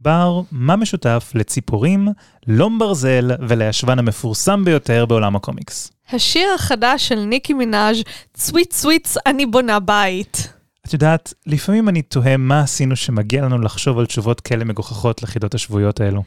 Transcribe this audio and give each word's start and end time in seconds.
בר, 0.00 0.40
מה 0.52 0.76
משותף 0.76 1.32
לציפורים, 1.34 2.08
לום 2.46 2.78
ברזל 2.78 3.30
ולישבן 3.48 3.98
המפורסם 3.98 4.64
ביותר 4.64 5.06
בעולם 5.06 5.36
הקומיקס? 5.36 5.92
השיר 6.12 6.48
החדש 6.54 7.08
של 7.08 7.24
ניקי 7.24 7.52
מנאז' 7.54 7.96
sweet 8.36 8.72
sweets 8.72 9.16
אני 9.26 9.46
בונה 9.46 9.80
בית. 9.80 10.48
את 10.86 10.92
יודעת, 10.92 11.34
לפעמים 11.46 11.88
אני 11.88 12.02
תוהה 12.02 12.36
מה 12.36 12.60
עשינו 12.60 12.96
שמגיע 12.96 13.42
לנו 13.42 13.58
לחשוב 13.58 13.98
על 13.98 14.06
תשובות 14.06 14.40
כאלה 14.40 14.64
מגוחכות 14.64 15.22
לחידות 15.22 15.54
השבועיות 15.54 16.00
האלו. 16.00 16.22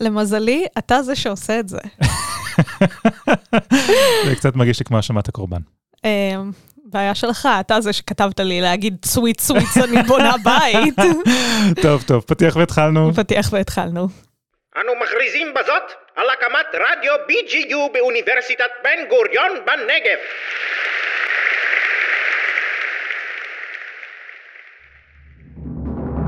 למזלי, 0.00 0.64
אתה 0.78 1.02
זה 1.02 1.16
שעושה 1.16 1.60
את 1.60 1.68
זה. 1.68 1.78
זה 4.26 4.34
קצת 4.36 4.56
מרגיש 4.56 4.78
לי 4.78 4.84
כמו 4.84 4.96
האשמת 4.96 5.28
הקורבן. 5.28 5.60
בעיה 6.92 7.14
שלך, 7.14 7.48
אתה 7.60 7.80
זה 7.80 7.92
שכתבת 7.92 8.40
לי 8.40 8.60
להגיד 8.60 8.96
sweet 9.04 9.40
sweets 9.40 9.78
אני 9.78 10.02
בונה 10.02 10.32
בית. 10.44 10.94
טוב, 11.82 12.02
טוב, 12.02 12.24
פתיח 12.26 12.56
והתחלנו. 12.56 13.14
פתיח 13.14 13.52
והתחלנו. 13.52 14.08
אנו 14.76 14.92
מכריזים 15.02 15.54
בזאת 15.54 15.92
על 16.16 16.26
הקמת 16.30 16.66
רדיו 16.74 17.12
BGU 17.14 17.92
באוניברסיטת 17.92 18.70
בן 18.84 19.08
גוריון 19.08 19.50
בנגב. 19.66 20.18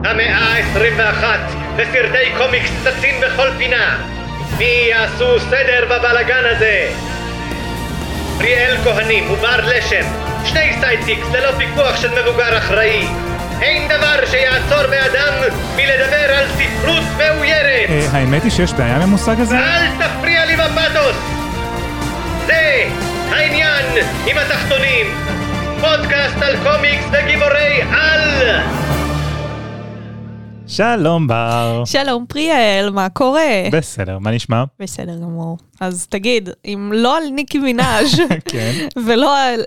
המאה 0.05 0.37
ה-21 0.37 1.25
וסרטי 1.77 2.33
קומיקס 2.39 2.71
צצים 2.85 3.15
בכל 3.21 3.49
פינה. 3.59 4.07
מי 4.59 4.65
יעשו 4.91 5.41
סדר 5.41 5.85
בבלגן 5.85 6.45
הזה? 6.45 6.89
פריאל 8.39 8.77
כהנים 8.85 9.31
ובר 9.31 9.61
לשם, 9.67 10.05
שני 10.45 10.73
sidekicks 10.81 11.27
ללא 11.33 11.53
פיקוח 11.59 12.01
של 12.01 12.09
מבוגר 12.11 12.59
אחראי. 12.59 13.07
אין 13.63 13.89
דבר 13.89 14.27
שיעצור 14.27 14.87
מאדם 14.91 15.35
מלדבר 15.77 16.35
על 16.35 16.47
ספרות 16.49 17.05
מאוירת. 17.19 17.89
אה, 17.91 18.07
האמת 18.13 18.43
היא 18.43 18.51
שיש 18.51 18.73
בעיה 18.73 18.97
עם 18.97 19.03
המושג 19.03 19.41
הזה? 19.41 19.59
אל 19.59 19.87
תפריע 19.99 20.45
לי 20.45 20.57
בפתוס! 20.57 21.17
זה 22.47 22.85
העניין 23.31 23.85
עם 24.27 24.37
התחתונים. 24.39 25.07
פודקאסט 25.81 26.37
על 26.43 26.57
קומיקס 26.63 27.05
וגיבורי 27.13 27.83
על! 27.93 28.61
שלום 30.67 31.27
בר. 31.27 31.83
שלום 31.85 32.25
פריאל, 32.29 32.91
מה 32.91 33.09
קורה? 33.09 33.69
בסדר, 33.73 34.19
מה 34.19 34.31
נשמע? 34.31 34.65
בסדר 34.81 35.17
גמור. 35.17 35.57
אז 35.87 36.07
תגיד, 36.11 36.49
אם 36.65 36.91
לא 36.95 37.17
על 37.17 37.25
ניקי 37.31 37.59
מנאז' 37.59 38.21
כן. 38.45 38.73
ולא 39.07 39.39
על... 39.39 39.61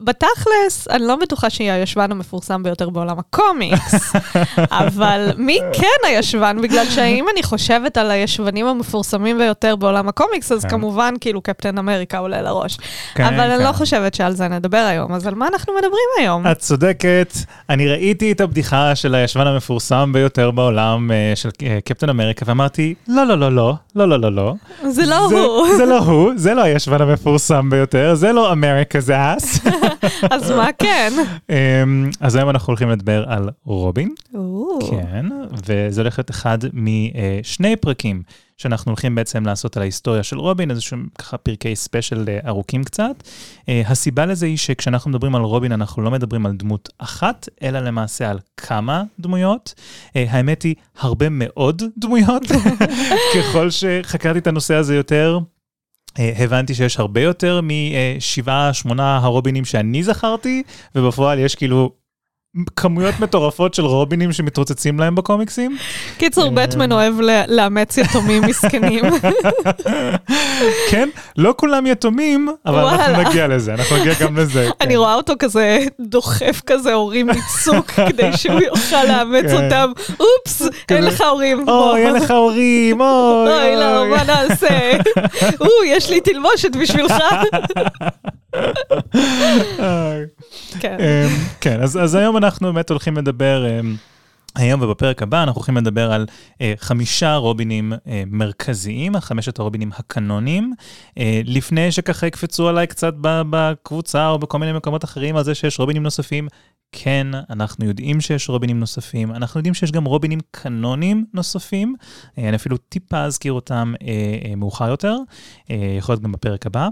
בתכלס, 0.00 0.88
אני 0.90 1.06
לא 1.06 1.16
בטוחה 1.16 1.50
שהיא 1.50 1.70
הישבן 1.70 2.12
המפורסם 2.12 2.62
ביותר 2.62 2.90
בעולם 2.90 3.18
הקומיקס, 3.18 4.12
אבל 4.70 5.30
מי 5.36 5.58
כן 5.72 6.08
הישבן? 6.08 6.58
בגלל 6.62 6.84
שאם 6.84 7.24
אני 7.32 7.42
חושבת 7.42 7.96
על 7.96 8.10
הישבנים 8.10 8.66
המפורסמים 8.66 9.38
ביותר 9.38 9.76
בעולם 9.76 10.08
הקומיקס, 10.08 10.52
אז 10.52 10.62
כן. 10.62 10.68
כמובן, 10.68 11.14
כאילו, 11.20 11.40
קפטן 11.42 11.78
אמריקה 11.78 12.18
עולה 12.18 12.42
לראש. 12.42 12.78
כן, 13.14 13.24
אבל 13.24 13.40
אני. 13.50 13.64
לא 13.64 13.72
חושבת 13.72 14.14
שעל 14.14 14.32
זה 14.32 14.48
נדבר 14.48 14.78
היום, 14.78 15.12
אז 15.12 15.26
על 15.26 15.34
מה 15.34 15.48
אנחנו 15.48 15.72
מדברים 15.72 15.92
היום? 16.20 16.46
את 16.46 16.58
צודקת, 16.58 17.32
אני 17.70 17.88
ראיתי 17.88 18.32
את 18.32 18.40
הבדיחה 18.40 18.94
של 18.94 19.14
הישבן 19.14 19.46
המפורסם 19.46 20.12
ביותר 20.12 20.50
בעולם 20.50 21.10
אה, 21.12 21.32
של 21.34 21.48
אה, 21.62 21.78
קפטן 21.84 22.08
אמריקה 22.08 22.44
ואמרתי, 22.48 22.94
לא, 23.08 23.24
לא, 23.26 23.38
לא, 23.38 23.52
לא, 23.52 23.74
לא, 23.96 24.08
לא, 24.08 24.20
לא, 24.20 24.32
לא. 24.32 24.54
זה 24.88 25.06
לא 25.06 25.28
זה- 25.28 25.34
הוא. 25.60 25.76
זה 25.76 25.86
לא 25.86 25.98
הוא, 25.98 26.32
זה 26.36 26.54
לא 26.54 26.62
הישבן 26.62 27.02
המפורסם 27.02 27.70
ביותר, 27.70 28.14
זה 28.14 28.32
לא 28.32 28.52
אמריקה's 28.52 29.08
ass. 29.08 29.68
אז 30.30 30.50
מה 30.50 30.68
כן? 30.78 31.12
אמ, 31.50 32.10
אז 32.20 32.36
היום 32.36 32.50
אנחנו 32.50 32.70
הולכים 32.70 32.90
לדבר 32.90 33.24
על 33.28 33.48
רובין. 33.64 34.14
כן, 34.90 35.26
וזה 35.66 36.00
הולך 36.00 36.18
להיות 36.18 36.30
אחד 36.30 36.58
משני 36.72 37.76
פרקים 37.76 38.22
שאנחנו 38.60 38.90
הולכים 38.90 39.14
בעצם 39.14 39.46
לעשות 39.46 39.76
על 39.76 39.82
ההיסטוריה 39.82 40.22
של 40.22 40.38
רובין, 40.38 40.70
איזשהם 40.70 41.06
ככה 41.18 41.36
פרקי 41.36 41.76
ספיישל 41.76 42.24
אה, 42.28 42.38
ארוכים 42.48 42.84
קצת. 42.84 43.22
אה, 43.68 43.82
הסיבה 43.86 44.26
לזה 44.26 44.46
היא 44.46 44.56
שכשאנחנו 44.56 45.10
מדברים 45.10 45.34
על 45.34 45.42
רובין, 45.42 45.72
אנחנו 45.72 46.02
לא 46.02 46.10
מדברים 46.10 46.46
על 46.46 46.52
דמות 46.52 46.88
אחת, 46.98 47.48
אלא 47.62 47.80
למעשה 47.80 48.30
על 48.30 48.38
כמה 48.56 49.02
דמויות. 49.20 49.74
אה, 50.16 50.24
האמת 50.28 50.62
היא, 50.62 50.74
הרבה 50.98 51.28
מאוד 51.28 51.82
דמויות. 52.02 52.42
ככל 53.34 53.70
שחקרתי 53.70 54.38
את 54.38 54.46
הנושא 54.46 54.74
הזה 54.74 54.96
יותר, 54.96 55.38
הבנתי 56.18 56.74
שיש 56.74 56.98
הרבה 56.98 57.20
יותר 57.20 57.60
משבעה, 57.62 58.72
שמונה 58.72 59.16
הרובינים 59.16 59.64
שאני 59.64 60.02
זכרתי, 60.02 60.62
ובפועל 60.94 61.38
יש 61.38 61.54
כאילו 61.54 61.92
כמויות 62.76 63.14
מטורפות 63.20 63.74
של 63.74 63.84
רובינים 63.84 64.32
שמתרוצצים 64.32 65.00
להם 65.00 65.14
בקומיקסים. 65.14 65.76
קיצור, 66.18 66.44
אה. 66.44 66.50
בטמן 66.50 66.92
אוהב 66.92 67.14
לאמץ 67.48 67.98
יתומים 67.98 68.42
מסכנים. 68.42 69.04
כן, 70.90 71.08
לא 71.36 71.54
כולם 71.56 71.86
יתומים, 71.86 72.48
אבל 72.66 72.84
אנחנו. 72.84 73.22
נגיע 73.30 73.48
לזה, 73.48 73.74
אנחנו 73.74 73.96
נגיע 73.96 74.12
גם 74.20 74.36
לזה. 74.36 74.66
כן. 74.78 74.84
אני 74.86 74.96
רואה 74.96 75.14
אותו 75.14 75.32
כזה 75.38 75.78
דוחף 76.00 76.62
כזה 76.66 76.92
הורים 76.92 77.26
מצוק 77.26 77.86
כדי 78.08 78.32
שהוא 78.36 78.60
יוכל 78.60 79.04
לאמץ 79.04 79.50
כן. 79.50 79.64
אותם. 79.64 79.92
אופס, 80.20 80.68
אין 80.90 81.04
לך 81.04 81.20
הורים. 81.20 81.68
אוי, 81.68 82.06
אין 82.06 82.14
לך 82.14 82.30
הורים, 82.30 83.00
אוי, 83.00 83.52
אוי, 83.52 83.76
לא, 83.76 83.98
אוי. 83.98 84.08
מה 84.08 84.24
נעשה? 84.24 84.98
או, 85.60 85.68
יש 85.86 86.10
לי 86.10 86.20
תלבושת 86.20 86.76
בשבילך. 86.76 87.14
כן, 90.80 90.96
אמ, 91.00 91.28
כן 91.60 91.80
אז 91.82 92.14
היום 92.14 92.36
אנחנו 92.36 92.72
באמת 92.72 92.90
הולכים 92.90 93.16
לדבר 93.16 93.80
אמ, 93.80 93.94
היום 94.56 94.82
ובפרק 94.82 95.22
הבא 95.22 95.42
אנחנו 95.42 95.58
הולכים 95.58 95.76
לדבר 95.76 96.12
על 96.12 96.26
אה, 96.60 96.74
חמישה 96.76 97.36
רובינים 97.36 97.92
אה, 98.06 98.22
מרכזיים, 98.26 99.20
חמשת 99.20 99.58
הרובינים 99.58 99.90
הקנונים. 99.96 100.72
אה, 101.18 101.40
לפני 101.44 101.92
שככה 101.92 102.26
יקפצו 102.26 102.68
עליי 102.68 102.86
קצת 102.86 103.14
בקבוצה 103.20 104.28
או 104.28 104.38
בכל 104.38 104.58
מיני 104.58 104.72
מקומות 104.72 105.04
אחרים 105.04 105.36
על 105.36 105.44
זה 105.44 105.54
שיש 105.54 105.78
רובינים 105.78 106.02
נוספים, 106.02 106.48
כן, 106.92 107.26
אנחנו 107.50 107.84
יודעים 107.84 108.20
שיש 108.20 108.48
רובינים 108.48 108.80
נוספים, 108.80 109.32
אנחנו 109.32 109.58
יודעים 109.58 109.74
שיש 109.74 109.92
גם 109.92 110.04
רובינים 110.04 110.38
קנונים 110.50 111.24
נוספים, 111.34 111.94
אה, 112.38 112.48
אני 112.48 112.56
אפילו 112.56 112.76
טיפה 112.76 113.22
אזכיר 113.22 113.52
אותם 113.52 113.92
אה, 114.02 114.08
אה, 114.44 114.56
מאוחר 114.56 114.88
יותר, 114.88 115.16
אה, 115.70 115.94
יכול 115.98 116.12
להיות 116.12 116.22
גם 116.22 116.32
בפרק 116.32 116.66
הבא. 116.66 116.88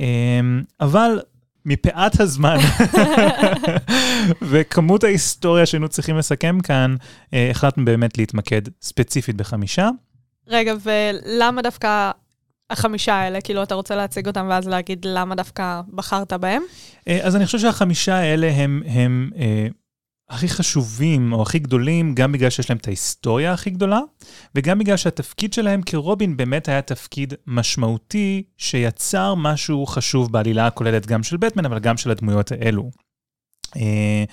אה, 0.00 0.40
אבל 0.80 1.18
מפאת 1.64 2.20
הזמן 2.20 2.56
וכמות 4.50 5.04
ההיסטוריה 5.04 5.66
שהיינו 5.66 5.88
צריכים 5.88 6.16
לסכם 6.16 6.60
כאן, 6.60 6.96
אה, 7.34 7.50
החלטנו 7.50 7.84
באמת 7.84 8.18
להתמקד 8.18 8.62
ספציפית 8.82 9.36
בחמישה. 9.36 9.88
רגע, 10.48 10.74
ולמה 10.82 11.62
דווקא 11.62 12.10
החמישה 12.70 13.14
האלה? 13.14 13.40
כאילו, 13.40 13.62
אתה 13.62 13.74
רוצה 13.74 13.96
להציג 13.96 14.26
אותם 14.26 14.46
ואז 14.50 14.68
להגיד 14.68 15.04
למה 15.04 15.34
דווקא 15.34 15.80
בחרת 15.94 16.32
בהם? 16.32 16.62
אה, 17.08 17.20
אז 17.22 17.36
אני 17.36 17.46
חושב 17.46 17.58
שהחמישה 17.58 18.14
האלה 18.14 18.50
הם, 18.50 18.82
הם 18.86 19.30
אה, 19.36 19.66
הכי 20.32 20.48
חשובים 20.48 21.32
או 21.32 21.42
הכי 21.42 21.58
גדולים, 21.58 22.14
גם 22.14 22.32
בגלל 22.32 22.50
שיש 22.50 22.70
להם 22.70 22.78
את 22.78 22.86
ההיסטוריה 22.86 23.52
הכי 23.52 23.70
גדולה, 23.70 24.00
וגם 24.54 24.78
בגלל 24.78 24.96
שהתפקיד 24.96 25.52
שלהם 25.52 25.82
כרובין 25.82 26.36
באמת 26.36 26.68
היה 26.68 26.82
תפקיד 26.82 27.34
משמעותי, 27.46 28.42
שיצר 28.56 29.34
משהו 29.34 29.86
חשוב 29.86 30.32
בעלילה 30.32 30.66
הכוללת 30.66 31.06
גם 31.06 31.22
של 31.22 31.36
בטמן, 31.36 31.64
אבל 31.64 31.78
גם 31.78 31.96
של 31.96 32.10
הדמויות 32.10 32.52
האלו. 32.52 32.90
אה, 33.76 34.24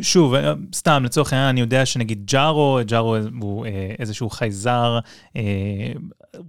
שוב, 0.00 0.34
אה, 0.34 0.52
סתם, 0.74 1.02
לצורך 1.04 1.32
העניין, 1.32 1.48
אני 1.48 1.60
יודע 1.60 1.86
שנגיד 1.86 2.22
ג'ארו, 2.26 2.78
ג'ארו 2.86 3.16
הוא 3.40 3.66
אה, 3.66 3.94
איזשהו 3.98 4.30
חייזר, 4.30 4.98
אה, 5.36 5.42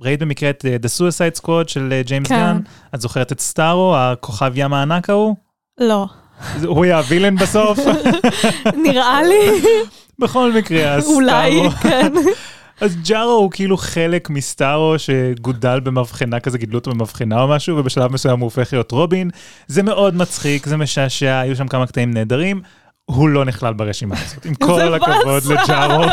ראית 0.01 0.19
במקרה 0.19 0.49
את 0.49 0.65
The 0.65 0.87
Suicide 0.99 1.41
Squad 1.41 1.67
של 1.67 2.01
ג'יימס 2.05 2.27
כן. 2.27 2.35
גן? 2.35 2.59
את 2.95 3.01
זוכרת 3.01 3.31
את 3.31 3.39
סטארו, 3.39 3.95
הכוכב 3.97 4.51
ים 4.55 4.73
הענק 4.73 5.09
ההוא? 5.09 5.35
לא. 5.79 6.07
הוא 6.65 6.85
היה 6.85 6.97
הווילן 6.97 7.35
בסוף? 7.35 7.79
נראה 8.85 9.23
לי, 9.23 9.61
בכל 10.19 10.51
מקרה, 10.51 10.93
אז 10.93 11.07
אולי, 11.07 11.51
סטארו. 11.51 11.71
כן. 11.71 12.13
אז 12.81 12.97
ג'ארו 13.03 13.31
הוא 13.31 13.51
כאילו 13.51 13.77
חלק 13.77 14.29
מסטארו 14.29 14.95
שגודל 14.97 15.79
במבחנה 15.79 16.39
כזה, 16.39 16.57
גידלו 16.57 16.79
אותו 16.79 16.91
במבחנה 16.91 17.41
או 17.41 17.47
משהו, 17.47 17.77
ובשלב 17.77 18.11
מסוים 18.11 18.39
הוא 18.39 18.45
הופך 18.45 18.73
להיות 18.73 18.91
רובין. 18.91 19.29
זה 19.67 19.83
מאוד 19.83 20.15
מצחיק, 20.15 20.65
זה 20.65 20.77
משעשע, 20.77 21.39
היו 21.39 21.55
שם 21.55 21.67
כמה 21.67 21.87
קטעים 21.87 22.13
נהדרים. 22.13 22.61
הוא 23.05 23.29
לא 23.29 23.45
נכלל 23.45 23.73
ברשימה 23.73 24.15
הזאת, 24.25 24.45
עם 24.45 24.55
כל 24.67 24.93
הכבוד. 24.93 25.43
לג'ארו. 25.45 26.03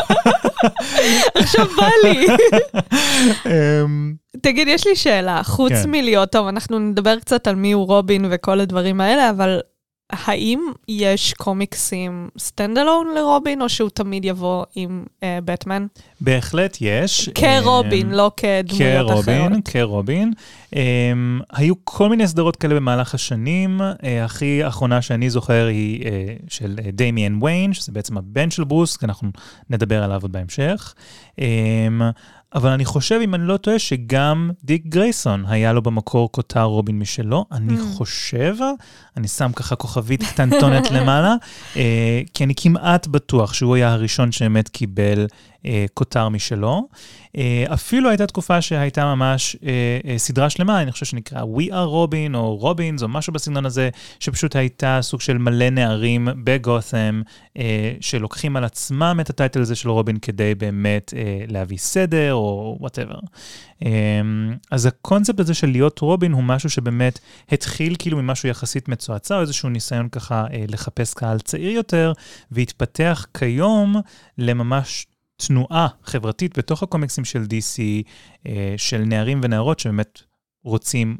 עכשיו 1.35 1.65
בא 1.77 1.89
לי. 2.03 2.27
אמ, 3.45 4.13
תגיד, 4.41 4.67
יש 4.67 4.87
לי 4.87 4.95
שאלה. 4.95 5.43
חוץ 5.43 5.71
כן. 5.71 5.91
מלהיות, 5.91 6.31
טוב, 6.31 6.47
אנחנו 6.47 6.79
נדבר 6.79 7.19
קצת 7.19 7.47
על 7.47 7.55
מי 7.55 7.71
הוא 7.71 7.87
רובין 7.87 8.25
וכל 8.29 8.59
הדברים 8.59 9.01
האלה, 9.01 9.29
אבל 9.29 9.59
האם 10.09 10.59
יש 10.87 11.33
קומיקסים 11.33 12.29
stand 12.39 12.77
alone 12.77 13.07
לרובין, 13.15 13.61
או 13.61 13.69
שהוא 13.69 13.89
תמיד 13.89 14.25
יבוא 14.25 14.63
עם 14.75 15.05
בטמן? 15.21 15.87
Uh, 15.97 16.01
בהחלט 16.21 16.77
יש. 16.81 17.29
כרובין, 17.35 18.11
אמ, 18.11 18.15
לא 18.15 18.31
כדמויות 18.37 19.09
אחרות. 19.09 19.25
כרובין, 19.25 19.61
כרובין. 19.61 20.33
אמ, 20.71 20.77
היו 21.53 21.73
כל 21.83 22.09
מיני 22.09 22.27
סדרות 22.27 22.55
כאלה 22.55 22.75
במהלך 22.75 23.13
השנים. 23.13 23.81
אה, 23.81 24.05
הכי 24.25 24.67
אחרונה 24.67 25.01
שאני 25.01 25.29
זוכר 25.29 25.65
היא 25.65 26.03
אה, 26.03 26.05
של 26.47 26.79
דמיאן 26.93 27.43
ויין, 27.43 27.73
שזה 27.73 27.91
בעצם 27.91 28.17
הבן 28.17 28.51
של 28.51 28.63
ברוס, 28.63 28.97
כי 28.97 29.05
אנחנו 29.05 29.29
נדבר 29.69 30.03
עליו 30.03 30.21
עוד 30.21 30.31
בהמשך. 30.31 30.93
Um, 31.39 31.41
אבל 32.55 32.69
אני 32.69 32.85
חושב, 32.85 33.19
אם 33.23 33.35
אני 33.35 33.47
לא 33.47 33.57
טועה, 33.57 33.79
שגם 33.79 34.51
דיק 34.63 34.85
גרייסון 34.85 35.45
היה 35.47 35.73
לו 35.73 35.81
במקור 35.81 36.31
כותר 36.31 36.63
רובין 36.63 36.99
משלו. 36.99 37.45
אני 37.51 37.77
mm. 37.77 37.81
חושב, 37.97 38.55
אני 39.17 39.27
שם 39.27 39.51
ככה 39.55 39.75
כוכבית 39.75 40.23
קטנטונת 40.23 40.91
למעלה, 40.95 41.35
אה, 41.75 42.21
כי 42.33 42.43
אני 42.43 42.53
כמעט 42.57 43.07
בטוח 43.07 43.53
שהוא 43.53 43.75
היה 43.75 43.93
הראשון 43.93 44.31
שבאמת 44.31 44.69
קיבל 44.69 45.27
אה, 45.65 45.85
כותר 45.93 46.29
משלו. 46.29 46.87
אה, 47.37 47.65
אפילו 47.73 48.09
הייתה 48.09 48.27
תקופה 48.27 48.61
שהייתה 48.61 49.15
ממש 49.15 49.55
אה, 49.63 49.99
אה, 50.05 50.17
סדרה 50.17 50.49
שלמה, 50.49 50.81
אני 50.81 50.91
חושב 50.91 51.05
שנקרא 51.05 51.41
We 51.41 51.69
are 51.69 51.71
Robin 52.11 52.35
או 52.35 52.55
רובינס 52.55 53.03
או 53.03 53.07
משהו 53.07 53.33
בסגנון 53.33 53.65
הזה, 53.65 53.89
שפשוט 54.19 54.55
הייתה 54.55 54.99
סוג 55.01 55.21
של 55.21 55.37
מלא 55.37 55.69
נערים 55.69 56.27
בגות'ם, 56.43 57.21
אה, 57.57 57.93
שלוקחים 58.01 58.55
על 58.55 58.63
עצמם 58.63 59.17
את 59.21 59.29
ה 59.29 59.34
title 59.34 59.61
הזה 59.61 59.75
של 59.75 59.89
רובין 59.89 60.17
כדי 60.17 60.55
באמת 60.55 61.13
אה, 61.17 61.45
להביא 61.47 61.77
סדר 61.77 62.33
או 62.33 62.77
whatever. 62.79 63.19
אז 64.71 64.85
הקונספט 64.85 65.39
הזה 65.39 65.53
של 65.53 65.67
להיות 65.67 65.99
רובין 65.99 66.31
הוא 66.31 66.43
משהו 66.43 66.69
שבאמת 66.69 67.19
התחיל 67.51 67.95
כאילו 67.99 68.17
ממשהו 68.17 68.49
יחסית 68.49 68.89
מצועצע, 68.89 69.35
או 69.35 69.41
איזשהו 69.41 69.69
ניסיון 69.69 70.09
ככה 70.09 70.45
לחפש 70.67 71.13
קהל 71.13 71.39
צעיר 71.39 71.71
יותר, 71.71 72.13
והתפתח 72.51 73.25
כיום 73.37 73.95
לממש 74.37 75.07
תנועה 75.47 75.87
חברתית 76.03 76.57
בתוך 76.57 76.83
הקומיקסים 76.83 77.25
של 77.25 77.41
DC, 77.43 77.79
אה, 78.47 78.73
של 78.77 78.97
נערים 78.97 79.39
ונערות 79.43 79.79
שבאמת 79.79 80.21
רוצים 80.63 81.17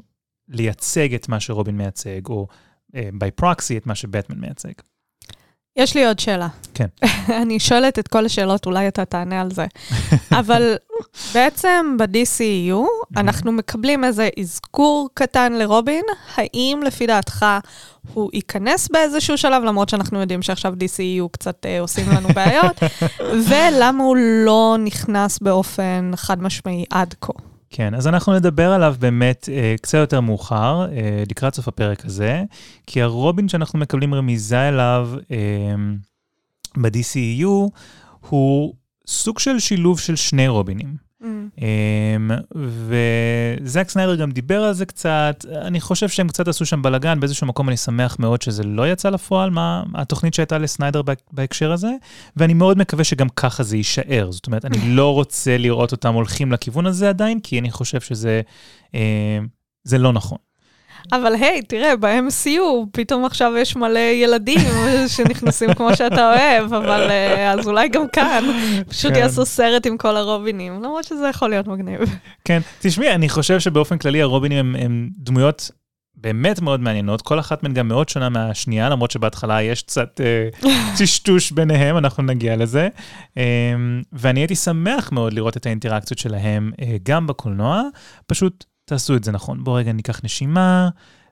לייצג 0.47 1.13
את 1.13 1.29
מה 1.29 1.39
שרובין 1.39 1.77
מייצג, 1.77 2.27
או 2.27 2.47
by 2.93 2.95
אה, 2.95 3.29
proxy 3.41 3.77
את 3.77 3.85
מה 3.85 3.95
שבטמן 3.95 4.39
מייצג. 4.39 4.71
יש 5.79 5.95
לי 5.95 6.05
עוד 6.05 6.19
שאלה. 6.19 6.47
כן. 6.73 6.85
אני 7.41 7.59
שואלת 7.59 7.99
את 7.99 8.07
כל 8.07 8.25
השאלות, 8.25 8.65
אולי 8.65 8.87
אתה 8.87 9.05
תענה 9.05 9.41
על 9.41 9.51
זה. 9.51 9.65
אבל 10.39 10.75
בעצם 11.33 11.97
ב-DCU 11.99 12.75
אנחנו 13.17 13.51
מקבלים 13.51 14.03
איזה 14.03 14.29
אזכור 14.39 15.09
קטן 15.13 15.53
לרובין. 15.53 16.03
האם 16.35 16.79
לפי 16.85 17.07
דעתך 17.07 17.45
הוא 18.13 18.29
ייכנס 18.33 18.87
באיזשהו 18.87 19.37
שלב, 19.37 19.63
למרות 19.63 19.89
שאנחנו 19.89 20.19
יודעים 20.19 20.41
שעכשיו 20.41 20.73
DCU 20.73 21.29
קצת 21.31 21.65
אה, 21.65 21.79
עושים 21.79 22.09
לנו 22.09 22.29
בעיות, 22.29 22.83
ולמה 23.49 24.03
הוא 24.03 24.17
לא 24.45 24.77
נכנס 24.79 25.39
באופן 25.39 26.11
חד 26.15 26.41
משמעי 26.41 26.85
עד 26.89 27.15
כה? 27.21 27.33
כן, 27.69 27.95
אז 27.95 28.07
אנחנו 28.07 28.33
נדבר 28.33 28.71
עליו 28.71 28.95
באמת 28.99 29.49
אה, 29.51 29.75
קצת 29.81 29.97
יותר 29.97 30.21
מאוחר, 30.21 30.87
אה, 30.91 31.23
לקראת 31.29 31.55
סוף 31.55 31.67
הפרק 31.67 32.05
הזה, 32.05 32.43
כי 32.87 33.01
הרובין 33.01 33.47
שאנחנו 33.47 33.79
מקבלים 33.79 34.13
רמיזה 34.13 34.69
אליו 34.69 35.09
אה, 35.31 35.75
ב-DCEU 36.77 37.69
הוא 38.29 38.73
סוג 39.07 39.39
של 39.39 39.59
שילוב 39.59 39.99
של 39.99 40.15
שני 40.15 40.47
רובינים. 40.47 41.08
Mm. 41.21 41.25
Um, 41.57 42.55
וזק 42.55 43.89
סניידר 43.89 44.15
גם 44.15 44.31
דיבר 44.31 44.63
על 44.63 44.73
זה 44.73 44.85
קצת, 44.85 45.45
אני 45.61 45.81
חושב 45.81 46.09
שהם 46.09 46.27
קצת 46.27 46.47
עשו 46.47 46.65
שם 46.65 46.81
בלאגן, 46.81 47.19
באיזשהו 47.19 47.47
מקום 47.47 47.69
אני 47.69 47.77
שמח 47.77 48.19
מאוד 48.19 48.41
שזה 48.41 48.63
לא 48.63 48.91
יצא 48.91 49.09
לפועל, 49.09 49.49
מה 49.49 49.83
התוכנית 49.95 50.33
שהייתה 50.33 50.57
לסניידר 50.57 51.01
בהקשר 51.31 51.71
הזה, 51.71 51.91
ואני 52.37 52.53
מאוד 52.53 52.77
מקווה 52.77 53.03
שגם 53.03 53.29
ככה 53.29 53.63
זה 53.63 53.77
יישאר. 53.77 54.31
זאת 54.31 54.47
אומרת, 54.47 54.65
אני 54.65 54.77
לא 54.95 55.13
רוצה 55.13 55.57
לראות 55.57 55.91
אותם 55.91 56.13
הולכים 56.13 56.51
לכיוון 56.51 56.85
הזה 56.85 57.09
עדיין, 57.09 57.39
כי 57.39 57.59
אני 57.59 57.71
חושב 57.71 58.01
שזה 58.01 58.41
זה 59.83 59.97
לא 59.97 60.13
נכון. 60.13 60.37
אבל 61.11 61.35
היי, 61.35 61.61
תראה, 61.61 61.95
ב-MCU 61.95 62.85
פתאום 62.91 63.25
עכשיו 63.25 63.53
יש 63.57 63.75
מלא 63.75 63.99
ילדים 63.99 64.59
שנכנסים 65.15 65.73
כמו 65.73 65.95
שאתה 65.95 66.33
אוהב, 66.33 66.73
אבל 66.73 67.09
אה, 67.09 67.51
אז 67.51 67.67
אולי 67.67 67.89
גם 67.89 68.07
כאן 68.13 68.43
פשוט 68.87 69.11
כן. 69.11 69.19
יעשו 69.19 69.45
סרט 69.45 69.85
עם 69.85 69.97
כל 69.97 70.17
הרובינים, 70.17 70.73
למרות 70.73 71.03
שזה 71.03 71.27
יכול 71.27 71.49
להיות 71.49 71.67
מגניב. 71.67 71.99
כן, 72.45 72.59
תשמעי, 72.79 73.15
אני 73.15 73.29
חושב 73.29 73.59
שבאופן 73.59 73.97
כללי 73.97 74.21
הרובינים 74.21 74.59
הם, 74.59 74.75
הם 74.75 75.09
דמויות 75.17 75.71
באמת 76.21 76.61
מאוד 76.61 76.79
מעניינות, 76.79 77.21
כל 77.21 77.39
אחת 77.39 77.63
מהן 77.63 77.73
גם 77.73 77.87
מאוד 77.87 78.09
שונה 78.09 78.29
מהשנייה, 78.29 78.89
למרות 78.89 79.11
שבהתחלה 79.11 79.61
יש 79.61 79.83
קצת 79.83 80.21
אה, 80.21 80.69
טשטוש 80.99 81.51
ביניהם, 81.51 81.97
אנחנו 81.97 82.23
נגיע 82.23 82.55
לזה. 82.55 82.87
אה, 83.37 83.43
ואני 84.13 84.39
הייתי 84.39 84.55
שמח 84.55 85.11
מאוד 85.11 85.33
לראות 85.33 85.57
את 85.57 85.65
האינטראקציות 85.65 86.19
שלהם 86.19 86.71
אה, 86.81 86.97
גם 87.03 87.27
בקולנוע, 87.27 87.81
פשוט 88.27 88.65
תעשו 88.89 89.15
את 89.15 89.23
זה 89.23 89.31
נכון. 89.31 89.63
בואו 89.63 89.75
רגע 89.75 89.91
ניקח 89.91 90.21
נשימה, 90.23 90.89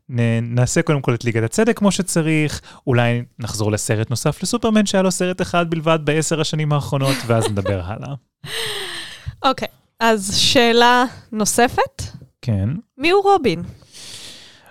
נ, 0.09 0.19
נעשה 0.55 0.81
קודם 0.81 1.01
כל 1.01 1.13
את 1.13 1.25
ליגת 1.25 1.43
הצדק 1.43 1.77
כמו 1.77 1.91
שצריך, 1.91 2.61
אולי 2.87 3.23
נחזור 3.39 3.71
לסרט 3.71 4.09
נוסף 4.09 4.43
לסופרמן 4.43 4.85
שהיה 4.85 5.01
לו 5.01 5.11
סרט 5.11 5.41
אחד 5.41 5.69
בלבד 5.69 5.99
בעשר 6.03 6.41
השנים 6.41 6.73
האחרונות, 6.73 7.15
ואז 7.25 7.49
נדבר 7.51 7.81
הלאה. 7.87 8.13
אוקיי, 9.43 9.67
okay, 9.67 9.71
אז 9.99 10.37
שאלה 10.37 11.05
נוספת? 11.31 12.03
כן. 12.41 12.69
מי 12.97 13.09
הוא 13.09 13.23
רובין? 13.23 13.63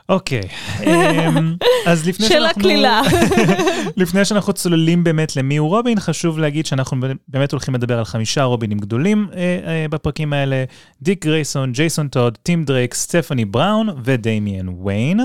אוקיי, 0.08 0.40
אמ, 0.82 1.54
אז 1.86 2.08
לפני 2.08 2.26
שאנחנו... 2.26 2.28
שאלה 2.28 2.54
קלילה. 2.54 3.02
לפני 3.96 4.24
שאנחנו 4.24 4.52
צוללים 4.52 5.04
באמת 5.04 5.36
למי 5.36 5.56
הוא 5.56 5.68
רובין, 5.68 6.00
חשוב 6.00 6.38
להגיד 6.38 6.66
שאנחנו 6.66 6.96
באמת 7.28 7.52
הולכים 7.52 7.74
לדבר 7.74 7.98
על 7.98 8.04
חמישה 8.04 8.42
רובינים 8.42 8.78
גדולים 8.78 9.28
אה, 9.34 9.58
אה, 9.66 9.86
בפרקים 9.90 10.32
האלה, 10.32 10.64
דיק 11.02 11.24
גרייסון, 11.24 11.72
ג'ייסון 11.72 12.08
טוד, 12.08 12.38
טים 12.42 12.64
דרייק, 12.64 12.94
סטפני 12.94 13.44
בראון 13.44 13.88
ודמיאן 14.04 14.68
ויין. 14.68 15.20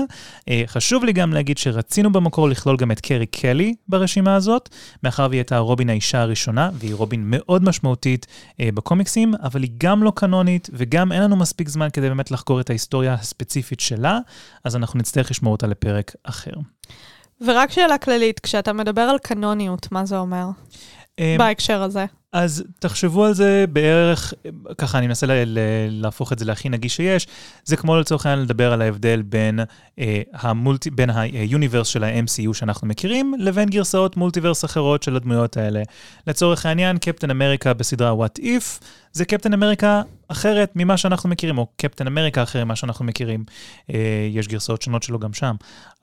אה, 0.48 0.62
חשוב 0.66 1.04
לי 1.04 1.12
גם 1.12 1.32
להגיד 1.32 1.58
שרצינו 1.58 2.12
במקור 2.12 2.48
לכלול 2.48 2.76
גם 2.76 2.90
את 2.90 3.00
קרי 3.00 3.26
קלי 3.26 3.74
ברשימה 3.88 4.34
הזאת, 4.34 4.68
מאחר 5.02 5.26
והיא 5.30 5.38
הייתה 5.38 5.58
רובין 5.58 5.90
האישה 5.90 6.20
הראשונה, 6.20 6.70
והיא 6.74 6.94
רובין 6.94 7.22
מאוד 7.26 7.64
משמעותית 7.64 8.26
בקומיקסים, 8.60 9.34
אבל 9.42 9.62
היא 9.62 9.70
גם 9.78 10.02
לא 10.02 10.12
קנונית, 10.16 10.70
וגם 10.72 11.12
אין 11.12 11.22
לנו 11.22 11.36
מספיק 11.36 11.68
זמן 11.68 11.88
כדי 11.92 12.08
באמת 12.08 12.30
לחקור 12.30 12.60
את 12.60 12.70
ההיסטוריה 12.70 13.14
הספציפית 13.14 13.80
שלה. 13.80 14.18
אז 14.72 14.76
אנחנו 14.76 14.98
נצטרך 14.98 15.30
לשמור 15.30 15.52
אותה 15.52 15.66
לפרק 15.66 16.12
אחר. 16.24 16.52
ורק 17.40 17.70
שאלה 17.70 17.98
כללית, 17.98 18.40
כשאתה 18.40 18.72
מדבר 18.72 19.00
על 19.00 19.18
קנוניות, 19.18 19.92
מה 19.92 20.06
זה 20.06 20.18
אומר? 20.18 20.46
אמ, 21.18 21.38
בהקשר 21.38 21.82
הזה. 21.82 22.06
אז 22.32 22.64
תחשבו 22.78 23.24
על 23.24 23.34
זה 23.34 23.64
בערך, 23.72 24.34
ככה 24.78 24.98
אני 24.98 25.06
מנסה 25.06 25.26
ל- 25.26 25.32
ל- 25.32 25.58
להפוך 25.90 26.32
את 26.32 26.38
זה 26.38 26.44
להכי 26.44 26.68
נגיש 26.68 26.96
שיש, 26.96 27.26
זה 27.64 27.76
כמו 27.76 27.96
לצורך 27.96 28.26
העניין 28.26 28.44
לדבר 28.44 28.72
על 28.72 28.82
ההבדל 28.82 29.22
בין, 29.22 29.60
אה, 29.98 30.22
המולטי, 30.32 30.90
בין 30.90 31.10
היוניברס 31.10 31.86
של 31.86 32.04
ה-MCU 32.04 32.54
שאנחנו 32.54 32.86
מכירים, 32.86 33.34
לבין 33.38 33.68
גרסאות 33.68 34.16
מולטיברס 34.16 34.64
אחרות 34.64 35.02
של 35.02 35.16
הדמויות 35.16 35.56
האלה. 35.56 35.82
לצורך 36.26 36.66
העניין, 36.66 36.98
קפטן 36.98 37.30
אמריקה 37.30 37.74
בסדרה 37.74 38.12
What 38.12 38.42
If, 38.42 38.84
זה 39.12 39.24
קפטן 39.24 39.52
אמריקה 39.52 40.02
אחרת 40.32 40.72
ממה 40.76 40.96
שאנחנו 40.96 41.28
מכירים, 41.28 41.58
או 41.58 41.66
קפטן 41.76 42.06
אמריקה 42.06 42.42
אחרת 42.42 42.64
ממה 42.64 42.76
שאנחנו 42.76 43.04
מכירים. 43.04 43.44
אה, 43.90 44.28
יש 44.30 44.48
גרסאות 44.48 44.82
שונות 44.82 45.02
שלו 45.02 45.18
גם 45.18 45.32
שם. 45.32 45.54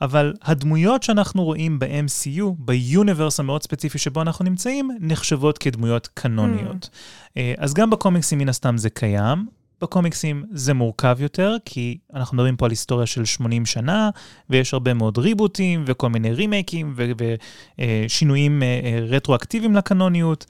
אבל 0.01 0.33
הדמויות 0.41 1.03
שאנחנו 1.03 1.43
רואים 1.43 1.79
ב-MCU, 1.79 2.43
ביוניברס 2.59 3.39
המאוד 3.39 3.63
ספציפי 3.63 3.97
שבו 3.97 4.21
אנחנו 4.21 4.45
נמצאים, 4.45 4.89
נחשבות 4.99 5.57
כדמויות 5.57 6.09
קנוניות. 6.13 6.89
Mm. 6.91 6.97
אה, 7.37 7.53
אז 7.57 7.73
גם 7.73 7.89
בקומיקסים 7.89 8.39
מן 8.39 8.49
הסתם 8.49 8.77
זה 8.77 8.89
קיים. 8.89 9.45
בקומיקסים 9.81 10.45
זה 10.51 10.73
מורכב 10.73 11.17
יותר, 11.19 11.55
כי 11.65 11.97
אנחנו 12.13 12.37
מדברים 12.37 12.55
פה 12.55 12.65
על 12.65 12.71
היסטוריה 12.71 13.05
של 13.05 13.25
80 13.25 13.65
שנה, 13.65 14.09
ויש 14.49 14.73
הרבה 14.73 14.93
מאוד 14.93 15.17
ריבוטים 15.17 15.83
וכל 15.87 16.09
מיני 16.09 16.33
רימייקים 16.33 16.95
ושינויים 17.79 18.63
אה, 18.63 18.99
רטרואקטיביים 19.09 19.75
לקנוניות. 19.75 20.45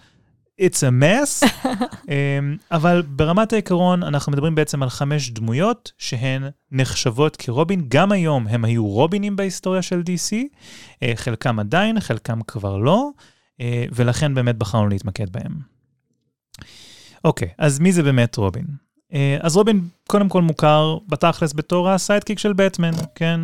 It's 0.60 0.84
a 0.84 0.92
mess, 1.02 1.50
אמ, 2.10 2.58
אבל 2.72 3.02
ברמת 3.02 3.54
העיקרון 3.54 4.04
אנחנו 4.04 4.32
מדברים 4.32 4.56
בעצם 4.56 4.84
על 4.84 4.90
חמש 4.90 5.30
דמויות 5.30 5.92
שהן 5.98 6.44
נחשבות 6.72 7.36
כרובין. 7.36 7.86
גם 7.88 8.12
היום 8.12 8.48
הם 8.48 8.66
היו 8.66 8.86
רובינים 8.86 9.36
בהיסטוריה 9.36 9.82
של 9.82 10.02
DC, 10.06 10.36
אה, 11.04 11.12
חלקם 11.16 11.60
עדיין, 11.60 12.00
חלקם 12.00 12.40
כבר 12.48 12.78
לא, 12.78 13.10
אה, 13.62 13.86
ולכן 13.92 14.34
באמת 14.34 14.56
בחרנו 14.56 14.88
להתמקד 14.90 15.30
בהם. 15.30 15.60
אוקיי, 17.24 17.50
אז 17.58 17.80
מי 17.80 17.92
זה 17.92 18.04
באמת 18.04 18.38
רובין? 18.38 18.66
אה, 19.14 19.38
אז 19.42 19.56
רובין 19.56 19.88
קודם 20.08 20.30
כל 20.30 20.42
מוכר 20.42 20.98
בתכלס 21.08 21.54
בתור 21.54 21.90
הסיידקיק 21.90 22.40
של 22.40 22.54
בטמן, 22.54 22.92
כן? 23.16 23.42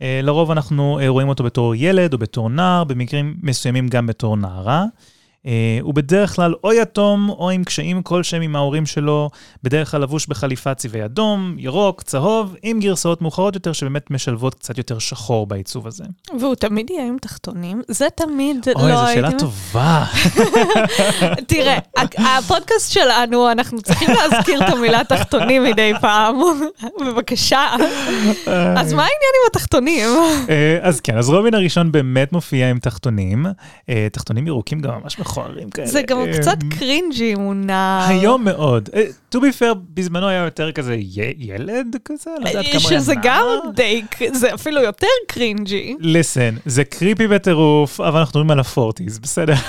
לרוב 0.00 0.50
אנחנו 0.50 0.98
רואים 1.08 1.28
אותו 1.28 1.44
בתור 1.44 1.74
ילד 1.74 2.12
או 2.12 2.18
בתור 2.18 2.50
נער, 2.50 2.84
במקרים 2.84 3.36
מסוימים 3.42 3.88
גם 3.88 4.06
בתור 4.06 4.36
נערה. 4.36 4.84
אה, 5.46 5.78
הוא 5.82 5.94
בדרך 5.94 6.36
כלל 6.36 6.54
או 6.64 6.72
יתום 6.72 7.28
או 7.28 7.50
עם 7.50 7.64
קשיים 7.64 8.02
כלשהם 8.02 8.42
עם 8.42 8.56
ההורים 8.56 8.86
שלו, 8.86 9.30
בדרך 9.62 9.90
כלל 9.90 10.02
לבוש 10.02 10.26
בחליפה 10.26 10.74
צבעי 10.74 11.04
אדום, 11.04 11.54
ירוק, 11.58 12.02
צהוב, 12.02 12.56
עם 12.62 12.80
גרסאות 12.80 13.22
מאוחרות 13.22 13.54
יותר 13.54 13.72
שבאמת 13.72 14.10
משלבות 14.10 14.54
קצת 14.54 14.78
יותר 14.78 14.98
שחור 14.98 15.46
בעיצוב 15.46 15.86
הזה. 15.86 16.04
והוא 16.40 16.54
תמיד 16.54 16.90
יהיה 16.90 17.06
עם 17.06 17.16
תחתונים? 17.20 17.82
זה 17.88 18.06
תמיד 18.14 18.66
אוי, 18.76 18.90
לא 18.90 18.96
זו 18.96 19.06
הייתי... 19.06 19.14
שאלה 19.14 19.38
טובה. 19.38 20.04
תראה, 21.48 21.78
הפודקאסט 22.16 22.92
שלנו, 22.92 23.52
אנחנו 23.52 23.82
צריכים 23.82 24.08
להזכיר 24.08 24.68
את 24.68 24.72
המילה 24.72 25.04
תחתונים 25.04 25.64
מדי 25.64 25.92
פעם. 26.00 26.36
בבקשה. 27.06 27.66
אז 28.80 28.92
מה 28.92 29.02
העניין 29.02 29.32
עם 29.34 29.46
התחתונים? 29.50 30.08
אה, 30.48 30.78
אז 30.82 31.00
כן, 31.00 31.18
אז 31.18 31.30
רובין 31.30 31.54
הראשון 31.54 31.92
באמת 31.92 32.32
מופיע 32.32 32.70
עם 32.70 32.78
תחתונים. 32.78 33.46
אה, 33.88 34.06
תחתונים 34.12 34.46
ירוקים 34.46 34.80
גם 34.80 34.90
ממש 35.02 35.18
מכוערים 35.38 35.70
כאלה. 35.70 35.86
זה 35.86 36.02
גם 36.02 36.18
אה, 36.20 36.38
קצת 36.38 36.58
cringy 36.78 37.32
אם 37.34 37.40
הוא 37.40 37.54
נער. 37.54 38.08
היום 38.08 38.44
מאוד. 38.44 38.88
אה, 38.94 39.04
to 39.34 39.38
be 39.38 39.60
fair, 39.60 39.74
בזמנו 39.94 40.28
היה 40.28 40.44
יותר 40.44 40.72
כזה 40.72 40.96
ילד 41.38 41.96
כזה, 42.04 42.30
לא 42.44 42.48
יודעת 42.48 42.66
כמה 42.72 42.80
שזה. 42.80 43.14
גם 43.22 43.44
די, 43.74 44.02
זה 44.32 44.54
אפילו 44.54 44.82
יותר 44.82 45.06
cringy. 45.28 45.96
Listen, 46.00 46.54
זה 46.66 46.84
creepy 46.84 47.26
בטירוף, 47.28 48.00
אבל 48.00 48.18
אנחנו 48.18 48.30
מדברים 48.40 48.50
על 48.50 48.60
ה 48.60 48.66
forties, 48.66 49.18
בסדר? 49.18 49.54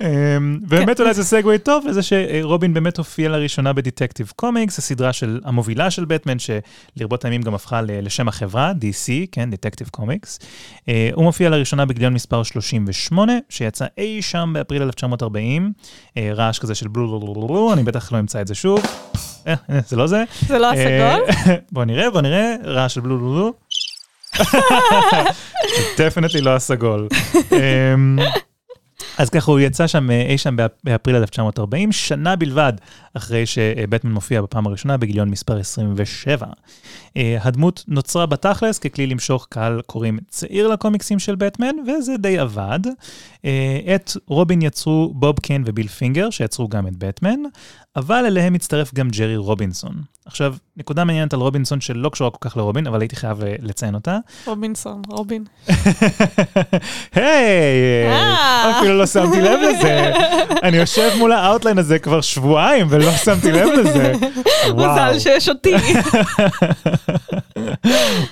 אמ, 0.00 0.58
באמת 0.62 1.00
אולי 1.00 1.14
זה 1.14 1.24
segue 1.24 1.58
טוב 1.58 1.86
לזה 1.86 2.00
שרובין 2.02 2.74
באמת 2.74 2.98
הופיע 2.98 3.28
לראשונה 3.28 3.72
בדטקטיב 3.72 4.32
קומיקס, 4.36 4.78
הסדרה 4.78 5.12
של 5.12 5.40
המובילה 5.44 5.90
של 5.90 6.04
בטמן, 6.04 6.36
שלרבות 6.38 7.24
הימים 7.24 7.42
גם 7.42 7.54
הפכה 7.54 7.82
ל- 7.82 8.06
לשם 8.06 8.28
החברה, 8.28 8.72
DC, 8.72 9.26
כן, 9.32 9.50
דטקטיב 9.50 9.88
קומיקס. 9.88 10.38
אה, 10.88 11.10
הוא 11.14 11.24
מופיע 11.24 11.48
לראשונה 11.50 11.84
בגיליון 11.84 12.14
מספר 12.14 12.42
38, 12.42 13.32
שיצא 13.48 13.77
אי 13.98 14.22
שם 14.22 14.50
באפריל 14.54 14.82
1940, 14.82 15.72
אה, 16.16 16.30
רעש 16.34 16.58
כזה 16.58 16.74
של 16.74 16.88
בלו 16.88 17.72
אני 17.72 17.82
בטח 17.82 18.12
לא 18.12 18.18
אמצא 18.18 18.40
את 18.40 18.46
זה 18.46 18.54
שוב. 18.54 18.80
אה, 19.46 19.54
אה, 19.70 19.80
זה 19.88 19.96
לא 19.96 20.06
זה. 20.06 20.24
זה 20.46 20.58
לא 20.58 20.70
הסגול? 20.72 21.24
בוא 21.72 21.84
נראה, 21.84 22.10
בוא 22.10 22.20
נראה, 22.20 22.54
רעש 22.64 22.94
של 22.94 23.00
בלו 23.00 23.18
בלו. 23.18 23.52
Definitely 25.98 26.40
לא 26.40 26.56
הסגול. 26.56 27.08
אז 29.18 29.30
ככה 29.30 29.50
הוא 29.50 29.60
יצא 29.60 29.86
שם 29.86 30.10
אה, 30.10 30.22
אי 30.22 30.38
שם 30.38 30.56
באפ- 30.56 30.80
באפריל 30.84 31.16
1940, 31.16 31.92
שנה 31.92 32.36
בלבד 32.36 32.72
אחרי 33.14 33.46
שבטמן 33.46 34.12
מופיע 34.12 34.42
בפעם 34.42 34.66
הראשונה 34.66 34.96
בגיליון 34.96 35.28
מספר 35.30 35.58
27. 35.58 36.46
אה, 37.16 37.38
הדמות 37.42 37.84
נוצרה 37.88 38.26
בתכלס 38.26 38.78
ככלי 38.78 39.06
למשוך 39.06 39.46
קהל 39.50 39.80
קוראים 39.86 40.18
צעיר 40.28 40.68
לקומיקסים 40.68 41.18
של 41.18 41.34
בטמן, 41.34 41.74
וזה 41.88 42.16
די 42.16 42.38
עבד. 42.38 42.80
אה, 43.44 43.94
את 43.94 44.12
רובין 44.26 44.62
יצרו 44.62 45.12
בוב 45.14 45.38
קיין 45.40 45.62
וביל 45.66 45.88
פינגר, 45.88 46.30
שיצרו 46.30 46.68
גם 46.68 46.86
את 46.86 46.96
בטמן, 46.96 47.40
אבל 47.96 48.26
אליהם 48.26 48.54
הצטרף 48.54 48.94
גם 48.94 49.08
ג'רי 49.08 49.36
רובינסון. 49.36 49.92
עכשיו, 50.26 50.54
נקודה 50.76 51.04
מעניינת 51.04 51.34
על 51.34 51.40
רובינסון 51.40 51.80
שלא 51.80 52.08
קשורה 52.08 52.30
כל 52.30 52.38
כך 52.40 52.56
לרובין, 52.56 52.86
אבל 52.86 53.00
הייתי 53.00 53.16
חייב 53.16 53.44
אה, 53.44 53.54
לציין 53.62 53.94
אותה. 53.94 54.18
רובינסון, 54.46 55.02
רובין. 55.08 55.44
היי, 57.14 58.06
אה. 58.06 58.78
אפילו 58.78 58.98
לא 58.98 59.06
שמתי 59.06 59.40
לב 59.40 59.60
לזה. 59.68 60.12
אני 60.62 60.76
יושב 60.76 61.10
מול 61.18 61.32
ה 61.32 61.38
outline 61.38 61.78
הזה 61.78 61.98
כבר 61.98 62.20
שבועיים 62.20 62.86
ולא 62.90 63.12
שמתי 63.12 63.52
לב 63.52 63.68
לזה. 63.68 64.12
מזל 64.74 65.18
שיש 65.18 65.48
אותי. 65.48 65.74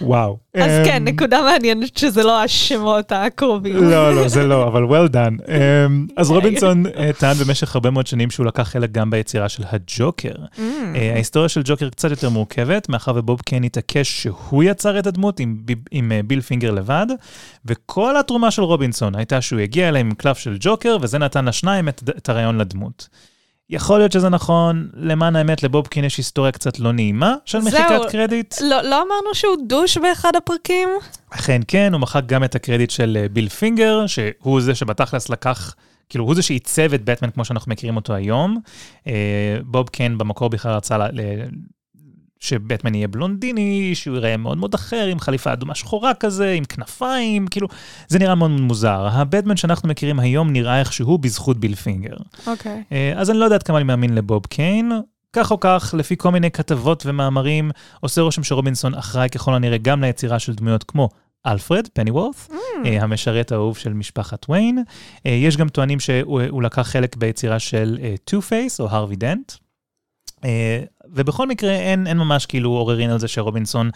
וואו. 0.00 0.46
אז 0.56 0.70
אמ, 0.80 0.84
כן, 0.84 1.04
נקודה 1.04 1.42
מעניינת 1.42 1.96
שזה 1.96 2.22
לא 2.22 2.42
השמות 2.42 3.12
הקרובים. 3.12 3.76
לא, 3.76 4.14
לא, 4.14 4.28
זה 4.28 4.46
לא, 4.46 4.68
אבל 4.68 4.84
well 4.84 5.12
done. 5.12 5.42
Um, 5.46 6.12
אז 6.16 6.30
רובינסון 6.30 6.86
uh, 6.86 6.90
טען 7.18 7.36
במשך 7.36 7.75
הרבה 7.75 7.90
מאוד 7.90 8.06
שנים 8.06 8.30
שהוא 8.30 8.46
לקח 8.46 8.62
חלק 8.62 8.92
גם 8.92 9.10
ביצירה 9.10 9.48
של 9.48 9.62
הג'וקר. 9.70 10.32
Mm. 10.34 10.58
Uh, 10.58 10.98
ההיסטוריה 11.14 11.48
של 11.48 11.60
ג'וקר 11.64 11.88
קצת 11.88 12.10
יותר 12.10 12.28
מורכבת, 12.28 12.88
מאחר 12.88 13.12
ובוב 13.16 13.40
קיין 13.40 13.64
התעקש 13.64 14.22
שהוא 14.22 14.62
יצר 14.62 14.98
את 14.98 15.06
הדמות 15.06 15.40
עם, 15.40 15.56
uh, 15.66 16.26
ביל 16.26 16.40
פינגר 16.40 16.70
לבד, 16.70 17.06
וכל 17.64 18.16
התרומה 18.16 18.50
של 18.50 18.62
רובינסון 18.62 19.14
הייתה 19.14 19.40
שהוא 19.40 19.60
הגיע 19.60 19.88
אליהם 19.88 20.06
עם 20.06 20.14
קלף 20.14 20.38
של 20.38 20.56
ג'וקר, 20.60 20.96
וזה 21.00 21.18
נתן 21.18 21.44
לשניים 21.44 21.88
את 21.88 22.28
הרעיון 22.28 22.58
לדמות. 22.58 23.08
יכול 23.70 23.99
להיות 23.99 24.12
שזה 24.12 24.28
נכון, 24.28 24.88
למען 24.94 25.37
האמת 25.37 25.62
לבוב 25.62 25.87
קיין 25.87 26.04
יש 26.04 26.16
היסטוריה 26.16 26.52
קצת 26.52 26.78
לא 26.78 26.92
נעימה 26.92 27.35
של. 27.44 27.58
מחיקת 27.58 28.11
קרדיט. 28.11 28.54
לא 28.61 28.82
לא 28.82 28.96
אמרנו 28.96 29.35
שהוא 29.35 29.56
דוש 29.66 29.99
באחד 29.99 30.37
הפרקים? 30.37 30.88
אכן 31.30 31.61
כן, 31.68 31.92
הוא 31.92 32.00
מחק 32.00 32.23
גם 32.26 32.44
את 32.44 32.54
הקרדיט 32.54 32.90
של 32.90 33.18
אה, 33.20 33.28
ביל 33.28 33.49
פינגר, 33.49 34.06
שהוא 34.06 34.61
זה 34.61 34.75
שבתכלס 34.75 35.28
לקח, 35.28 35.75
כאילו 36.08 36.25
הוא 36.25 36.35
זה 36.35 36.42
שעיצב 36.42 36.94
את 36.94 37.04
בטמן 37.04 37.30
כמו 37.30 37.44
שאנחנו 37.44 37.73
מכירים 37.73 37.96
אותו 37.96 38.14
היום. 38.14 38.61
אה, 39.06 39.58
בוב 39.64 39.88
קיין 39.88 40.18
במקור 40.18 40.50
בכלל 40.50 40.73
רצה 40.73 40.96
שבטמן 42.40 42.95
יהיה 42.95 43.09
בלונדיני, 43.09 43.95
שהוא 43.95 44.14
ייראה 44.14 44.37
מאוד 44.37 44.59
מאוד 44.59 44.75
אחר, 44.75 45.07
עם 45.07 45.19
חליפה 45.19 45.52
אדומה 45.52 45.75
שחורה 45.75 46.14
כזה, 46.14 46.52
עם 46.52 46.64
כנפיים, 46.64 47.47
כאילו, 47.47 47.69
זה 48.09 48.19
נראה 48.19 48.35
מאוד 48.35 48.50
מוזר. 48.50 49.09
הבטמן 49.12 49.57
שאנחנו 49.57 49.88
מכירים 49.88 50.21
היום 50.21 50.52
נראה 50.52 50.81
איכשהו 50.81 51.19
בזכות 51.19 51.59
ביל 51.59 51.75
פינגר. 51.75 52.16
אוקיי. 52.47 52.83
אה, 52.93 53.12
אז 53.16 53.31
אני 53.31 53.38
לא 53.38 53.45
יודעת 53.45 53.62
כמה 53.62 53.76
אני 53.76 53.85
מאמין 53.85 54.14
לבוב 54.14 54.47
קיין. 54.47 54.93
כך 55.33 55.50
או 55.50 55.61
כך, 55.61 55.95
לפי 55.99 56.16
כל 56.16 56.31
מיני 56.31 56.50
כתבות 56.50 57.07
ומאמרים, 57.07 57.71
עושה 58.00 58.21
רושם 58.21 58.45
שרובינסון 58.45 58.95
אחראי 58.95 59.28
ככל 59.28 59.55
הנראה 59.55 59.78
גם 59.78 60.00
ליצירה 60.00 60.38
של 60.38 60.55
דמויות 60.55 60.85
כמו 60.85 61.09
אלפרד, 61.47 61.88
פניוורת', 61.93 62.49
אה, 62.85 63.02
המשרת 63.02 63.52
האהוב 63.52 63.76
של 63.78 63.93
משפחת 63.93 64.50
ויין. 64.50 64.83
אה, 65.26 65.31
יש 65.31 65.57
גם 65.57 65.69
טוענים 65.69 66.00
שהוא 66.00 66.43
הוא 66.49 66.62
לקח 66.62 66.83
חלק 66.83 67.16
ביצירה 67.16 67.59
של 67.59 67.99
טו 68.25 68.43
פייס 68.43 68.81
או 68.81 68.88
הרווי 68.88 69.16
דנט. 69.16 69.52
אה, 71.06 71.10
ובכל 71.14 71.46
מקרה 71.46 71.72
אין, 71.72 72.06
אין 72.06 72.18
ממש 72.18 72.46
כאילו 72.46 72.70
עוררין 72.70 73.10
על 73.10 73.18
זה 73.18 73.28
שרובינסון, 73.28 73.90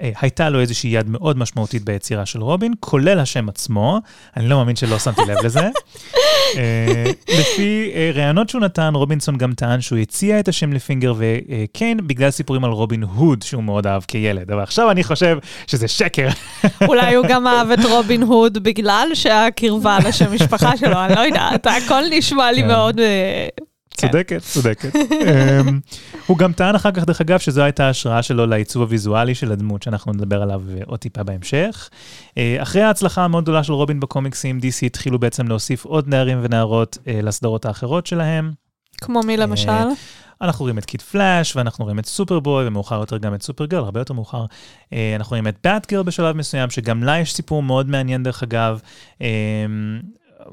אה, 0.00 0.10
הייתה 0.20 0.50
לו 0.50 0.60
איזושהי 0.60 0.90
יד 0.90 1.08
מאוד 1.08 1.38
משמעותית 1.38 1.84
ביצירה 1.84 2.26
של 2.26 2.42
רובין, 2.42 2.72
כולל 2.80 3.18
השם 3.18 3.48
עצמו, 3.48 3.98
אני 4.36 4.48
לא 4.48 4.56
מאמין 4.56 4.76
שלא 4.76 4.98
שמתי 4.98 5.20
לב 5.28 5.36
לזה. 5.44 5.60
אה, 6.56 7.04
לפי 7.28 7.90
אה, 7.94 8.10
ראיונות 8.14 8.48
שהוא 8.48 8.60
נתן, 8.60 8.94
רובינסון 8.94 9.36
גם 9.36 9.52
טען 9.52 9.80
שהוא 9.80 9.98
הציע 9.98 10.40
את 10.40 10.48
השם 10.48 10.72
לפינגר 10.72 11.14
וקיין 11.16 12.06
בגלל 12.06 12.30
סיפורים 12.30 12.64
על 12.64 12.70
רובין 12.70 13.02
הוד 13.02 13.42
שהוא 13.42 13.62
מאוד 13.62 13.86
אהב 13.86 14.02
כילד, 14.08 14.50
אבל 14.50 14.62
עכשיו 14.62 14.90
אני 14.90 15.04
חושב 15.04 15.38
שזה 15.66 15.88
שקר. 15.88 16.28
אולי 16.88 17.14
הוא 17.14 17.26
גם 17.28 17.46
אהב 17.46 17.70
את 17.70 17.84
רובין 17.84 18.22
הוד 18.22 18.58
בגלל 18.58 19.08
שהקרבה 19.14 19.98
לשם 20.04 20.34
משפחה 20.34 20.76
שלו, 20.76 21.04
אני 21.04 21.14
לא 21.14 21.20
יודעת, 21.20 21.66
הכל 21.66 22.02
נשמע 22.10 22.52
לי 22.52 22.62
כן. 22.62 22.68
מאוד... 22.68 23.00
כן. 23.96 24.08
צודקת, 24.08 24.42
צודקת. 24.42 24.96
אמ, 24.96 25.80
הוא 26.26 26.38
גם 26.38 26.52
טען 26.52 26.74
אחר 26.74 26.90
כך, 26.90 27.04
דרך 27.04 27.20
אגב, 27.20 27.38
שזו 27.38 27.62
הייתה 27.62 27.86
ההשראה 27.86 28.22
שלו 28.22 28.46
לעיצוב 28.46 28.82
הוויזואלי 28.82 29.34
של 29.34 29.52
הדמות, 29.52 29.82
שאנחנו 29.82 30.12
נדבר 30.12 30.42
עליו 30.42 30.62
אה, 30.70 30.80
עוד 30.86 30.98
טיפה 30.98 31.22
בהמשך. 31.22 31.90
אה, 32.38 32.56
אחרי 32.62 32.82
ההצלחה 32.82 33.24
המאוד 33.24 33.44
גדולה 33.44 33.64
של 33.64 33.72
רובין 33.72 34.00
בקומיקסים, 34.00 34.58
DC 34.58 34.86
התחילו 34.86 35.18
בעצם 35.18 35.48
להוסיף 35.48 35.84
עוד 35.84 36.08
נערים 36.08 36.38
ונערות 36.42 36.98
אה, 37.08 37.20
לסדרות 37.22 37.66
האחרות 37.66 38.06
שלהם. 38.06 38.52
כמו 39.00 39.20
מי 39.22 39.36
למשל? 39.36 39.70
אנחנו 40.40 40.62
רואים 40.62 40.78
את 40.78 40.84
קיד 40.84 41.02
פלאש, 41.02 41.56
ואנחנו 41.56 41.84
רואים 41.84 41.98
את 41.98 42.06
סופרבוי, 42.06 42.66
ומאוחר 42.66 43.00
יותר 43.00 43.18
גם 43.18 43.34
את 43.34 43.42
סופרגרל, 43.42 43.84
הרבה 43.84 44.00
יותר 44.00 44.14
מאוחר. 44.14 44.44
אנחנו 44.92 45.30
רואים 45.30 45.48
את 45.48 45.56
באטגר 45.64 46.02
בשלב 46.02 46.36
מסוים, 46.36 46.70
שגם 46.70 47.02
לה 47.02 47.18
יש 47.18 47.34
סיפור 47.34 47.62
מאוד 47.62 47.88
מעניין 47.88 48.22
דרך 48.22 48.42
אגב. 48.42 48.80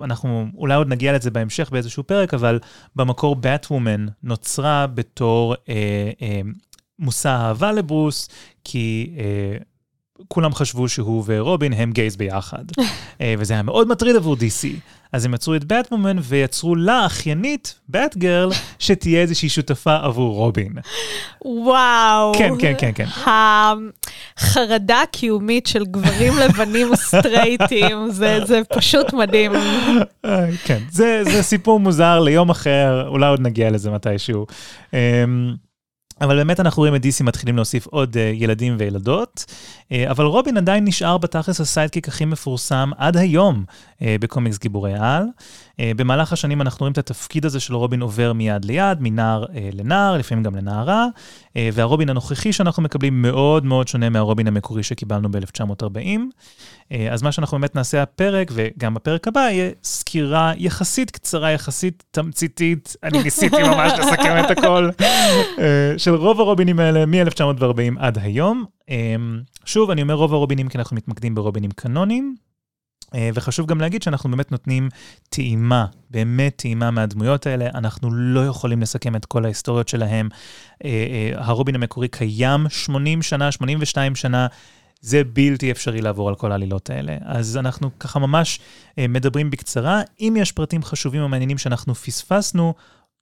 אנחנו 0.03 0.48
אולי 0.58 0.75
עוד 0.75 0.88
נגיע 0.88 1.13
לזה 1.13 1.31
בהמשך 1.31 1.69
באיזשהו 1.72 2.03
פרק, 2.03 2.34
אבל 2.34 2.60
במקור 2.96 3.36
באטוומן 3.36 4.05
נוצרה 4.24 4.88
בתור 4.88 5.55
אה, 5.69 6.12
אה, 6.22 6.41
מושא 7.00 7.29
אהבה 7.29 7.72
לברוס, 7.72 8.29
כי... 8.63 9.13
אה, 9.17 9.58
כולם 10.27 10.53
חשבו 10.53 10.89
שהוא 10.89 11.24
ורובין 11.27 11.74
הם 11.74 11.91
גייז 11.91 12.15
ביחד. 12.15 12.65
אה, 13.22 13.36
וזה 13.38 13.53
היה 13.53 13.63
מאוד 13.63 13.88
מטריד 13.88 14.15
עבור 14.15 14.36
DC. 14.36 14.67
אז 15.13 15.25
הם 15.25 15.33
יצרו 15.33 15.55
את 15.55 15.63
באטוומן 15.63 16.17
ויצרו 16.21 16.75
לה, 16.75 17.05
אחיינית, 17.05 17.79
באטגרל, 17.87 18.49
שתהיה 18.79 19.21
איזושהי 19.21 19.49
שותפה 19.49 19.95
עבור 19.95 20.35
רובין. 20.35 20.73
וואו. 21.45 22.33
כן, 22.37 22.53
כן, 22.59 22.73
כן, 22.77 22.91
כן. 22.95 23.05
החרדה 24.37 25.01
הקיומית 25.01 25.67
של 25.67 25.85
גברים 25.85 26.33
לבנים 26.37 26.95
סטרייטים, 26.95 28.09
זה 28.11 28.39
זה 28.45 28.61
פשוט 28.73 29.13
מדהים. 29.13 29.51
אה, 30.25 30.45
כן, 30.65 30.79
זה, 30.91 31.21
זה 31.23 31.43
סיפור 31.43 31.79
מוזר 31.79 32.19
ליום 32.19 32.49
אחר, 32.49 33.07
אולי 33.07 33.27
עוד 33.27 33.41
נגיע 33.41 33.69
לזה 33.69 33.91
מתישהו. 33.91 34.45
אבל 36.21 36.35
באמת 36.35 36.59
אנחנו 36.59 36.81
רואים 36.81 36.95
את 36.95 37.05
DC 37.05 37.23
מתחילים 37.23 37.55
להוסיף 37.55 37.88
עוד 37.88 38.15
אה, 38.15 38.19
ילדים 38.19 38.75
וילדות, 38.79 39.45
אה, 39.48 39.93
אבל 40.09 40.25
רובין 40.25 40.57
עדיין 40.57 40.85
נשאר 40.85 41.17
בתכלס 41.17 41.61
ה 41.62 41.67
sidekick 41.67 42.07
הכי 42.07 42.25
מפורסם 42.25 42.91
עד 42.97 43.17
היום 43.17 43.63
אה, 43.67 44.03
בקומיקס 44.19 44.57
גיבורי 44.57 44.93
על. 44.93 45.23
אה, 45.79 45.91
במהלך 45.95 46.33
השנים 46.33 46.62
אנחנו 46.62 46.79
רואים 46.79 46.91
את 46.91 46.98
התפקיד 46.98 47.45
הזה 47.45 47.59
של 47.59 47.75
רובין 47.75 48.01
עובר 48.01 48.33
מיד 48.33 48.65
ליד, 48.65 48.98
מנער 49.01 49.45
אה, 49.55 49.69
לנער, 49.74 50.17
לפעמים 50.17 50.43
גם 50.43 50.55
לנערה, 50.55 51.05
אה, 51.57 51.69
והרובין 51.74 52.09
הנוכחי 52.09 52.53
שאנחנו 52.53 52.83
מקבלים 52.83 53.21
מאוד 53.21 53.65
מאוד 53.65 53.88
שונה 53.88 54.09
מהרובין 54.09 54.48
המקורי 54.48 54.83
שקיבלנו 54.83 55.31
ב-1940. 55.31 56.19
אה, 56.91 57.07
אז 57.12 57.21
מה 57.21 57.31
שאנחנו 57.31 57.57
באמת 57.59 57.75
נעשה 57.75 58.01
הפרק, 58.01 58.51
וגם 58.53 58.93
בפרק 58.93 59.27
הבא, 59.27 59.39
יהיה 59.39 59.71
סקירה 59.83 60.53
יחסית 60.57 61.12
קצרה, 61.12 61.51
יחסית 61.51 62.03
תמציתית, 62.12 62.95
אני 63.03 63.24
ניסיתי 63.24 63.63
ממש 63.63 63.91
לסכם 64.00 64.43
את 64.45 64.57
הכל, 64.57 64.89
של 65.98 66.15
רוב 66.15 66.39
הרובינים 66.39 66.79
האלה 66.79 67.05
מ-1940 67.05 68.00
עד 68.00 68.17
היום. 68.17 68.65
שוב, 69.65 69.91
אני 69.91 70.01
אומר 70.01 70.13
רוב 70.13 70.33
הרובינים 70.33 70.69
כי 70.69 70.77
אנחנו 70.77 70.95
מתמקדים 70.95 71.36
ברובינים 71.36 71.71
קנונים. 71.71 72.49
אה, 73.15 73.29
וחשוב 73.33 73.67
גם 73.67 73.81
להגיד 73.81 74.01
שאנחנו 74.01 74.31
באמת 74.31 74.51
נותנים 74.51 74.89
טעימה, 75.29 75.85
באמת 76.09 76.55
טעימה 76.55 76.91
מהדמויות 76.91 77.47
האלה. 77.47 77.65
אנחנו 77.73 78.11
לא 78.13 78.45
יכולים 78.45 78.81
לסכם 78.81 79.15
את 79.15 79.25
כל 79.25 79.45
ההיסטוריות 79.45 79.87
שלהם. 79.87 80.29
אה, 80.85 80.89
אה, 80.89 81.31
הרובין 81.45 81.75
המקורי 81.75 82.07
קיים 82.07 82.69
80 82.69 83.21
שנה, 83.21 83.51
82 83.51 84.15
שנה. 84.15 84.47
זה 85.01 85.23
בלתי 85.23 85.71
אפשרי 85.71 86.01
לעבור 86.01 86.29
על 86.29 86.35
כל 86.35 86.51
העלילות 86.51 86.89
האלה. 86.89 87.17
אז 87.21 87.57
אנחנו 87.57 87.99
ככה 87.99 88.19
ממש 88.19 88.59
מדברים 88.97 89.49
בקצרה. 89.49 90.01
אם 90.19 90.35
יש 90.39 90.51
פרטים 90.51 90.83
חשובים 90.83 91.21
או 91.21 91.29
מעניינים 91.29 91.57
שאנחנו 91.57 91.95
פספסנו, 91.95 92.73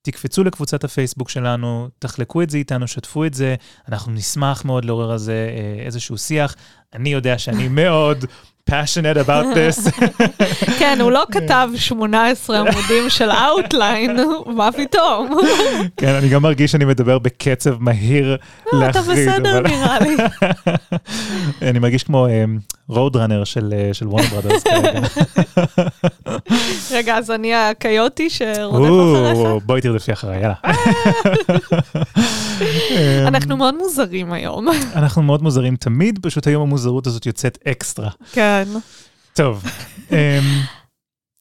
תקפצו 0.02 0.44
לקבוצת 0.44 0.84
הפייסבוק 0.84 1.30
שלנו, 1.30 1.90
תחלקו 2.00 2.42
את 2.42 2.50
זה 2.50 2.58
איתנו, 2.58 2.88
שתפו 2.88 3.26
את 3.26 3.34
זה, 3.34 3.56
אנחנו 3.88 4.12
נשמח 4.12 4.66
מאוד 4.66 4.86
לעורר 4.86 5.12
על 5.12 5.18
זה 5.18 5.50
איזשהו 5.86 6.18
שיח. 6.18 6.56
אני 6.94 7.10
יודע 7.10 7.38
שאני 7.38 7.68
מאוד 7.82 8.26
passionate 8.70 9.18
about 9.18 9.46
this. 9.56 9.90
כן, 10.80 10.98
הוא 11.02 11.12
לא 11.12 11.24
כתב 11.32 11.70
18 11.76 12.60
עמודים 12.60 13.10
של 13.10 13.30
outline, 13.32 14.18
מה 14.58 14.72
פתאום? 14.72 15.38
כן, 15.98 16.16
אני 16.16 16.30
גם 16.30 16.42
מרגיש 16.44 16.72
שאני 16.72 16.86
מדבר 16.86 17.20
בקצב 17.20 17.82
מהיר 17.82 18.38
לא, 18.74 18.90
אתה 18.90 19.00
להחריד. 19.00 19.30
בסדר 19.30 19.60
נראה 19.60 20.00
לי. 20.00 20.18
אני 21.62 21.80
מרגיש 21.80 22.04
כמו 22.04 22.28
רוד 22.90 23.16
ראנר 23.16 23.44
של 23.44 23.74
אה, 23.78 23.94
של 23.94 24.08
וורנר 24.08 24.28
ברודרס 24.28 24.64
כרגע. 24.64 25.00
רגע, 26.92 27.18
אז 27.18 27.32
אני 27.32 27.56
הקיוטי 27.56 28.30
שרודף 28.30 28.90
אחריך? 28.90 29.64
בואי 29.66 29.82
תרדפי 29.82 30.14
אחריי, 30.14 30.42
יאללה. 30.42 30.54
אנחנו 33.28 33.58
מאוד 33.58 33.76
מוזרים 33.78 34.34
היום. 34.34 34.68
אנחנו 34.96 35.24
מאוד 35.24 35.44
מוזרים 35.44 35.76
תמיד, 35.76 36.20
פשוט 36.22 36.48
היום 36.48 36.62
המוזרות 36.62 37.08
הזאת 37.08 37.26
יוצאת 37.26 37.58
אקסטרה. 37.68 38.10
כן. 38.32 38.57
טוב, 39.34 39.64
אמ, 40.12 40.18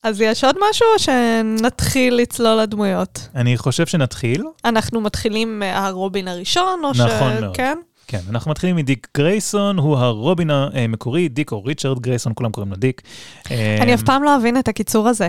אז 0.02 0.20
יש 0.20 0.44
עוד 0.44 0.56
משהו 0.70 0.86
או 0.94 0.98
שנתחיל 0.98 2.14
לצלול 2.14 2.60
לדמויות? 2.60 3.28
אני 3.34 3.56
חושב 3.56 3.86
שנתחיל. 3.86 4.44
אנחנו 4.64 5.00
מתחילים 5.00 5.58
מהרובין 5.58 6.28
הראשון, 6.28 6.80
או 6.84 6.94
ש... 6.94 7.00
נכון 7.00 7.40
מאוד. 7.40 7.56
כן? 7.56 7.78
כן, 8.08 8.20
אנחנו 8.30 8.50
מתחילים 8.50 8.76
מדיק 8.76 9.08
גרייסון, 9.16 9.78
הוא 9.78 9.96
הרובין 9.96 10.50
המקורי, 10.50 11.28
דיק 11.28 11.52
או 11.52 11.64
ריצ'רד 11.64 12.00
גרייסון, 12.00 12.32
כולם 12.36 12.50
קוראים 12.52 12.70
לו 12.70 12.76
דיק. 12.76 13.02
אני 13.50 13.92
אמ, 13.92 13.94
אף 13.94 14.02
פעם 14.02 14.22
לא 14.22 14.36
אבין 14.36 14.58
את 14.58 14.68
הקיצור 14.68 15.08
הזה. 15.08 15.28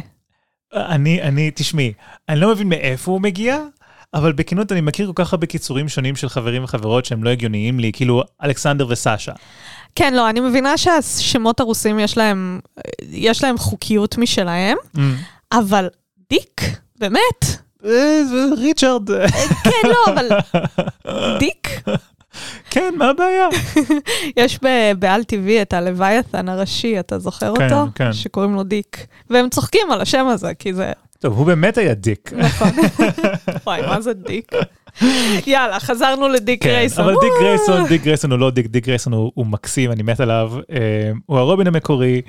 אני, 0.73 1.21
אני, 1.21 1.51
תשמעי, 1.55 1.93
אני 2.29 2.39
לא 2.39 2.51
מבין 2.51 2.69
מאיפה 2.69 3.11
הוא 3.11 3.21
מגיע, 3.21 3.59
אבל 4.13 4.31
בכנות 4.31 4.71
אני 4.71 4.81
מכיר 4.81 5.07
כל 5.07 5.23
כך 5.23 5.33
הרבה 5.33 5.47
קיצורים 5.47 5.89
שונים 5.89 6.15
של 6.15 6.29
חברים 6.29 6.63
וחברות 6.63 7.05
שהם 7.05 7.23
לא 7.23 7.29
הגיוניים 7.29 7.79
לי, 7.79 7.91
כאילו 7.91 8.23
אלכסנדר 8.43 8.85
וסשה. 8.89 9.31
כן, 9.97 10.13
לא, 10.13 10.29
אני 10.29 10.39
מבינה 10.39 10.77
שהשמות 10.77 11.59
הרוסים 11.59 11.99
יש 11.99 12.17
להם, 12.17 12.59
יש 13.11 13.43
להם 13.43 13.57
חוקיות 13.57 14.17
משלהם, 14.17 14.77
אבל 15.51 15.87
דיק, 16.29 16.61
באמת? 16.99 17.45
אה, 17.85 18.23
זה 18.29 18.45
ריצ'רד. 18.57 19.09
כן, 19.63 19.89
לא, 19.89 20.13
אבל 20.13 20.27
דיק? 21.39 21.81
כן, 22.69 22.93
מה 22.97 23.09
הבעיה? 23.09 23.47
יש 24.37 24.59
בעל 24.99 25.23
טבעי 25.23 25.61
את 25.61 25.73
הלוויתן 25.73 26.49
הראשי, 26.49 26.99
אתה 26.99 27.19
זוכר 27.19 27.55
כן, 27.55 27.63
אותו? 27.63 27.91
כן. 27.95 28.13
שקוראים 28.13 28.55
לו 28.55 28.63
דיק. 28.63 29.07
והם 29.29 29.49
צוחקים 29.49 29.91
על 29.91 30.01
השם 30.01 30.27
הזה, 30.27 30.53
כי 30.53 30.73
זה... 30.73 30.91
טוב, 31.19 31.37
הוא 31.37 31.45
באמת 31.45 31.77
היה 31.77 31.93
דיק. 31.93 32.33
נכון. 32.33 32.69
וואי, 33.65 33.81
מה 33.81 34.01
זה 34.01 34.13
דיק? 34.13 34.51
יאללה, 35.47 35.79
חזרנו 35.79 36.27
לדיק 36.27 36.63
כן, 36.63 36.69
גרייסון. 36.69 37.03
אבל 37.03 37.13
דיק 37.13 37.31
וואו. 37.31 37.41
גרייסון, 37.41 37.87
דיק 37.87 38.03
גרייסון 38.03 38.31
הוא 38.31 38.39
לא 38.39 38.51
דיק, 38.51 38.67
דיק 38.67 38.85
גרייסון 38.85 39.13
הוא, 39.13 39.31
הוא 39.35 39.45
מקסים, 39.45 39.91
אני 39.91 40.03
מת 40.03 40.19
עליו. 40.19 40.51
אה, 40.71 41.11
הוא 41.25 41.37
הרובין 41.37 41.67
המקורי, 41.67 42.21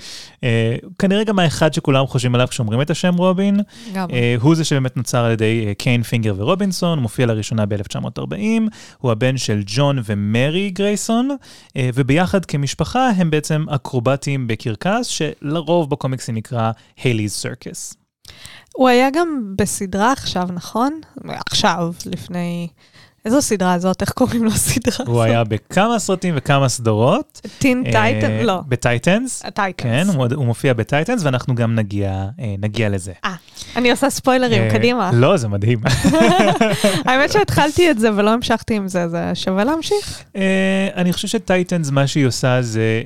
אה, 0.44 0.76
כנראה 0.98 1.24
גם 1.24 1.38
האחד 1.38 1.74
שכולם 1.74 2.06
חושבים 2.06 2.34
עליו 2.34 2.48
כשאומרים 2.48 2.80
את 2.80 2.90
השם 2.90 3.14
רובין. 3.14 3.60
אה, 3.96 4.34
הוא 4.40 4.54
זה 4.54 4.64
שבאמת 4.64 4.96
נוצר 4.96 5.24
על 5.24 5.32
ידי 5.32 5.74
קיין 5.78 6.02
פינגר 6.02 6.34
ורובינסון, 6.36 6.98
מופיע 6.98 7.26
לראשונה 7.26 7.66
ב-1940, 7.66 8.62
הוא 8.98 9.12
הבן 9.12 9.36
של 9.36 9.62
ג'ון 9.66 9.98
ומרי 10.04 10.70
גרייסון, 10.70 11.36
וביחד 11.78 12.44
כמשפחה 12.44 13.08
הם 13.16 13.30
בעצם 13.30 13.64
אקרובטים 13.68 14.46
בקרקס, 14.46 15.06
שלרוב 15.06 15.90
בקומיקסים 15.90 16.34
נקרא 16.34 16.70
הייליז 17.02 17.32
סרקס. 17.32 18.07
הוא 18.74 18.88
היה 18.88 19.10
גם 19.10 19.54
בסדרה 19.56 20.12
עכשיו, 20.12 20.48
נכון? 20.52 21.00
עכשיו, 21.50 21.92
לפני... 22.06 22.68
איזו 23.24 23.42
סדרה 23.42 23.78
זאת? 23.78 24.02
איך 24.02 24.10
קוראים 24.10 24.44
לסדרה 24.44 24.94
הזאת? 24.94 25.06
הוא 25.08 25.22
היה 25.22 25.44
בכמה 25.44 25.98
סרטים 25.98 26.34
וכמה 26.36 26.68
סדרות. 26.68 27.40
טין 27.58 27.84
טייטן? 27.92 28.30
אה, 28.30 28.42
לא. 28.42 28.60
בטייטנס. 28.68 29.42
הטייטנס. 29.44 29.84
כן, 29.84 30.06
הוא, 30.34 30.46
מופיע 30.46 30.72
בטייטנס, 30.72 31.24
ואנחנו 31.24 31.54
גם 31.54 31.74
נגיע, 31.74 32.24
אה, 32.40 32.88
לזה. 32.88 33.12
אה, 33.24 33.34
אני 33.76 33.90
עושה 33.90 34.10
ספוילרים, 34.10 34.62
אה, 34.62 34.70
קדימה. 34.70 35.10
לא, 35.14 35.36
זה 35.36 35.48
מדהים. 35.48 35.78
האמת 37.06 37.32
שהתחלתי 37.32 37.90
את 37.90 37.98
זה 37.98 38.14
ולא 38.14 38.30
המשכתי 38.30 38.74
עם 38.74 38.88
זה, 38.88 39.08
זה 39.08 39.30
שווה 39.34 39.64
להמשיך? 39.64 40.24
אני 40.96 41.12
חושב 41.12 41.28
שטייטנס, 41.28 41.90
מה 41.90 42.06
שהיא 42.06 42.26
עושה 42.26 42.62
זה... 42.62 43.02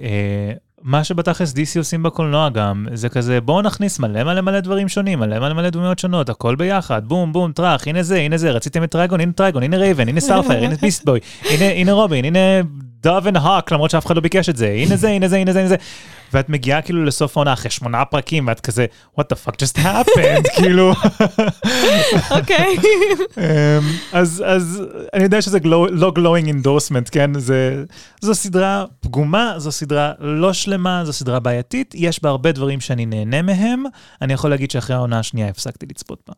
מה 0.83 1.05
שבתכלס 1.05 1.53
DC 1.53 1.79
עושים 1.79 2.03
בקולנוע 2.03 2.49
גם, 2.49 2.87
זה 2.95 3.09
כזה 3.09 3.41
בואו 3.41 3.63
נכניס 3.63 3.99
מלא 3.99 4.25
מלא 4.25 4.41
מלא 4.41 4.61
דברים 4.61 4.89
שונים, 4.89 5.19
מלא 5.19 5.39
מלא 5.39 5.55
מלא 5.55 5.71
דמויות 5.71 5.99
שונות, 5.99 6.29
הכל 6.29 6.55
ביחד, 6.55 7.03
בום 7.05 7.33
בום 7.33 7.53
טראח, 7.53 7.87
הנה 7.87 8.03
זה, 8.03 8.17
הנה 8.17 8.37
זה, 8.37 8.51
רציתם 8.51 8.85
את 8.85 8.91
טרייגון, 8.91 9.21
הנה 9.21 9.33
טרייגון, 9.33 9.63
הנה 9.63 9.77
רייבן, 9.77 10.09
הנה 10.09 10.21
סטארפייר, 10.21 10.65
הנה 10.65 10.75
ביסטבוי, 10.83 11.21
הנה, 11.51 11.65
הנה 11.65 11.93
רובין, 11.93 12.25
הנה 12.25 12.39
דוב 13.03 13.27
אנד 13.27 13.37
הוק, 13.37 13.73
למרות 13.73 13.91
שאף 13.91 14.07
אחד 14.07 14.17
לא 14.17 14.23
ביקש 14.23 14.49
את 14.49 14.57
זה, 14.57 14.69
הנה 14.69 14.97
זה, 14.97 15.09
הנה 15.09 15.29
זה, 15.29 15.37
הנה 15.37 15.53
זה, 15.53 15.59
הנה 15.59 15.69
זה. 15.69 15.77
ואת 16.33 16.49
מגיעה 16.49 16.83
כאילו 16.83 17.05
לסוף 17.05 17.37
העונה 17.37 17.53
אחרי 17.53 17.71
שמונה 17.71 18.05
פרקים, 18.05 18.47
ואת 18.47 18.61
כזה, 18.61 18.87
what 19.21 19.23
the 19.23 19.37
fuck 19.47 19.53
just 19.53 19.79
happened, 19.79 20.49
כאילו. 20.57 20.93
אוקיי. 22.31 22.77
אמ, 23.37 23.43
אז, 24.13 24.43
אז 24.47 24.83
אני 25.15 25.23
יודע 25.23 25.43
שזה 25.43 25.59
גלו, 25.59 25.87
לא 25.87 26.13
glowing 26.19 26.49
endorsement, 26.49 27.11
כן? 27.11 27.39
זה, 27.39 27.85
זו 28.21 28.35
סדרה 28.35 28.85
פגומה, 29.01 29.55
זו 29.57 29.73
סדרה 29.73 30.13
לא 30.21 30.53
שלמה, 30.53 31.05
זו 31.05 31.13
סדרה 31.13 31.41
בעייתית, 31.41 31.95
יש 31.97 32.23
בה 32.23 32.29
הרבה 32.29 32.53
דברים 32.53 32.81
שאני 32.81 33.07
נהנה 33.07 33.43
מהם. 33.43 33.85
אני 34.23 34.33
יכול 34.33 34.51
להגיד 34.51 34.71
שאחרי 34.71 34.97
העונה 34.97 35.19
השנייה 35.19 35.49
הפסקתי 35.49 35.87
לצפות 35.91 36.21
בה. 36.29 36.35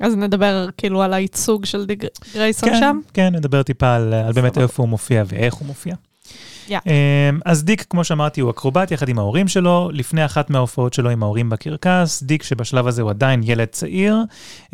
אז 0.00 0.16
נדבר 0.16 0.66
כאילו 0.76 1.02
על 1.02 1.14
הייצוג 1.14 1.64
של 1.64 1.86
דיק 1.86 2.04
גרייסון 2.34 2.70
כן, 2.70 2.80
שם? 2.80 3.00
כן, 3.14 3.34
נדבר 3.34 3.62
טיפה 3.62 3.94
על, 3.94 4.14
על 4.14 4.32
באמת. 4.32 4.58
איפה 4.58 4.82
הוא 4.82 4.88
מופיע 4.88 5.24
ואיך 5.26 5.54
הוא 5.54 5.66
מופיע. 5.66 5.94
יא. 6.68 6.78
אמ, 6.86 7.40
אז 7.44 7.64
דיק, 7.64 7.84
כמו 7.90 8.04
שאמרתי, 8.04 8.40
הוא 8.40 8.50
אקרובט 8.50 8.90
יחד 8.90 9.08
עם 9.08 9.18
ההורים 9.18 9.48
שלו. 9.48 9.90
לפני 9.92 10.24
אחת 10.24 10.50
מההופעות 10.50 10.94
שלו 10.94 11.10
עם 11.10 11.22
ההורים 11.22 11.50
בקרקס, 11.50 12.22
דיק, 12.22 12.42
שבשלב 12.42 12.86
הזה 12.86 13.02
הוא 13.02 13.10
עדיין 13.10 13.40
ילד 13.44 13.68
צעיר, 13.68 14.16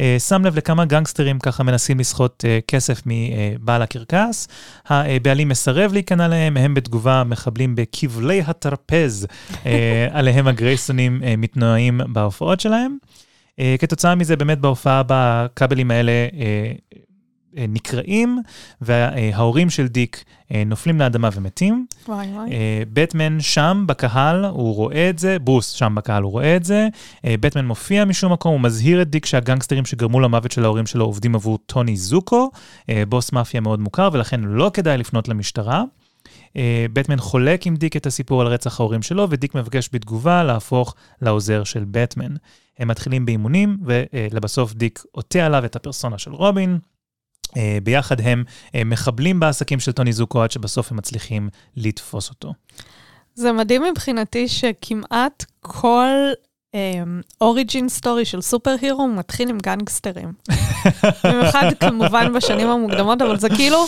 אה, 0.00 0.16
שם 0.18 0.44
לב 0.44 0.56
לכמה 0.56 0.84
גנגסטרים 0.84 1.38
ככה 1.38 1.62
מנסים 1.62 1.98
לסחוט 1.98 2.44
אה, 2.44 2.58
כסף 2.68 3.02
מבעל 3.06 3.82
הקרקס. 3.82 4.48
הבעלים 4.87 5.48
מסרב 5.48 5.92
להיכנע 5.92 6.28
להם, 6.28 6.56
הם 6.56 6.74
בתגובה 6.74 7.22
מחבלים 7.26 7.74
בכבלי 7.74 8.42
הטרפז, 8.46 9.26
אה, 9.66 10.06
עליהם 10.18 10.48
הגרייסונים 10.48 11.22
אה, 11.24 11.34
מתנועים 11.37 12.00
בהופעות 12.08 12.60
שלהם. 12.60 12.96
אה, 13.58 13.74
כתוצאה 13.78 14.14
מזה, 14.14 14.36
באמת 14.36 14.58
בהופעה 14.58 15.02
בכבלים 15.06 15.90
האלה 15.90 16.12
אה, 16.12 16.72
אה, 17.58 17.64
נקרעים, 17.68 18.42
וההורים 18.80 19.70
של 19.70 19.86
דיק 19.86 20.24
אה, 20.52 20.62
נופלים 20.66 20.98
לאדמה 20.98 21.28
ומתים. 21.34 21.86
וואי 22.08 22.26
וואי. 22.26 22.50
בטמן 22.92 23.40
שם 23.40 23.84
בקהל, 23.88 24.44
הוא 24.44 24.74
רואה 24.74 25.10
את 25.10 25.18
זה, 25.18 25.38
ברוס 25.38 25.70
שם 25.70 25.94
בקהל, 25.96 26.22
הוא 26.22 26.32
רואה 26.32 26.56
את 26.56 26.64
זה. 26.64 26.88
בטמן 27.26 27.66
מופיע 27.66 28.04
משום 28.04 28.32
מקום, 28.32 28.52
הוא 28.52 28.60
מזהיר 28.60 29.02
את 29.02 29.10
דיק 29.10 29.26
שהגנגסטרים 29.26 29.84
שגרמו 29.84 30.20
למוות 30.20 30.52
של 30.52 30.64
ההורים 30.64 30.86
שלו 30.86 31.04
עובדים 31.04 31.34
עבור 31.34 31.58
טוני 31.58 31.96
זוקו, 31.96 32.50
אה, 32.88 33.02
בוס 33.08 33.32
מאפיה 33.32 33.60
מאוד 33.60 33.80
מוכר, 33.80 34.08
ולכן 34.12 34.40
לא 34.40 34.70
כדאי 34.74 34.98
לפנות 34.98 35.28
למשטרה. 35.28 35.84
אה, 36.56 36.86
בטמן 36.92 37.18
חולק 37.18 37.66
עם 37.66 37.76
דיק 37.76 37.96
את 37.96 38.06
הסיפור 38.06 38.40
על 38.40 38.46
רצח 38.46 38.80
ההורים 38.80 39.02
שלו, 39.02 39.26
ודיק 39.30 39.54
מבקש 39.54 39.88
בתגובה 39.92 40.44
להפוך 40.44 40.94
לעוזר 41.22 41.64
של 41.64 41.84
בטמן. 41.90 42.34
הם 42.78 42.88
מתחילים 42.88 43.26
באימונים, 43.26 43.76
ולבסוף 43.84 44.74
דיק 44.74 45.02
עוטה 45.12 45.46
עליו 45.46 45.64
את 45.64 45.76
הפרסונה 45.76 46.18
של 46.18 46.32
רובין. 46.32 46.78
אה, 47.56 47.78
ביחד 47.82 48.20
הם 48.20 48.44
אה, 48.74 48.84
מחבלים 48.84 49.40
בעסקים 49.40 49.80
של 49.80 49.92
טוני 49.92 50.12
זוקו 50.12 50.42
עד 50.42 50.50
שבסוף 50.50 50.90
הם 50.90 50.96
מצליחים 50.96 51.48
לתפוס 51.76 52.30
אותו. 52.30 52.54
זה 53.34 53.52
מדהים 53.52 53.82
מבחינתי 53.82 54.48
שכמעט 54.48 55.44
כל 55.60 56.08
אוריג'ין 57.40 57.88
סטורי 57.88 58.24
של 58.24 58.40
סופר 58.40 58.74
הירו 58.80 59.08
מתחיל 59.08 59.48
עם 59.48 59.58
גנגסטרים. 59.58 60.32
במיוחד 61.24 61.70
כמובן 61.80 62.32
בשנים 62.32 62.68
המוקדמות, 62.68 63.22
אבל 63.22 63.38
זה 63.38 63.48
כאילו, 63.48 63.86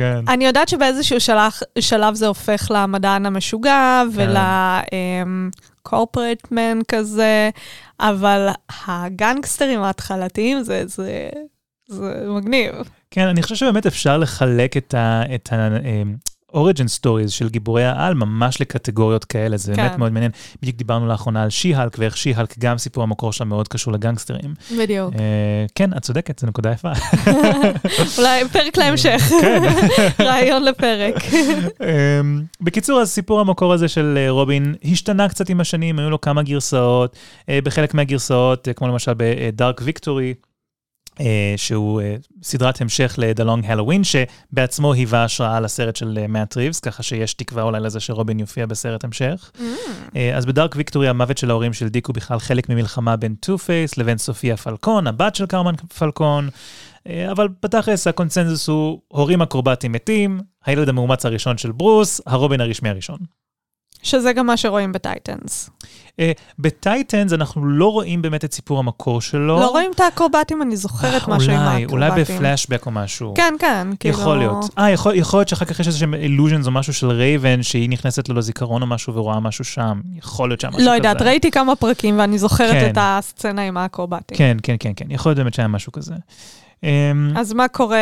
כן. 0.00 0.24
אני 0.28 0.46
יודעת 0.46 0.68
שבאיזשהו 0.68 1.20
שלב, 1.20 1.52
שלב 1.78 2.14
זה 2.14 2.26
הופך 2.26 2.70
למדען 2.70 3.26
המשוגע 3.26 4.02
כן. 4.16 4.30
ול 5.82 5.94
corporate 5.94 6.50
man 6.50 6.78
כזה, 6.88 7.50
אבל 8.00 8.48
הגנגסטרים 8.86 9.82
ההתחלתיים 9.82 10.62
זה, 10.62 10.82
זה, 10.86 11.28
זה 11.88 12.24
מגניב. 12.28 12.74
כן, 13.10 13.26
אני 13.26 13.42
חושב 13.42 13.54
שבאמת 13.54 13.86
אפשר 13.86 14.18
לחלק 14.18 14.76
את 14.76 14.94
ה... 14.94 15.22
את 15.34 15.52
ה 15.52 15.68
origin 16.54 16.88
stories 16.88 17.30
של 17.30 17.48
גיבורי 17.48 17.84
העל 17.84 18.14
ממש 18.14 18.60
לקטגוריות 18.60 19.24
כאלה, 19.24 19.56
זה 19.56 19.74
כן. 19.74 19.82
באמת 19.82 19.98
מאוד 19.98 20.12
מעניין. 20.12 20.32
בדיוק 20.62 20.76
דיברנו 20.76 21.06
לאחרונה 21.06 21.42
על 21.42 21.50
שי-הלק, 21.50 21.96
ואיך 21.98 22.16
שי-הלק 22.16 22.58
גם 22.58 22.78
סיפור 22.78 23.02
המקור 23.02 23.32
שלה 23.32 23.46
מאוד 23.46 23.68
קשור 23.68 23.92
לגנגסטרים. 23.92 24.54
בדיוק. 24.78 25.14
אה, 25.14 25.66
כן, 25.74 25.90
את 25.96 26.02
צודקת, 26.02 26.38
זו 26.38 26.46
נקודה 26.46 26.70
יפה. 26.72 26.92
אולי 28.18 28.48
פרק 28.48 28.76
להמשך. 28.76 29.22
כן. 29.42 29.62
רעיון 30.26 30.64
לפרק. 30.64 31.14
אמ, 31.80 32.42
בקיצור, 32.60 33.00
אז 33.00 33.10
סיפור 33.10 33.40
המקור 33.40 33.72
הזה 33.72 33.88
של 33.88 34.18
אה, 34.18 34.30
רובין 34.30 34.74
השתנה 34.84 35.28
קצת 35.28 35.48
עם 35.48 35.60
השנים, 35.60 35.98
היו 35.98 36.10
לו 36.10 36.20
כמה 36.20 36.42
גרסאות. 36.42 37.16
אה, 37.48 37.58
בחלק 37.64 37.94
מהגרסאות, 37.94 38.68
אה, 38.68 38.72
כמו 38.72 38.88
למשל 38.88 39.12
ב 39.16 39.29
Dark 39.29 39.80
Victory, 39.84 40.34
שהוא 41.56 42.00
אה, 42.00 42.16
סדרת 42.42 42.80
המשך 42.80 43.14
ל-The 43.18 43.44
Long 43.44 43.66
Halloween, 43.66 44.04
שבעצמו 44.04 44.92
היווה 44.92 45.24
השראה 45.24 45.60
לסרט 45.60 45.96
של 45.96 46.18
אה, 46.22 46.26
מאט 46.26 46.56
ריבס, 46.56 46.80
ככה 46.80 47.02
שיש 47.02 47.34
תקווה 47.34 47.62
אולי 47.62 47.80
לזה 47.80 48.00
שרובין 48.00 48.40
יופיע 48.40 48.66
בסרט 48.66 49.04
המשך. 49.04 49.50
אה, 50.16 50.36
אז 50.36 50.46
ב 50.46 50.52
Dark 50.52 50.76
Victory 50.76 51.08
המוות 51.08 51.38
של 51.38 51.50
ההורים 51.50 51.72
של 51.72 51.88
דיק 51.88 52.06
הוא 52.06 52.14
בכלל 52.14 52.38
חלק 52.38 52.68
ממלחמה 52.68 53.16
בין 53.16 53.34
טו 53.34 53.58
פייס 53.58 53.98
לבין 53.98 54.18
סופיה 54.18 54.56
פלקון, 54.56 55.06
הבת 55.06 55.34
של 55.34 55.46
קרמיין 55.46 55.74
פלקון. 55.98 56.48
אה, 57.06 57.32
אבל 57.32 57.48
בתכלס 57.62 58.06
הקונצנזוס 58.06 58.68
הוא 58.68 59.00
הורים 59.08 59.42
אקרובטים 59.42 59.92
מתים, 59.92 60.40
הילד 60.64 60.88
המאומץ 60.88 61.26
הראשון 61.26 61.58
של 61.58 61.72
ברוס, 61.72 62.20
הרובין 62.26 62.60
הרשמי 62.60 62.88
הראשון. 62.88 63.18
שזה 64.02 64.32
גם 64.32 64.46
מה 64.46 64.56
שרואים 64.56 64.92
ב 64.92 65.02
Titans. 65.02 65.70
אה, 66.20 66.32
ב 66.58 66.69
Titans 66.69 67.32
אנחנו 67.32 67.64
לא 67.66 67.92
רואים 67.92 68.22
באמת 68.22 68.44
את 68.44 68.52
סיפור 68.52 68.78
המקור 68.78 69.20
שלו. 69.20 69.60
לא 69.60 69.70
רואים 69.70 69.90
את 69.94 70.00
האקרובטים, 70.00 70.62
אני 70.62 70.76
זוכרת 70.76 71.28
משהו 71.28 71.52
עם 71.52 71.58
אולי, 71.58 71.82
האקרובטים. 71.82 72.10
אולי 72.10 72.24
בפלאשבק 72.24 72.86
או 72.86 72.90
משהו. 72.90 73.34
כן, 73.36 73.54
כן, 73.58 73.88
כאילו... 74.00 74.18
יכול 74.18 74.38
להיות. 74.38 74.64
אה, 74.78 74.90
יכול, 74.90 75.14
יכול 75.14 75.38
להיות 75.38 75.48
שאחר 75.48 75.64
כך 75.64 75.80
יש 75.80 75.86
איזה 75.86 75.98
שהם 75.98 76.14
illusions 76.14 76.66
או 76.66 76.70
משהו 76.70 76.94
של 76.94 77.10
רייבן, 77.10 77.62
שהיא 77.62 77.90
נכנסת 77.90 78.28
לו 78.28 78.34
לזיכרון 78.34 78.82
או 78.82 78.86
משהו 78.86 79.14
ורואה 79.14 79.40
משהו 79.40 79.64
שם. 79.64 80.00
יכול 80.16 80.48
להיות 80.48 80.60
שהיה 80.60 80.70
משהו 80.70 80.82
לא 80.82 80.86
כזה. 80.86 80.96
יודעת, 80.96 81.22
ראיתי 81.22 81.50
כמה 81.50 81.76
פרקים 81.76 82.18
ואני 82.18 82.38
זוכרת 82.38 82.72
כן. 82.72 82.90
את 82.92 82.98
הסצנה 83.00 83.62
עם 83.62 83.76
האקרובטים. 83.76 84.38
כן, 84.38 84.56
כן, 84.62 84.76
כן, 84.80 84.92
כן. 84.96 85.10
יכול 85.10 85.30
להיות 85.30 85.38
באמת 85.38 85.54
שהיה 85.54 85.68
משהו 85.68 85.92
כזה. 85.92 86.14
אמ, 86.82 87.32
אז 87.36 87.52
מה 87.52 87.68
קורה... 87.68 87.98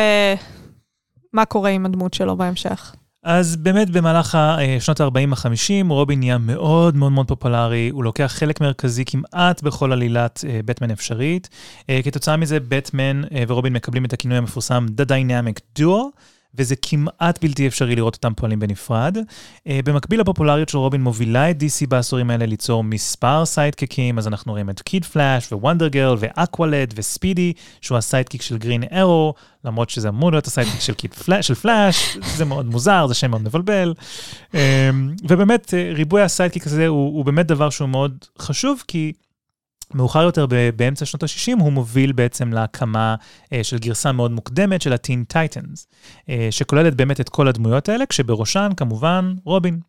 מה 1.33 1.45
קורה 1.45 1.69
עם 1.69 1.85
הדמות 1.85 2.13
שלו 2.13 2.37
בהמשך? 2.37 2.95
אז 3.31 3.55
באמת 3.55 3.89
במהלך 3.89 4.35
אה, 4.35 4.77
שנות 4.79 5.01
ה-40-50, 5.01 5.89
רובין 5.89 6.19
נהיה 6.19 6.37
מאוד 6.37 6.95
מאוד 6.95 7.11
מאוד 7.11 7.27
פופולרי, 7.27 7.89
הוא 7.89 8.03
לוקח 8.03 8.31
חלק 8.35 8.61
מרכזי 8.61 9.03
כמעט 9.05 9.61
בכל 9.61 9.91
עלילת 9.91 10.43
אה, 10.47 10.59
בטמן 10.65 10.91
אפשרית. 10.91 11.49
אה, 11.89 11.99
כתוצאה 12.03 12.37
מזה, 12.37 12.59
בטמן 12.59 13.21
ורובין 13.47 13.73
מקבלים 13.73 14.05
את 14.05 14.13
הכינוי 14.13 14.37
המפורסם 14.37 14.85
The 14.97 15.05
Dynamic 15.05 15.79
Duo, 15.79 15.99
וזה 16.55 16.75
כמעט 16.81 17.43
בלתי 17.43 17.67
אפשרי 17.67 17.95
לראות 17.95 18.15
אותם 18.15 18.33
פועלים 18.33 18.59
בנפרד. 18.59 19.17
אה, 19.67 19.79
במקביל 19.85 20.19
לפופולריות 20.21 20.69
של 20.69 20.77
רובין 20.77 21.01
מובילה 21.01 21.51
את 21.51 21.55
DC 21.61 21.87
בעשורים 21.87 22.29
האלה 22.29 22.45
ליצור 22.45 22.83
מספר 22.83 23.45
סיידקיקים, 23.45 24.17
אז 24.17 24.27
אנחנו 24.27 24.51
רואים 24.51 24.69
את 24.69 24.81
קיד 24.81 25.05
פלאש 25.05 25.51
ווונדר 25.51 25.87
גרל 25.87 26.17
ואקוולד 26.19 26.93
וספידי, 26.97 27.53
שהוא 27.81 27.97
ה 27.97 28.02
sidekick 28.02 28.41
של 28.41 28.57
גרין 28.57 28.83
ארו, 28.93 29.33
למרות 29.65 29.89
שזה 29.89 30.09
אמור 30.09 30.31
להיות 30.31 30.47
ה 30.47 30.51
sidekick 30.51 30.79
של 30.79 30.93
קיד 30.93 31.13
פלאש, 31.13 31.47
של 31.47 31.55
פלאש, 31.55 32.17
זה 32.35 32.45
מאוד 32.45 32.65
מוזר, 32.65 33.07
זה 33.07 33.13
שם 33.13 33.29
מאוד 33.29 33.41
מבלבל. 33.41 33.93
אה, 34.55 34.89
ובאמת, 35.27 35.73
אה, 35.73 35.91
ריבוי 35.95 36.21
ה 36.21 36.26
sidekick 36.26 36.67
הזה 36.67 36.87
הוא, 36.87 37.15
הוא 37.17 37.25
באמת 37.25 37.45
דבר 37.47 37.69
שהוא 37.69 37.89
מאוד 37.89 38.25
חשוב, 38.39 38.83
כי 38.87 39.13
מאוחר 39.93 40.21
יותר, 40.21 40.45
באמצע 40.75 41.05
שנות 41.05 41.23
ה-60, 41.23 41.59
הוא 41.61 41.71
מוביל 41.71 42.11
בעצם 42.11 42.53
להקמה 42.53 43.15
אה, 43.53 43.63
של 43.63 43.77
גרסה 43.77 44.11
מאוד 44.11 44.31
מוקדמת 44.31 44.81
של 44.81 44.93
ה 44.93 44.99
Teen 44.99 45.23
Titans, 45.23 45.87
אה, 46.29 46.47
שכוללת 46.51 46.95
באמת 46.95 47.21
את 47.21 47.29
כל 47.29 47.47
הדמויות 47.47 47.89
האלה, 47.89 48.05
כשבראשן 48.05 48.69
כמובן 48.77 49.33
רובין. 49.43 49.79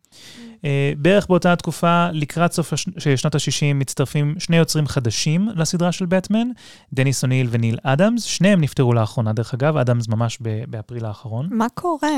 אה, 0.65 0.93
בערך 0.97 1.27
באותה 1.27 1.53
התקופה, 1.53 2.07
לקראת 2.11 2.51
סוף 2.53 2.73
הש- 2.73 2.87
של 2.97 3.15
שנות 3.15 3.35
ה-60, 3.35 3.73
מצטרפים 3.75 4.35
שני 4.39 4.57
יוצרים 4.57 4.87
חדשים 4.87 5.49
לסדרה 5.55 5.91
של 5.91 6.05
בטמן, 6.05 6.47
דניס 6.93 7.23
אוניל 7.23 7.47
וניל 7.51 7.77
אדמס, 7.83 8.23
שניהם 8.23 8.61
נפטרו 8.61 8.93
לאחרונה 8.93 9.33
דרך 9.33 9.53
אגב, 9.53 9.77
אדמס 9.77 10.07
ממש 10.07 10.37
באפריל 10.67 11.05
האחרון. 11.05 11.47
מה 11.51 11.67
קורה? 11.73 12.09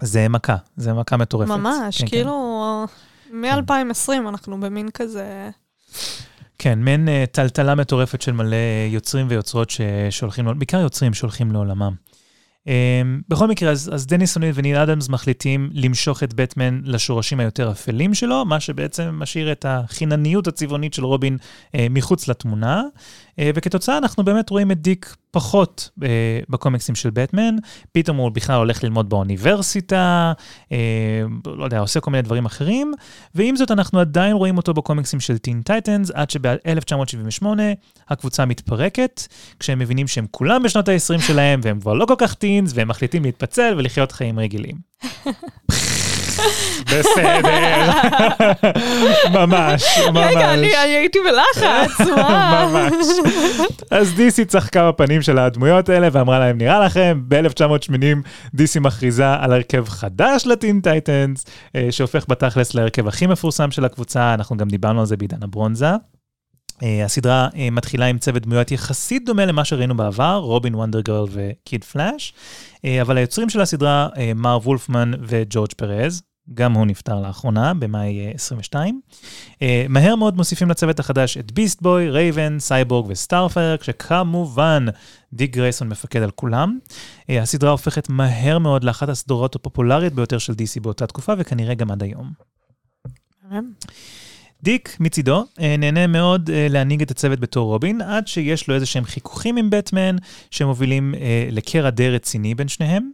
זה 0.00 0.28
מכה, 0.28 0.56
זה 0.76 0.92
מכה 0.92 1.16
מטורפת. 1.16 1.50
ממש, 1.50 1.98
כן, 1.98 2.06
כן. 2.06 2.10
כאילו, 2.10 2.86
מ-2020 3.32 4.28
אנחנו 4.28 4.60
במין 4.60 4.90
כזה... 4.90 5.50
כן, 6.58 6.78
מעין 6.78 7.08
uh, 7.08 7.26
טלטלה 7.32 7.74
מטורפת 7.74 8.22
של 8.22 8.32
מלא 8.32 8.56
יוצרים 8.88 9.26
ויוצרות 9.30 9.70
ש... 9.70 9.80
שהולכים, 10.10 10.44
לעול- 10.44 10.58
בעיקר 10.58 10.80
יוצרים 10.80 11.14
שהולכים 11.14 11.52
לעולמם. 11.52 11.94
Um, 12.64 12.66
בכל 13.28 13.48
מקרה, 13.48 13.70
אז, 13.70 13.90
אז 13.94 14.06
דניס 14.06 14.36
אוניל 14.36 14.50
וניל 14.54 14.76
אדמס 14.76 15.08
מחליטים 15.08 15.70
למשוך 15.72 16.22
את 16.22 16.34
בטמן 16.34 16.80
לשורשים 16.84 17.40
היותר 17.40 17.70
אפלים 17.70 18.14
שלו, 18.14 18.44
מה 18.44 18.60
שבעצם 18.60 19.10
משאיר 19.12 19.52
את 19.52 19.66
החינניות 19.68 20.46
הצבעונית 20.46 20.94
של 20.94 21.04
רובין 21.04 21.36
uh, 21.36 21.78
מחוץ 21.90 22.28
לתמונה, 22.28 22.82
וכתוצאה 23.38 23.98
אנחנו 23.98 24.24
באמת 24.24 24.50
רואים 24.50 24.70
את 24.70 24.80
דיק 24.80 25.16
פחות 25.30 25.90
uh, 26.00 26.02
בקומיקסים 26.48 26.94
של 26.94 27.10
בטמן, 27.10 27.56
פתאום 27.92 28.16
הוא 28.16 28.30
בכלל 28.30 28.56
הולך 28.56 28.84
ללמוד 28.84 29.08
באוניברסיטה, 29.08 30.32
uh, 30.68 30.72
לא 31.46 31.64
יודע, 31.64 31.78
עושה 31.78 32.00
כל 32.00 32.10
מיני 32.10 32.22
דברים 32.22 32.46
אחרים, 32.46 32.92
ועם 33.34 33.56
זאת 33.56 33.70
אנחנו 33.70 34.00
עדיין 34.00 34.36
רואים 34.36 34.56
אותו 34.56 34.74
בקומיקסים 34.74 35.20
של 35.20 35.38
Teen 35.38 35.62
Titans, 35.62 36.10
עד 36.10 36.30
שב-1978 36.30 37.46
הקבוצה 38.08 38.44
מתפרקת, 38.44 39.26
כשהם 39.58 39.78
מבינים 39.78 40.08
שהם 40.08 40.26
כולם 40.30 40.62
בשנות 40.62 40.88
ה-20 40.88 41.20
שלהם, 41.20 41.60
והם 41.62 41.80
כבר 41.80 41.94
לא 41.94 42.06
כל 42.06 42.16
כך 42.18 42.34
teens, 42.34 42.72
והם 42.74 42.88
מחליטים 42.88 43.24
להתפצל 43.24 43.74
ולחיות 43.76 44.12
חיים 44.12 44.38
רגילים. 44.38 44.76
בסדר, 46.90 47.90
ממש, 49.38 49.98
ממש. 50.08 50.26
רגע, 50.26 50.54
אני 50.54 50.66
הייתי 50.74 51.18
בלחץ, 51.24 52.00
מה? 52.16 52.68
ממש. 52.72 53.06
אז 53.90 54.14
DC 54.14 54.44
צחקה 54.44 54.88
בפנים 54.92 55.22
של 55.22 55.38
הדמויות 55.38 55.88
האלה 55.88 56.08
ואמרה 56.12 56.38
להם, 56.38 56.58
נראה 56.58 56.84
לכם, 56.84 57.20
ב-1980 57.28 58.28
DC 58.54 58.78
מכריזה 58.78 59.32
על 59.32 59.52
הרכב 59.52 59.88
חדש 59.88 60.46
ל 60.46 60.53
Teen 60.53 60.80
Titans, 60.80 61.44
אה, 61.76 61.86
שהופך 61.90 62.24
בתכלס 62.28 62.74
להרכב 62.74 63.08
הכי 63.08 63.26
מפורסם 63.26 63.70
של 63.70 63.84
הקבוצה, 63.84 64.34
אנחנו 64.34 64.56
גם 64.56 64.68
דיברנו 64.68 65.00
על 65.00 65.06
זה 65.06 65.16
בעידן 65.16 65.42
הברונזה. 65.42 65.90
Uh, 66.84 67.04
הסדרה 67.04 67.48
uh, 67.52 67.56
מתחילה 67.72 68.06
עם 68.06 68.18
צוות 68.18 68.42
דמויות 68.42 68.70
יחסית 68.70 69.24
דומה 69.24 69.46
למה 69.46 69.64
שראינו 69.64 69.96
בעבר, 69.96 70.36
רובין 70.36 70.74
וונדר 70.74 71.00
גרל 71.00 71.26
וקיד 71.30 71.84
פלאש, 71.84 72.34
uh, 72.76 72.80
אבל 73.02 73.16
היוצרים 73.16 73.50
של 73.50 73.60
הסדרה, 73.60 74.08
מארב 74.34 74.58
וולפמן 74.64 75.10
וג'ורג' 75.22 75.72
פרז, 75.76 76.22
גם 76.54 76.72
הוא 76.72 76.86
נפטר 76.86 77.20
לאחרונה, 77.20 77.74
במאי 77.74 78.32
uh, 78.32 78.34
22. 78.34 79.00
Uh, 79.52 79.58
מהר 79.88 80.16
מאוד 80.16 80.36
מוסיפים 80.36 80.70
לצוות 80.70 80.98
החדש 81.00 81.36
את 81.36 81.52
ביסט 81.52 81.82
בוי, 81.82 82.10
רייבן, 82.10 82.58
סייבורג 82.58 83.06
וסטארפייר, 83.08 83.76
כשכמובן 83.76 84.86
דיק 85.32 85.56
גרייסון 85.56 85.88
מפקד 85.88 86.22
על 86.22 86.30
כולם. 86.30 86.78
הסדרה 87.28 87.70
הופכת 87.70 88.08
מהר 88.08 88.58
מאוד 88.58 88.84
לאחת 88.84 89.08
הסדרות 89.08 89.54
הפופולריות 89.54 90.12
ביותר 90.12 90.38
של 90.38 90.52
DC 90.52 90.80
באותה 90.82 91.06
תקופה, 91.06 91.32
וכנראה 91.38 91.74
גם 91.74 91.90
עד 91.90 92.02
היום. 92.02 92.32
דיק, 94.64 94.96
מצידו, 95.00 95.44
אה, 95.60 95.76
נהנה 95.78 96.06
מאוד 96.06 96.50
אה, 96.50 96.66
להנהיג 96.70 97.02
את 97.02 97.10
הצוות 97.10 97.40
בתור 97.40 97.66
רובין, 97.66 98.00
עד 98.00 98.26
שיש 98.28 98.68
לו 98.68 98.74
איזה 98.74 98.86
שהם 98.86 99.04
חיכוכים 99.04 99.56
עם 99.56 99.70
בטמן, 99.70 100.16
שמובילים 100.50 101.14
אה, 101.14 101.48
לקרע 101.50 101.90
די 101.90 102.10
רציני 102.10 102.54
בין 102.54 102.68
שניהם, 102.68 103.10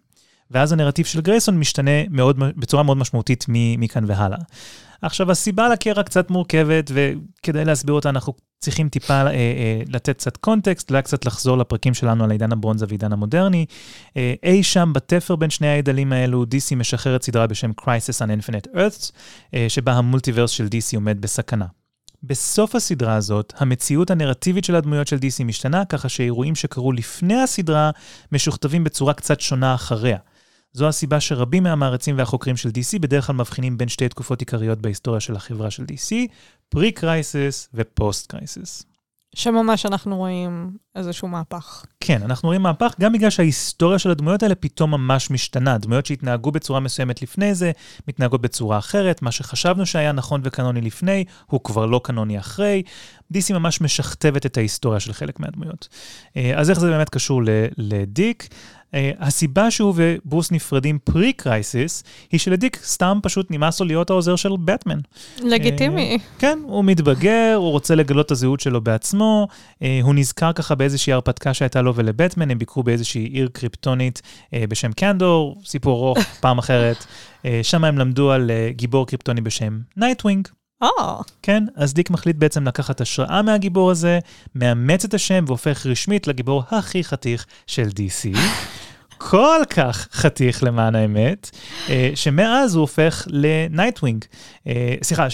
ואז 0.50 0.72
הנרטיב 0.72 1.06
של 1.06 1.20
גרייסון 1.20 1.58
משתנה 1.58 1.90
מאוד, 2.10 2.38
בצורה 2.56 2.82
מאוד 2.82 2.96
משמעותית 2.96 3.44
מכאן 3.48 4.04
והלאה. 4.06 4.38
עכשיו, 5.02 5.30
הסיבה 5.30 5.68
לקרע 5.68 6.02
קצת 6.02 6.30
מורכבת, 6.30 6.90
וכדי 6.94 7.64
להסביר 7.64 7.94
אותה 7.94 8.08
אנחנו 8.08 8.32
צריכים 8.60 8.88
טיפה 8.88 9.14
אה, 9.14 9.26
אה, 9.30 9.82
לתת 9.88 10.16
קצת 10.16 10.36
קונטקסט, 10.36 10.90
אולי 10.90 11.02
קצת 11.02 11.26
לחזור 11.26 11.58
לפרקים 11.58 11.94
שלנו 11.94 12.24
על 12.24 12.30
עידן 12.30 12.52
הברונזה 12.52 12.86
ועידן 12.88 13.12
המודרני. 13.12 13.66
אה, 14.16 14.34
אי 14.42 14.62
שם 14.62 14.92
בתפר 14.94 15.36
בין 15.36 15.50
שני 15.50 15.68
העדלים 15.68 16.12
האלו, 16.12 16.44
DC 16.44 16.76
משחררת 16.76 17.22
סדרה 17.22 17.46
בשם 17.46 17.70
Crisis 17.80 18.22
on 18.22 18.40
Infinite 18.40 18.76
Earths, 18.76 19.12
אה, 19.54 19.66
שבה 19.68 19.92
המולטיברס 19.92 20.50
של 20.50 20.66
DC 20.66 20.96
עומד 20.96 21.20
בסכנה. 21.20 21.66
בסוף 22.22 22.74
הסדרה 22.74 23.14
הזאת, 23.14 23.52
המציאות 23.56 24.10
הנרטיבית 24.10 24.64
של 24.64 24.74
הדמויות 24.74 25.06
של 25.06 25.16
DC 25.16 25.44
משתנה, 25.44 25.84
ככה 25.84 26.08
שאירועים 26.08 26.54
שקרו 26.54 26.92
לפני 26.92 27.42
הסדרה 27.42 27.90
משוכתבים 28.32 28.84
בצורה 28.84 29.14
קצת 29.14 29.40
שונה 29.40 29.74
אחריה. 29.74 30.18
זו 30.72 30.88
הסיבה 30.88 31.20
שרבים 31.20 31.62
מהמעריצים 31.62 32.18
והחוקרים 32.18 32.56
של 32.56 32.68
DC 32.68 32.98
בדרך 33.00 33.26
כלל 33.26 33.36
מבחינים 33.36 33.78
בין 33.78 33.88
שתי 33.88 34.08
תקופות 34.08 34.40
עיקריות 34.40 34.80
בהיסטוריה 34.80 35.20
של 35.20 35.36
החברה 35.36 35.70
של 35.70 35.82
DC, 35.82 36.14
pre-crisis 36.68 37.68
ו 37.74 37.83
post-crisis. 37.83 38.84
שממש 39.34 39.86
אנחנו 39.86 40.16
רואים 40.16 40.70
איזשהו 40.96 41.28
מהפך. 41.28 41.84
כן, 42.00 42.22
אנחנו 42.22 42.48
רואים 42.48 42.62
מהפך 42.62 42.94
גם 43.00 43.12
בגלל 43.12 43.30
שההיסטוריה 43.30 43.98
של 43.98 44.10
הדמויות 44.10 44.42
האלה 44.42 44.54
פתאום 44.54 44.90
ממש 44.90 45.30
משתנה. 45.30 45.78
דמויות 45.78 46.06
שהתנהגו 46.06 46.50
בצורה 46.50 46.80
מסוימת 46.80 47.22
לפני 47.22 47.54
זה, 47.54 47.72
מתנהגות 48.08 48.40
בצורה 48.40 48.78
אחרת. 48.78 49.22
מה 49.22 49.32
שחשבנו 49.32 49.86
שהיה 49.86 50.12
נכון 50.12 50.40
וקנוני 50.44 50.80
לפני, 50.80 51.24
הוא 51.46 51.60
כבר 51.64 51.86
לא 51.86 52.00
קנוני 52.04 52.38
אחרי. 52.38 52.82
DC 53.34 53.52
ממש 53.52 53.80
משכתבת 53.80 54.46
את 54.46 54.56
ההיסטוריה 54.56 55.00
של 55.00 55.12
חלק 55.12 55.40
מהדמויות. 55.40 55.88
אה, 56.36 56.60
אז 56.60 56.70
איך 56.70 56.80
זה 56.80 56.90
באמת 56.90 57.08
קשור 57.08 57.42
לדיק? 57.76 58.48
Uh, 58.90 58.94
הסיבה 59.20 59.70
שהוא 59.70 59.94
וברוס 59.96 60.52
נפרדים 60.52 60.98
pre-crisis, 61.04 62.04
היא 62.32 62.40
שלדיק 62.40 62.76
סתם 62.84 63.18
פשוט 63.22 63.50
נמאס 63.50 63.80
לו 63.80 63.86
להיות 63.86 64.10
העוזר 64.10 64.36
של 64.36 64.52
בטמן. 64.64 64.98
לגיטימי. 65.38 66.18
Uh, 66.20 66.40
כן, 66.40 66.58
הוא 66.62 66.84
מתבגר, 66.84 67.54
הוא 67.56 67.70
רוצה 67.70 67.94
לגלות 67.94 68.26
את 68.26 68.30
הזהות 68.30 68.60
שלו 68.60 68.80
בעצמו, 68.80 69.48
uh, 69.50 69.84
הוא 70.02 70.14
נזכר 70.14 70.52
ככה 70.52 70.74
באיזושהי 70.74 71.12
הרפתקה 71.12 71.54
שהייתה 71.54 71.82
לו 71.82 71.94
ולבטמן, 71.94 72.50
הם 72.50 72.58
ביקרו 72.58 72.82
באיזושהי 72.82 73.22
עיר 73.22 73.48
קריפטונית 73.52 74.22
uh, 74.44 74.48
בשם 74.68 74.92
קנדור, 74.92 75.60
סיפור 75.64 76.06
ארוך, 76.06 76.18
פעם 76.42 76.58
אחרת. 76.58 76.96
Uh, 77.42 77.46
שם 77.62 77.84
הם 77.84 77.98
למדו 77.98 78.30
על 78.30 78.50
uh, 78.50 78.76
גיבור 78.76 79.06
קריפטוני 79.06 79.40
בשם 79.40 79.78
נייטווינג. 79.96 80.48
או. 80.82 81.20
כן, 81.42 81.64
אז 81.76 81.94
דיק 81.94 82.10
מחליט 82.10 82.36
בעצם 82.36 82.68
לקחת 82.68 83.00
השראה 83.00 83.42
מהגיבור 83.42 83.90
הזה, 83.90 84.18
מאמץ 84.54 85.04
את 85.04 85.14
השם 85.14 85.44
והופך 85.46 85.86
רשמית 85.86 86.26
לגיבור 86.26 86.62
הכי 86.70 87.04
חתיך 87.04 87.46
של 87.66 87.86
DC. 87.88 88.38
כל 89.18 89.60
כך 89.70 90.08
חתיך 90.12 90.64
למען 90.64 90.94
האמת, 90.94 91.50
אה, 91.88 92.10
שמאז 92.14 92.74
הוא 92.74 92.80
הופך 92.80 93.26
לנייטווינג. 93.30 94.24
אה, 94.66 94.94
סליחה, 95.02 95.26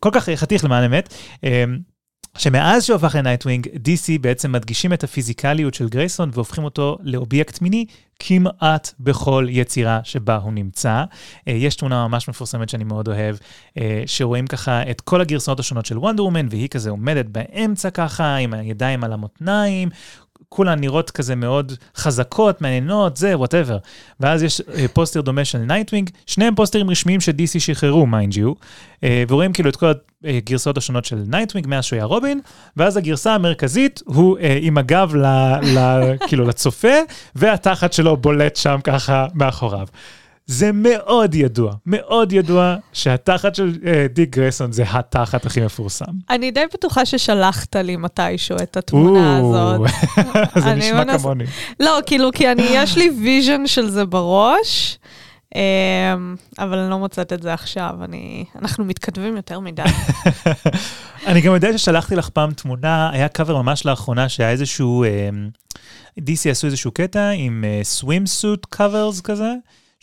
כל 0.00 0.10
כך 0.12 0.28
חתיך 0.34 0.64
למען 0.64 0.82
האמת. 0.82 1.14
שמאז 2.38 2.84
שהוא 2.84 2.96
הפך 2.96 3.14
לנייטווינג, 3.14 3.66
DC 3.66 4.18
בעצם 4.20 4.52
מדגישים 4.52 4.92
את 4.92 5.04
הפיזיקליות 5.04 5.74
של 5.74 5.88
גרייסון 5.88 6.30
והופכים 6.32 6.64
אותו 6.64 6.98
לאובייקט 7.02 7.62
מיני 7.62 7.84
כמעט 8.18 8.92
בכל 9.00 9.46
יצירה 9.50 10.00
שבה 10.04 10.36
הוא 10.36 10.52
נמצא. 10.52 11.04
יש 11.46 11.76
תמונה 11.76 12.08
ממש 12.08 12.28
מפורסמת 12.28 12.68
שאני 12.68 12.84
מאוד 12.84 13.08
אוהב, 13.08 13.36
שרואים 14.06 14.46
ככה 14.46 14.90
את 14.90 15.00
כל 15.00 15.20
הגרסאות 15.20 15.60
השונות 15.60 15.86
של 15.86 15.98
וונדר 15.98 16.24
וומן, 16.24 16.46
והיא 16.50 16.68
כזה 16.68 16.90
עומדת 16.90 17.26
באמצע 17.26 17.90
ככה, 17.90 18.36
עם 18.36 18.54
הידיים 18.54 19.04
על 19.04 19.12
המותניים, 19.12 19.88
כולן 20.48 20.80
נראות 20.80 21.10
כזה 21.10 21.34
מאוד 21.34 21.72
חזקות, 21.96 22.60
מעניינות, 22.60 23.16
זה, 23.16 23.38
whatever. 23.38 23.78
ואז 24.20 24.42
יש 24.42 24.60
אה, 24.60 24.88
פוסטר 24.92 25.20
דומה 25.20 25.44
של 25.44 25.58
נייטווינג, 25.58 26.10
שניהם 26.26 26.54
פוסטרים 26.54 26.90
רשמיים 26.90 27.20
ש-DC 27.20 27.58
שחררו, 27.58 28.06
mind 28.06 28.36
you, 28.36 28.52
אה, 29.04 29.24
ורואים 29.28 29.52
כאילו 29.52 29.70
את 29.70 29.76
כל 29.76 29.92
הגרסאות 30.24 30.76
השונות 30.76 31.04
של 31.04 31.22
נייטווינג 31.26 31.66
מאז 31.68 31.84
שהוא 31.84 31.96
היה 31.96 32.04
רובין, 32.04 32.40
ואז 32.76 32.96
הגרסה 32.96 33.34
המרכזית 33.34 34.02
הוא 34.04 34.38
אה, 34.38 34.58
עם 34.60 34.78
הגב 34.78 35.14
ל, 35.14 35.26
ל, 35.78 35.78
כאילו 36.28 36.44
לצופה, 36.44 36.96
והתחת 37.34 37.92
שלו 37.92 38.16
בולט 38.16 38.56
שם 38.56 38.78
ככה 38.84 39.26
מאחוריו. 39.34 39.86
זה 40.46 40.70
מאוד 40.72 41.34
ידוע, 41.34 41.72
מאוד 41.86 42.32
ידוע 42.32 42.76
שהתחת 42.92 43.54
של 43.54 43.78
אה, 43.82 43.86
דיק 44.14 44.36
גרייסון 44.36 44.72
זה 44.72 44.84
התחת 44.88 45.46
הכי 45.46 45.60
מפורסם. 45.60 46.04
אני 46.30 46.50
די 46.50 46.64
בטוחה 46.74 47.06
ששלחת 47.06 47.76
לי 47.76 47.96
מתישהו 47.96 48.56
את 48.62 48.76
התמונה 48.76 49.38
הזאת. 49.38 49.90
זה 50.64 50.74
נשמע 50.74 51.04
מנס... 51.04 51.22
כמוני. 51.22 51.44
לא, 51.80 51.98
כאילו, 52.06 52.32
כי 52.32 52.52
אני, 52.52 52.62
יש 52.70 52.98
לי 52.98 53.10
vision 53.22 53.66
של 53.66 53.90
זה 53.90 54.04
בראש. 54.04 54.98
אמ, 55.54 55.60
אבל 56.58 56.78
אני 56.78 56.90
לא 56.90 56.98
מוצאת 56.98 57.32
את 57.32 57.42
זה 57.42 57.54
עכשיו, 57.54 57.90
אני... 58.04 58.44
אנחנו 58.62 58.84
מתכתבים 58.84 59.36
יותר 59.36 59.60
מדי. 59.60 59.82
אני 61.26 61.40
גם 61.40 61.54
יודע 61.54 61.78
ששלחתי 61.78 62.16
לך 62.16 62.28
פעם 62.28 62.52
תמונה, 62.52 63.10
היה 63.12 63.28
קאבר 63.28 63.62
ממש 63.62 63.86
לאחרונה 63.86 64.28
שהיה 64.28 64.50
איזשהו, 64.50 65.04
DC 66.20 66.50
עשו 66.50 66.66
איזשהו 66.66 66.90
קטע 66.90 67.30
עם 67.30 67.64
swimsuit 67.82 68.64
אה, 68.64 68.68
covers 68.70 69.20
כזה. 69.20 69.52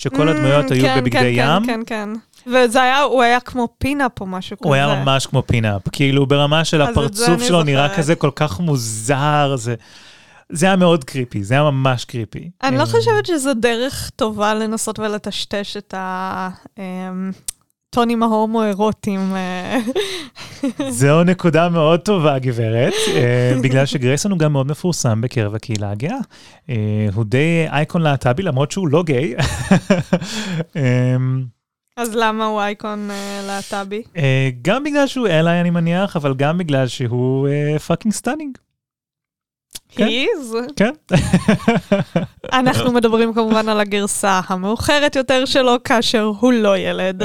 שכל 0.04 0.30
הדמויות 0.30 0.72
היו 0.72 0.82
כן, 0.82 1.00
בבגדי 1.00 1.36
כן, 1.36 1.56
ים. 1.56 1.66
כן, 1.66 1.80
כן, 1.86 2.14
כן. 2.46 2.50
וזה 2.52 2.82
היה, 2.82 3.02
הוא 3.02 3.22
היה 3.22 3.40
כמו 3.40 3.68
pinup 3.78 4.22
או 4.22 4.26
משהו 4.26 4.58
כזה. 4.58 4.68
הוא 4.68 4.76
היה 4.76 5.04
ממש 5.04 5.26
כמו 5.26 5.44
pinup, 5.48 5.82
כאילו 5.92 6.26
ברמה 6.26 6.66
של 6.66 6.82
הפרצוף 6.82 7.44
שלו 7.44 7.64
נראה 7.64 7.98
כזה 7.98 8.16
כל 8.16 8.32
כך 8.36 8.60
מוזר, 8.60 9.56
זה... 9.58 9.76
זה 10.50 10.66
היה 10.66 10.76
מאוד 10.76 11.04
קריפי, 11.04 11.44
זה 11.44 11.54
היה 11.54 11.64
ממש 11.64 12.06
קריפי. 12.06 12.50
אני 12.64 12.78
לא 12.78 12.86
חושבת 12.86 13.26
שזו 13.26 13.54
דרך 13.54 14.10
טובה 14.16 14.54
לנסות 14.54 15.00
ולטשטש 15.00 15.78
את 15.78 15.94
ה... 15.98 16.50
הטונים 17.94 18.24
ההומואירוטיים. 18.24 19.36
אה. 19.36 19.80
זו 20.90 21.24
נקודה 21.24 21.70
מאוד 21.70 22.00
טובה, 22.00 22.40
גברת, 22.40 22.94
אה, 23.16 23.54
בגלל 23.64 23.86
שגרייסון 23.86 24.32
הוא 24.32 24.40
גם 24.40 24.54
מאוד 24.54 24.68
מפורסם 24.68 25.22
בקרב 25.22 25.56
הקהילה 25.56 25.92
הגאה. 25.92 26.18
אה, 26.70 26.76
הוא 27.14 27.26
די 27.26 27.66
אייקון 27.72 28.02
להט"בי, 28.02 28.44
למרות 28.44 28.72
שהוא 28.72 28.88
לא 28.88 29.04
גיי. 29.04 29.36
אז 31.98 32.16
למה 32.16 32.46
הוא 32.46 32.62
אייקון 32.62 33.10
להט"בי? 33.48 34.04
גם 34.62 34.84
בגלל 34.84 35.08
שהוא 35.08 35.28
ally, 35.28 35.62
אני 35.62 35.70
מניח, 35.70 36.16
אבל 36.16 36.34
גם 36.34 36.58
בגלל 36.58 36.88
שהוא 36.88 37.48
fucking 37.88 38.14
stunning. 38.14 38.58
כן. 39.96 40.08
He 40.08 40.12
is. 40.12 40.74
כן. 40.76 40.92
אנחנו 42.60 42.92
מדברים 42.92 43.34
כמובן 43.34 43.70
על 43.70 43.80
הגרסה 43.80 44.42
המאוחרת 44.48 45.16
יותר 45.16 45.46
שלו, 45.46 45.76
כאשר 45.84 46.32
הוא 46.40 46.54
לא 46.54 46.78
ילד. 46.78 47.24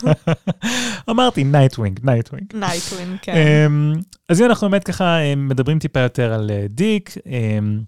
אמרתי 1.10 1.44
נייטווינג, 1.44 2.00
נייטווינג. 2.02 2.46
נייטווינג, 2.54 3.18
כן. 3.22 3.34
אמ, 3.66 3.92
אז 4.28 4.40
אם 4.40 4.46
אנחנו 4.46 4.70
באמת 4.70 4.84
ככה 4.84 5.04
אה, 5.04 5.34
מדברים 5.36 5.78
טיפה 5.78 6.00
יותר 6.00 6.32
על 6.32 6.50
אה, 6.50 6.66
דיק, 6.68 7.14
אמ, 7.26 7.80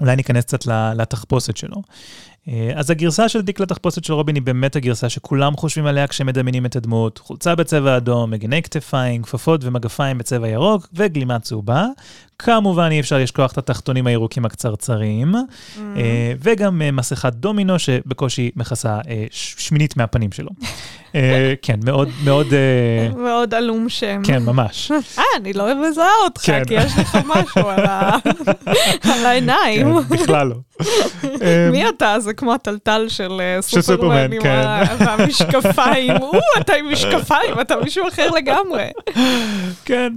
אולי 0.00 0.16
ניכנס 0.16 0.44
קצת 0.44 0.66
לתחפושת 0.96 1.56
שלו. 1.56 1.82
אה, 2.48 2.72
אז 2.74 2.90
הגרסה 2.90 3.28
של 3.28 3.40
דיק 3.40 3.60
לתחפושת 3.60 4.04
של 4.04 4.12
רובין 4.12 4.34
היא 4.34 4.42
באמת 4.42 4.76
הגרסה 4.76 5.08
שכולם 5.08 5.56
חושבים 5.56 5.86
עליה 5.86 6.06
כשמדמיינים 6.06 6.66
את 6.66 6.76
הדמות. 6.76 7.18
חולצה 7.18 7.54
בצבע 7.54 7.96
אדום, 7.96 8.30
מגיני 8.30 8.62
כתפיים, 8.62 9.22
כפפות 9.22 9.64
ומגפיים 9.64 10.18
בצבע 10.18 10.48
ירוק 10.48 10.88
וגלימה 10.92 11.38
צהובה. 11.38 11.86
כמובן 12.44 12.88
אי 12.90 13.00
אפשר 13.00 13.18
לשכוח 13.18 13.52
את 13.52 13.58
התחתונים 13.58 14.06
הירוקים 14.06 14.44
הקצרצרים, 14.44 15.34
ממ. 15.34 15.78
אה, 15.96 16.32
וגם 16.42 16.82
אה, 16.82 16.90
מסכת 16.90 17.32
דומינו 17.32 17.78
שבקושי 17.78 18.50
מכסה 18.56 18.98
שמינית 19.30 19.96
מהפנים 19.96 20.32
שלו. 20.32 20.50
כן, 21.62 21.80
מאוד, 21.84 22.08
מאוד... 22.24 22.46
מאוד 23.16 23.54
עלום 23.54 23.88
שם. 23.88 24.22
כן, 24.24 24.42
ממש. 24.42 24.90
אה, 25.18 25.22
אני 25.36 25.52
לא 25.52 25.88
מזהה 25.88 26.06
אותך, 26.24 26.40
כן. 26.46 26.62
כי 26.64 26.74
יש 26.74 26.92
לך 26.98 27.18
משהו 27.26 27.68
על 29.12 29.26
העיניים. 29.26 30.02
כן, 30.02 30.08
בכלל 30.08 30.48
לא. 30.48 30.56
מי 31.70 31.88
אתה? 31.88 32.20
זה 32.20 32.32
כמו 32.32 32.54
הטלטל 32.54 33.06
של 33.08 33.40
סופרמן 33.60 34.32
עם 34.32 34.40
המשקפיים. 35.00 36.16
או, 36.20 36.32
אתה 36.60 36.72
עם 36.74 36.92
משקפיים, 36.92 37.60
אתה 37.60 37.76
מישהו 37.76 38.08
אחר 38.08 38.30
לגמרי. 38.30 38.84
כן, 39.84 40.12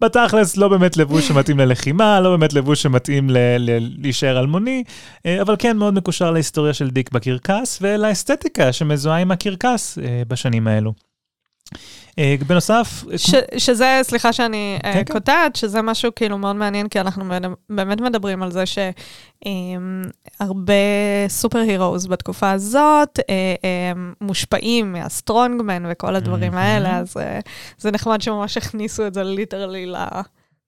בתכלס 0.00 0.56
לא 0.56 0.68
באמת 0.68 0.96
לבוש 0.96 1.28
שמתאים 1.28 1.60
ללחימה, 1.66 2.20
לא 2.20 2.30
באמת 2.30 2.52
לבוש 2.52 2.82
שמתאים 2.82 3.30
להישאר 3.98 4.38
אלמוני, 4.38 4.84
אבל 5.40 5.56
כן 5.58 5.76
מאוד 5.76 5.94
מקושר 5.94 6.30
להיסטוריה 6.30 6.74
של 6.74 6.90
דיק 6.90 7.12
בקרקס 7.12 7.78
ולאסתטיקה 7.82 8.72
שמזוהה 8.72 9.18
עם 9.18 9.30
הקרקס 9.30 9.98
בשנים 10.28 10.66
האלו. 10.68 10.92
אה, 12.18 12.34
בנוסף... 12.46 13.04
ש, 13.16 13.34
שזה, 13.58 14.00
סליחה 14.02 14.32
שאני 14.32 14.78
אה, 14.84 14.92
כן, 14.92 15.02
אה, 15.08 15.12
קוטעת, 15.12 15.56
שזה 15.56 15.82
משהו 15.82 16.14
כאילו 16.16 16.38
מאוד 16.38 16.56
מעניין, 16.56 16.88
כי 16.88 17.00
אנחנו 17.00 17.24
באמת 17.68 18.00
מדברים 18.00 18.42
על 18.42 18.50
זה 18.50 18.64
שהרבה 20.46 20.72
superheroes 21.28 22.06
בתקופה 22.06 22.50
הזאת 22.50 23.20
מושפעים 24.20 24.92
מה 24.92 25.08
strongman 25.08 25.82
וכל 25.90 26.16
הדברים. 26.16 26.54
האלה, 26.54 26.98
אז 26.98 27.16
זה 27.78 27.90
נחמד 27.90 28.20
שממש 28.20 28.56
הכניסו 28.56 29.06
את 29.06 29.14
זה 29.14 29.22
literally 29.24 29.86
ל... 29.86 29.96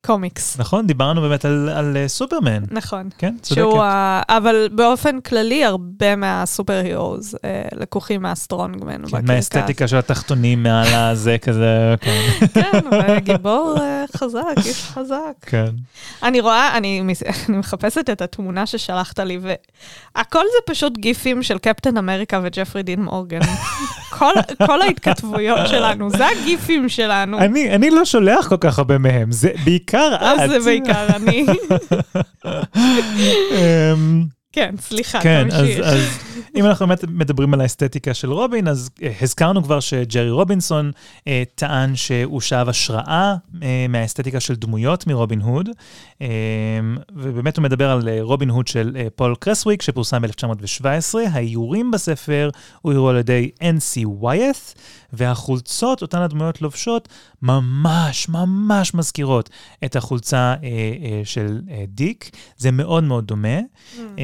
קומיקס. 0.06 0.58
נכון, 0.58 0.86
דיברנו 0.86 1.20
באמת 1.20 1.44
על, 1.44 1.68
על 1.68 1.96
uh, 1.96 2.08
סופרמן. 2.08 2.62
נכון. 2.70 3.08
כן, 3.18 3.34
צודקת. 3.42 3.62
שהוא, 3.62 3.82
uh, 3.82 3.84
אבל 4.28 4.68
באופן 4.72 5.20
כללי, 5.20 5.64
הרבה 5.64 6.16
מהסופר 6.16 6.72
הירוז 6.84 7.34
uh, 7.34 7.38
לקוחים 7.76 8.22
מהסטרונגמן. 8.22 9.06
כן, 9.08 9.26
מהאסתטיקה 9.26 9.88
של 9.88 9.96
התחתונים 9.96 10.62
מעל 10.62 10.94
הזה, 10.94 11.36
כזה, 11.46 11.94
כן. 12.00 12.20
כן, 12.54 12.80
וגיבור 13.16 13.76
חזק, 14.16 14.42
איש 14.66 14.82
חזק. 14.82 15.32
כן. 15.42 15.70
אני 16.22 16.40
רואה, 16.40 16.76
אני, 16.76 17.00
אני 17.48 17.56
מחפשת 17.56 18.10
את 18.10 18.22
התמונה 18.22 18.66
ששלחת 18.66 19.18
לי, 19.20 19.38
והכל 19.42 20.44
זה 20.52 20.72
פשוט 20.74 20.98
גיפים 20.98 21.42
של 21.42 21.58
קפטן 21.58 21.96
אמריקה 21.96 22.40
וג'פרי 22.42 22.82
דין 22.82 23.02
מורגן. 23.02 23.40
כל, 24.18 24.32
כל 24.66 24.82
ההתכתבויות 24.82 25.68
שלנו, 25.68 26.10
זה 26.10 26.26
הגיפים 26.26 26.88
שלנו. 26.88 27.38
אני, 27.38 27.74
אני 27.74 27.90
לא 27.90 28.04
שולח 28.04 28.48
כל 28.48 28.56
כך 28.60 28.78
הרבה 28.78 28.98
מהם, 28.98 29.32
זה 29.32 29.50
בעיקר 29.64 29.87
את. 29.94 30.50
זה 30.50 30.60
בעיקר 30.60 31.06
אני. 31.16 31.46
כן, 34.52 34.74
סליחה, 34.80 35.20
כן, 35.20 35.48
תמשיך. 35.50 35.78
אז, 35.78 35.94
אז 35.94 36.18
אם 36.56 36.66
אנחנו 36.66 36.86
באמת 36.86 37.04
מדברים 37.04 37.54
על 37.54 37.60
האסתטיקה 37.60 38.14
של 38.14 38.32
רובין, 38.32 38.68
אז 38.68 38.90
uh, 38.98 39.04
הזכרנו 39.20 39.62
כבר 39.62 39.80
שג'רי 39.80 40.30
רובינסון 40.30 40.90
uh, 41.18 41.22
טען 41.54 41.96
שהוא 41.96 42.40
שאב 42.40 42.68
השראה 42.68 43.34
uh, 43.54 43.56
מהאסתטיקה 43.88 44.40
של 44.40 44.54
דמויות 44.54 45.06
מרובין 45.06 45.40
הוד, 45.40 45.68
uh, 45.68 46.22
ובאמת 47.16 47.56
הוא 47.56 47.62
מדבר 47.62 47.90
על 47.90 48.02
uh, 48.02 48.10
רובין 48.20 48.50
הוד 48.50 48.68
של 48.68 48.96
uh, 48.96 49.10
פול 49.10 49.34
קרסוויק, 49.40 49.82
שפורסם 49.82 50.22
ב-1917. 50.22 51.18
האיורים 51.30 51.90
בספר 51.90 52.50
אוירו 52.84 53.08
על 53.08 53.16
ידי 53.16 53.50
N.C. 53.60 54.06
וויית', 54.06 54.74
והחולצות, 55.12 56.02
אותן 56.02 56.18
הדמויות 56.18 56.62
לובשות, 56.62 57.08
ממש 57.42 58.28
ממש 58.28 58.94
מזכירות 58.94 59.50
את 59.84 59.96
החולצה 59.96 60.54
uh, 60.60 60.62
uh, 60.62 60.64
של 61.24 61.60
uh, 61.66 61.70
דיק. 61.88 62.30
זה 62.56 62.70
מאוד 62.70 63.04
מאוד 63.04 63.26
דומה. 63.26 63.58
Mm. 63.58 63.96
Uh, 63.96 64.20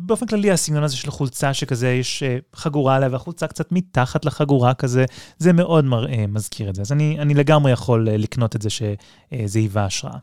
באופן 0.00 0.26
כללי, 0.26 0.50
הסגנון 0.50 0.82
הזה 0.82 0.96
של 0.96 1.10
חולצה 1.10 1.54
שכזה, 1.54 1.88
יש 1.90 2.22
uh, 2.22 2.56
חגורה 2.58 2.96
עליה 2.96 3.08
והחולצה 3.12 3.46
קצת 3.46 3.72
מתחת 3.72 4.24
לחגורה 4.24 4.74
כזה, 4.74 5.04
זה 5.38 5.52
מאוד 5.52 5.84
uh, 5.84 6.06
מזכיר 6.28 6.70
את 6.70 6.74
זה. 6.74 6.82
אז 6.82 6.92
אני, 6.92 7.16
אני 7.18 7.34
לגמרי 7.34 7.72
יכול 7.72 8.08
uh, 8.08 8.10
לקנות 8.10 8.56
את 8.56 8.62
זה 8.62 8.70
שזה 8.70 9.58
היווה 9.58 9.84
השראה. 9.84 10.16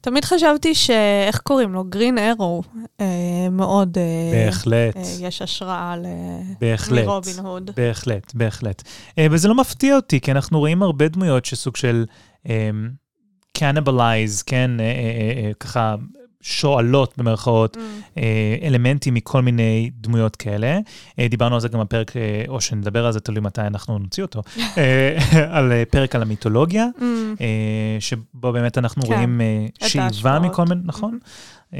תמיד 0.00 0.24
חשבתי 0.24 0.74
ש... 0.74 0.90
איך 1.26 1.40
קוראים 1.40 1.72
לו? 1.72 1.84
גרין 1.84 2.18
ארו. 2.18 2.62
מאוד... 3.50 3.98
בהחלט. 4.32 4.96
יש 5.20 5.42
השראה 5.42 5.96
ל... 5.96 6.06
בהחלט. 6.60 7.06
מרובין 7.06 7.38
הוד. 7.38 7.70
בהחלט, 7.76 8.34
בהחלט. 8.34 8.82
וזה 9.30 9.48
לא 9.48 9.54
מפתיע 9.54 9.96
אותי, 9.96 10.20
כי 10.20 10.32
אנחנו 10.32 10.58
רואים 10.58 10.82
הרבה 10.82 11.08
דמויות 11.08 11.44
שסוג 11.44 11.76
של... 11.76 12.04
קנבלייז, 13.52 14.40
um, 14.40 14.44
כן, 14.46 14.70
ככה 15.60 15.94
שואלות 16.40 17.14
במרכאות 17.18 17.76
mm. 17.76 18.18
אלמנטים 18.62 19.14
מכל 19.14 19.42
מיני 19.42 19.90
דמויות 19.94 20.36
כאלה. 20.36 20.78
דיברנו 21.30 21.54
על 21.54 21.60
זה 21.60 21.68
גם 21.68 21.80
בפרק, 21.80 22.12
או 22.48 22.60
שנדבר 22.60 23.06
על 23.06 23.12
זה, 23.12 23.20
תלוי 23.20 23.40
מתי 23.40 23.60
אנחנו 23.60 23.98
נוציא 23.98 24.22
אותו, 24.22 24.42
על 25.56 25.72
פרק 25.90 26.14
על 26.14 26.22
המיתולוגיה, 26.22 26.86
mm. 26.98 27.02
שבו 28.00 28.52
באמת 28.52 28.78
אנחנו 28.78 29.02
כן. 29.02 29.14
רואים 29.14 29.40
שאיבה 29.84 30.38
מכל 30.38 30.64
מיני, 30.64 30.80
נכון? 30.84 31.18
Mm. 31.72 31.74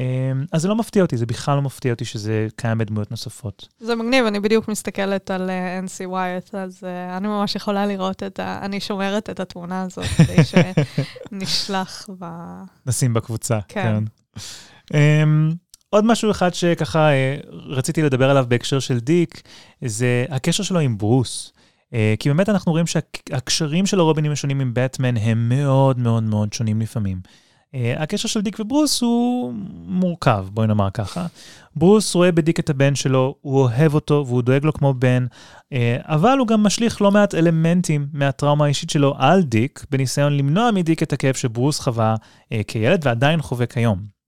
אז 0.53 0.63
זה 0.63 0.69
לא 0.69 0.77
מפתיע 0.77 1.03
אותי, 1.03 1.17
זה 1.17 1.27
בכלל 1.27 1.57
לא 1.57 1.63
מפתיע 1.63 1.93
אותי 1.93 2.05
שזה 2.05 2.47
קיים 2.57 2.79
בדמויות 2.79 3.11
נוספות. 3.11 3.69
זה 3.81 3.95
מגניב, 3.95 4.27
אני 4.27 4.41
בדיוק 4.41 4.69
מסתכלת 4.69 5.31
על 5.31 5.51
NC 5.85 6.11
Wyatt, 6.11 6.57
אז 6.57 6.79
uh, 6.81 7.17
אני 7.17 7.29
ממש 7.29 7.57
יכולה 7.57 7.87
לראות 7.87 8.23
את 8.23 8.41
ה... 8.41 8.59
אני 8.63 8.81
שומרת 8.81 9.31
את 9.31 9.41
התמונה 9.41 9.83
הזאת, 9.83 10.05
כדי 10.05 10.37
שנשלח 11.31 12.09
ב... 12.19 12.25
נשים 12.87 13.15
בקבוצה, 13.15 13.59
כן. 13.69 13.83
כן. 13.83 14.05
Um, 14.93 15.55
עוד 15.91 16.05
משהו 16.05 16.31
אחד 16.31 16.55
שככה 16.55 17.09
uh, 17.11 17.47
רציתי 17.53 18.03
לדבר 18.03 18.31
עליו 18.31 18.47
בהקשר 18.49 18.81
של 18.81 18.99
דיק, 18.99 19.43
זה 19.85 20.25
הקשר 20.31 20.63
שלו 20.63 20.81
עם 20.81 20.99
ברוס. 20.99 21.53
Uh, 21.91 21.93
כי 22.19 22.29
באמת 22.29 22.49
אנחנו 22.49 22.73
רואים 22.73 22.87
שהקשרים 22.87 23.87
של 23.87 23.99
הרובינים 24.01 24.33
השונים 24.33 24.61
עם 24.61 24.71
בטמן 24.75 25.17
הם 25.17 25.49
מאוד 25.49 25.99
מאוד 25.99 26.23
מאוד 26.23 26.53
שונים 26.53 26.81
לפעמים. 26.81 27.21
Uh, 27.75 27.79
הקשר 28.03 28.29
של 28.29 28.41
דיק 28.41 28.61
וברוס 28.61 29.03
הוא 29.03 29.53
מורכב, 29.87 30.47
בואי 30.51 30.67
נאמר 30.67 30.91
ככה. 30.91 31.27
ברוס 31.77 32.15
רואה 32.15 32.33
בדיק 32.33 32.61
את 32.61 32.71
הבן 32.71 32.95
שלו, 32.95 33.35
הוא 33.41 33.61
אוהב 33.61 33.95
אותו 33.95 34.25
והוא 34.27 34.43
דואג 34.43 34.65
לו 34.65 34.73
כמו 34.73 34.95
בן, 34.95 35.27
אבל 35.99 36.39
הוא 36.39 36.47
גם 36.47 36.63
משליך 36.63 37.03
לא 37.03 37.11
מעט 37.11 37.35
אלמנטים 37.35 38.07
מהטראומה 38.13 38.65
האישית 38.65 38.91
שלו 38.91 39.15
על 39.19 39.43
דיק, 39.43 39.85
בניסיון 39.91 40.37
למנוע 40.37 40.71
מדיק 40.71 41.03
את 41.03 41.13
הכאב 41.13 41.35
שברוס 41.35 41.81
חווה 41.81 42.15
כילד 42.67 43.07
ועדיין 43.07 43.43
חווה 43.43 43.67
כיום. 43.67 44.20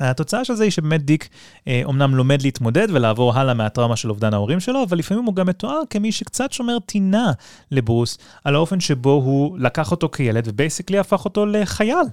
התוצאה 0.00 0.44
של 0.44 0.54
זה 0.54 0.64
היא 0.64 0.70
שבאמת 0.70 1.04
דיק 1.04 1.28
אה, 1.68 1.80
אומנם 1.84 2.14
לומד 2.14 2.42
להתמודד 2.42 2.88
ולעבור 2.90 3.34
הלאה 3.34 3.54
מהטראומה 3.54 3.96
של 3.96 4.10
אובדן 4.10 4.34
ההורים 4.34 4.60
שלו, 4.60 4.82
אבל 4.82 4.98
לפעמים 4.98 5.24
הוא 5.24 5.34
גם 5.34 5.46
מתואר 5.46 5.80
כמי 5.90 6.12
שקצת 6.12 6.52
שומר 6.52 6.78
טינה 6.78 7.32
לברוס 7.70 8.18
על 8.44 8.54
האופן 8.54 8.80
שבו 8.80 9.10
הוא 9.10 9.58
לקח 9.58 9.90
אותו 9.90 10.08
כילד 10.08 10.44
ו 10.48 10.53
basically 10.53 10.98
הפך 10.98 11.24
אותו 11.24 11.46
לחייל. 11.46 12.06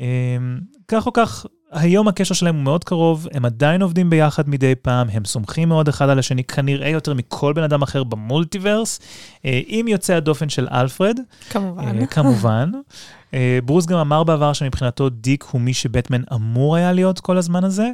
אה, 0.00 0.06
כך 0.88 1.06
או 1.06 1.12
כך, 1.12 1.46
היום 1.74 2.08
הקשר 2.08 2.34
שלהם 2.34 2.54
הוא 2.54 2.64
מאוד 2.64 2.84
קרוב, 2.84 3.28
הם 3.32 3.44
עדיין 3.44 3.82
עובדים 3.82 4.10
ביחד 4.10 4.48
מדי 4.48 4.74
פעם, 4.74 5.08
הם 5.10 5.24
סומכים 5.24 5.68
מאוד 5.68 5.88
אחד 5.88 6.08
על 6.08 6.18
השני, 6.18 6.44
כנראה 6.44 6.88
יותר 6.88 7.14
מכל 7.14 7.52
בן 7.52 7.62
אדם 7.62 7.82
אחר 7.82 8.04
ב 8.04 8.12
multiverse, 8.12 9.00
אה, 9.44 9.60
עם 9.66 9.88
יוצא 9.88 10.14
הדופן 10.14 10.48
של 10.48 10.68
אלפרד. 10.72 11.18
כמובן. 11.50 12.00
אה, 12.00 12.06
כמובן. 12.06 12.70
אה, 13.34 13.58
ברוס 13.64 13.86
גם 13.86 13.98
אמר 13.98 14.24
בעבר 14.24 14.52
שמבחינתו 14.52 15.08
דיק 15.08 15.44
הוא 15.50 15.60
מי 15.60 15.74
שבטמן 15.74 16.22
אמור 16.34 16.76
היה 16.76 16.92
להיות 16.92 17.20
כל 17.20 17.38
הזמן 17.38 17.64
הזה, 17.64 17.90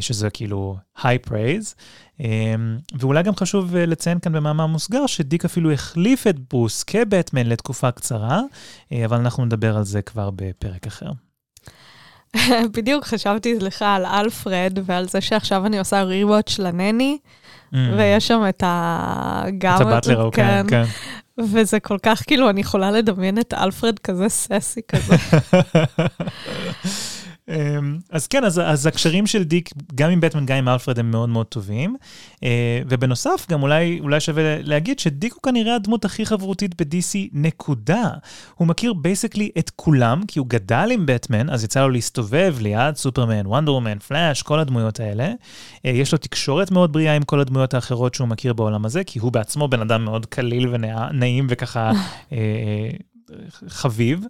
שזה 0.00 0.30
כאילו 0.30 0.76
high 1.02 1.18
praise. 1.18 1.74
ואולי 2.98 3.22
גם 3.22 3.36
חשוב 3.36 3.76
לציין 3.76 4.18
כאן 4.18 4.32
במאמר 4.32 4.66
מוסגר 4.66 5.06
שדיק 5.06 5.44
אפילו 5.44 5.72
החליף 5.72 6.26
את 6.26 6.36
ברוס 6.50 6.82
כבטמן 6.82 7.46
לתקופה 7.46 7.90
קצרה, 7.90 8.40
אבל 9.04 9.16
אנחנו 9.16 9.44
נדבר 9.44 9.76
על 9.76 9.84
זה 9.84 10.02
כבר 10.02 10.30
בפרק 10.36 10.86
אחר. 10.86 11.10
בדיוק 12.76 13.04
חשבתי 13.04 13.58
לך 13.58 13.82
על 13.82 14.06
אלפרד 14.06 14.78
ועל 14.84 15.08
זה 15.08 15.20
שעכשיו 15.20 15.66
אני 15.66 15.78
עושה 15.78 16.02
ריוואץ' 16.02 16.58
לנני, 16.58 17.18
mm. 17.72 17.76
ויש 17.96 18.28
שם 18.28 18.42
את 18.48 18.62
ה... 18.62 19.44
גם... 19.58 19.76
את 19.76 19.80
הבטלר, 19.80 20.30
כן, 20.32 20.66
כן. 20.68 20.84
וזה 21.52 21.80
כל 21.80 21.98
כך, 22.02 22.22
כאילו, 22.26 22.50
אני 22.50 22.60
יכולה 22.60 22.90
לדמיין 22.90 23.38
את 23.38 23.54
אלפרד 23.54 23.98
כזה 23.98 24.28
ססי 24.28 24.80
כזה. 24.88 25.16
אמ, 27.50 27.98
אז 28.10 28.26
כן, 28.26 28.44
אז, 28.44 28.60
אז 28.64 28.86
הקשרים 28.86 29.26
של 29.26 29.42
דיק, 29.42 29.70
גם 29.94 30.10
עם 30.10 30.20
בטמן, 30.20 30.46
גם 30.46 30.56
עם 30.56 30.68
אלפרד, 30.68 30.98
הם 30.98 31.10
מאוד 31.10 31.28
מאוד 31.28 31.46
טובים. 31.46 31.96
אה, 32.44 32.82
ובנוסף, 32.88 33.46
גם 33.50 33.62
אולי, 33.62 34.00
אולי 34.00 34.20
שווה 34.20 34.62
להגיד 34.62 34.98
שדיק 34.98 35.32
הוא 35.32 35.42
כנראה 35.42 35.74
הדמות 35.74 36.04
הכי 36.04 36.26
חברותית 36.26 36.82
ב-DC, 36.82 37.28
נקודה. 37.32 38.08
הוא 38.54 38.68
מכיר 38.68 38.92
basically 38.92 39.50
את 39.58 39.70
כולם, 39.76 40.22
כי 40.28 40.38
הוא 40.38 40.46
גדל 40.46 40.88
עם 40.92 41.06
בטמן, 41.06 41.50
אז 41.50 41.64
יצא 41.64 41.80
לו 41.80 41.90
להסתובב 41.90 42.56
ליד 42.60 42.96
סופרמן, 42.96 43.46
וונדרמן, 43.46 43.98
פלאש, 43.98 44.42
כל 44.42 44.58
הדמויות 44.58 45.00
האלה. 45.00 45.32
אה, 45.86 45.90
יש 45.90 46.12
לו 46.12 46.18
תקשורת 46.18 46.70
מאוד 46.70 46.92
בריאה 46.92 47.16
עם 47.16 47.22
כל 47.22 47.40
הדמויות 47.40 47.74
האחרות 47.74 48.14
שהוא 48.14 48.28
מכיר 48.28 48.52
בעולם 48.52 48.84
הזה, 48.84 49.04
כי 49.04 49.18
הוא 49.18 49.32
בעצמו 49.32 49.68
בן 49.68 49.80
אדם 49.80 50.04
מאוד 50.04 50.26
קליל 50.26 50.68
ונעים 50.72 51.46
וככה... 51.50 51.90
חביב, 53.68 54.24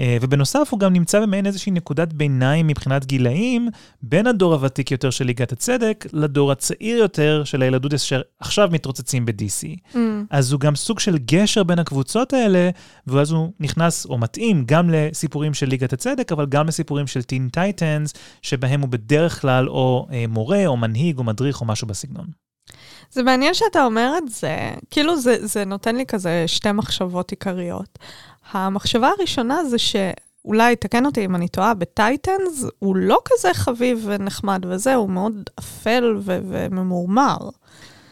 אה, 0.00 0.16
ובנוסף 0.20 0.68
הוא 0.70 0.80
גם 0.80 0.92
נמצא 0.92 1.20
במעין 1.20 1.46
איזושהי 1.46 1.72
נקודת 1.72 2.12
ביניים 2.12 2.66
מבחינת 2.66 3.06
גילאים, 3.06 3.68
בין 4.02 4.26
הדור 4.26 4.54
הוותיק 4.54 4.90
יותר 4.90 5.10
של 5.10 5.24
ליגת 5.24 5.52
הצדק, 5.52 6.06
לדור 6.12 6.52
הצעיר 6.52 6.98
יותר 6.98 7.44
של 7.44 7.62
הילדות 7.62 7.92
שעכשיו 7.96 8.68
מתרוצצים 8.72 9.26
ב-DC. 9.26 9.94
ממ. 9.94 9.98
אז 10.30 10.52
הוא 10.52 10.60
גם 10.60 10.76
סוג 10.76 11.00
של 11.00 11.18
גשר 11.18 11.62
בין 11.62 11.78
הקבוצות 11.78 12.32
האלה, 12.32 12.70
ואז 13.06 13.30
הוא 13.30 13.52
נכנס 13.60 14.06
או 14.06 14.18
מתאים 14.18 14.64
גם 14.66 14.90
לסיפורים 14.90 15.54
של 15.54 15.66
ליגת 15.66 15.92
הצדק, 15.92 16.32
אבל 16.32 16.46
גם 16.46 16.66
לסיפורים 16.66 17.06
של 17.06 17.22
טין 17.22 17.48
טייטנס, 17.48 18.14
שבהם 18.42 18.80
הוא 18.80 18.88
בדרך 18.88 19.40
כלל 19.40 19.68
או 19.68 20.06
אה, 20.12 20.24
מורה, 20.28 20.66
או 20.66 20.76
מנהיג, 20.76 21.18
או 21.18 21.24
מדריך, 21.24 21.60
או 21.60 21.66
משהו 21.66 21.86
בסגנון. 21.88 22.26
זה 23.10 23.22
מעניין 23.22 23.54
שאתה 23.54 23.84
אומר 23.84 24.14
את 24.18 24.28
זה, 24.28 24.70
כאילו 24.90 25.16
זה, 25.20 25.46
זה 25.46 25.64
נותן 25.64 25.96
לי 25.96 26.06
כזה 26.06 26.44
שתי 26.46 26.72
מחשבות 26.72 27.30
עיקריות. 27.30 27.98
המחשבה 28.52 29.10
הראשונה 29.18 29.64
זה 29.64 29.76
שאולי, 29.78 30.76
תקן 30.76 31.06
אותי 31.06 31.24
אם 31.24 31.34
אני 31.34 31.48
טועה, 31.48 31.74
בטייטנס 31.74 32.64
הוא 32.78 32.96
לא 32.96 33.18
כזה 33.24 33.54
חביב 33.54 34.04
ונחמד 34.04 34.66
וזה, 34.68 34.94
הוא 34.94 35.10
מאוד 35.10 35.50
אפל 35.58 36.16
ו- 36.20 36.38
וממורמר. 36.48 37.36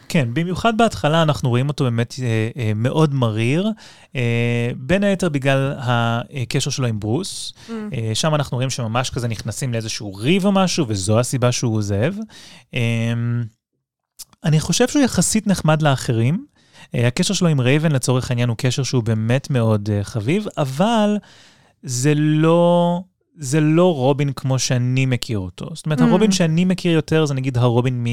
כן, 0.09 0.29
במיוחד 0.33 0.77
בהתחלה 0.77 1.21
אנחנו 1.21 1.49
רואים 1.49 1.67
אותו 1.67 1.83
באמת 1.83 2.15
אה, 2.19 2.49
אה, 2.57 2.71
מאוד 2.75 3.13
מריר, 3.13 3.71
אה, 4.15 4.71
בין 4.77 5.03
היתר 5.03 5.29
בגלל 5.29 5.73
הקשר 5.77 6.69
שלו 6.69 6.87
עם 6.87 6.99
ברוס. 6.99 7.53
Mm. 7.53 7.71
אה, 7.93 8.11
שם 8.13 8.35
אנחנו 8.35 8.57
רואים 8.57 8.69
שממש 8.69 9.09
כזה 9.09 9.27
נכנסים 9.27 9.73
לאיזשהו 9.73 10.15
ריב 10.15 10.45
או 10.45 10.51
משהו, 10.51 10.85
וזו 10.87 11.19
הסיבה 11.19 11.51
שהוא 11.51 11.75
עוזב. 11.75 12.13
אה, 12.73 13.13
אני 14.43 14.59
חושב 14.59 14.87
שהוא 14.87 15.03
יחסית 15.03 15.47
נחמד 15.47 15.81
לאחרים. 15.81 16.45
Uh, 16.95 16.99
הקשר 17.07 17.33
שלו 17.33 17.47
עם 17.47 17.61
רייבן 17.61 17.91
לצורך 17.91 18.31
העניין 18.31 18.49
הוא 18.49 18.57
קשר 18.57 18.83
שהוא 18.83 19.03
באמת 19.03 19.49
מאוד 19.49 19.89
uh, 19.89 20.03
חביב, 20.03 20.45
אבל 20.57 21.17
זה 21.83 22.13
לא, 22.15 23.01
זה 23.37 23.59
לא 23.59 23.93
רובין 23.93 24.33
כמו 24.33 24.59
שאני 24.59 25.05
מכיר 25.05 25.39
אותו. 25.39 25.69
זאת 25.73 25.85
אומרת, 25.85 25.99
mm. 25.99 26.03
הרובין 26.03 26.31
שאני 26.31 26.65
מכיר 26.65 26.91
יותר 26.91 27.25
זה 27.25 27.33
נגיד 27.33 27.57
הרובין 27.57 28.05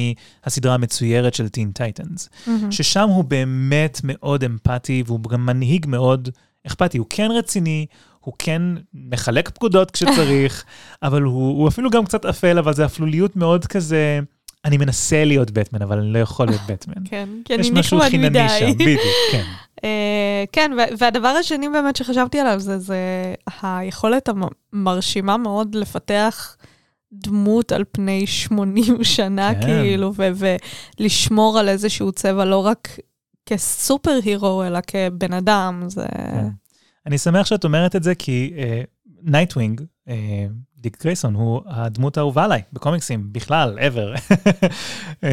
מהסדרה 0.44 0.74
המצוירת 0.74 1.34
של 1.34 1.48
טין 1.48 1.70
טייטנס, 1.70 2.28
mm-hmm. 2.28 2.50
ששם 2.70 3.08
הוא 3.08 3.24
באמת 3.24 4.00
מאוד 4.04 4.44
אמפתי 4.44 5.02
והוא 5.06 5.20
גם 5.20 5.46
מנהיג 5.46 5.86
מאוד 5.88 6.28
אכפתי. 6.66 6.98
הוא 6.98 7.06
כן 7.10 7.28
רציני, 7.30 7.86
הוא 8.20 8.34
כן 8.38 8.62
מחלק 8.94 9.48
פקודות 9.48 9.90
כשצריך, 9.90 10.64
אבל 11.02 11.22
הוא, 11.22 11.58
הוא 11.58 11.68
אפילו 11.68 11.90
גם 11.90 12.04
קצת 12.04 12.24
אפל, 12.24 12.58
אבל 12.58 12.74
זה 12.74 12.84
אפלוליות 12.84 13.36
מאוד 13.36 13.66
כזה... 13.66 14.20
אני 14.64 14.76
מנסה 14.76 15.24
להיות 15.24 15.50
בטמן, 15.50 15.82
אבל 15.82 15.98
אני 15.98 16.12
לא 16.12 16.18
יכול 16.18 16.46
להיות 16.46 16.60
בטמן. 16.68 17.04
כן, 17.10 17.28
כי 17.44 17.54
אני 17.54 17.62
נחמד 17.62 17.72
מדי. 17.72 17.80
יש 17.80 17.86
משהו 17.86 18.00
חינני 18.00 18.48
שם, 18.48 18.72
בדיוק, 18.74 19.00
כן. 19.32 19.44
אה, 19.84 20.44
כן, 20.52 20.70
והדבר 20.98 21.28
השני 21.28 21.68
באמת 21.68 21.96
שחשבתי 21.96 22.40
עליו 22.40 22.60
זה, 22.60 23.34
היכולת 23.62 24.28
המרשימה 24.72 25.36
מאוד 25.36 25.74
לפתח 25.74 26.56
דמות 27.12 27.72
על 27.72 27.84
פני 27.92 28.26
80 28.26 29.04
שנה, 29.14 29.54
כן. 29.54 29.60
כאילו, 29.60 30.12
ולשמור 30.98 31.58
על 31.58 31.68
איזשהו 31.68 32.12
צבע 32.12 32.44
לא 32.44 32.66
רק 32.66 32.88
כ 33.46 34.18
superhero, 34.24 34.64
אלא 34.64 34.78
כבן 34.86 35.32
אדם, 35.32 35.82
זה... 35.86 36.06
כן. 36.06 36.46
אני 37.06 37.18
שמח 37.18 37.46
שאת 37.46 37.64
אומרת 37.64 37.96
את 37.96 38.02
זה, 38.02 38.14
כי 38.14 38.52
נייטווינג, 39.22 39.80
אה, 39.80 40.12
דיק 40.84 41.02
גרייסון, 41.02 41.34
הוא 41.34 41.60
הדמות 41.66 42.16
האהובה 42.16 42.44
עליי 42.44 42.62
בקומיקסים, 42.72 43.28
בכלל, 43.32 43.78
ever. 43.78 44.34
אמ, 45.12 45.24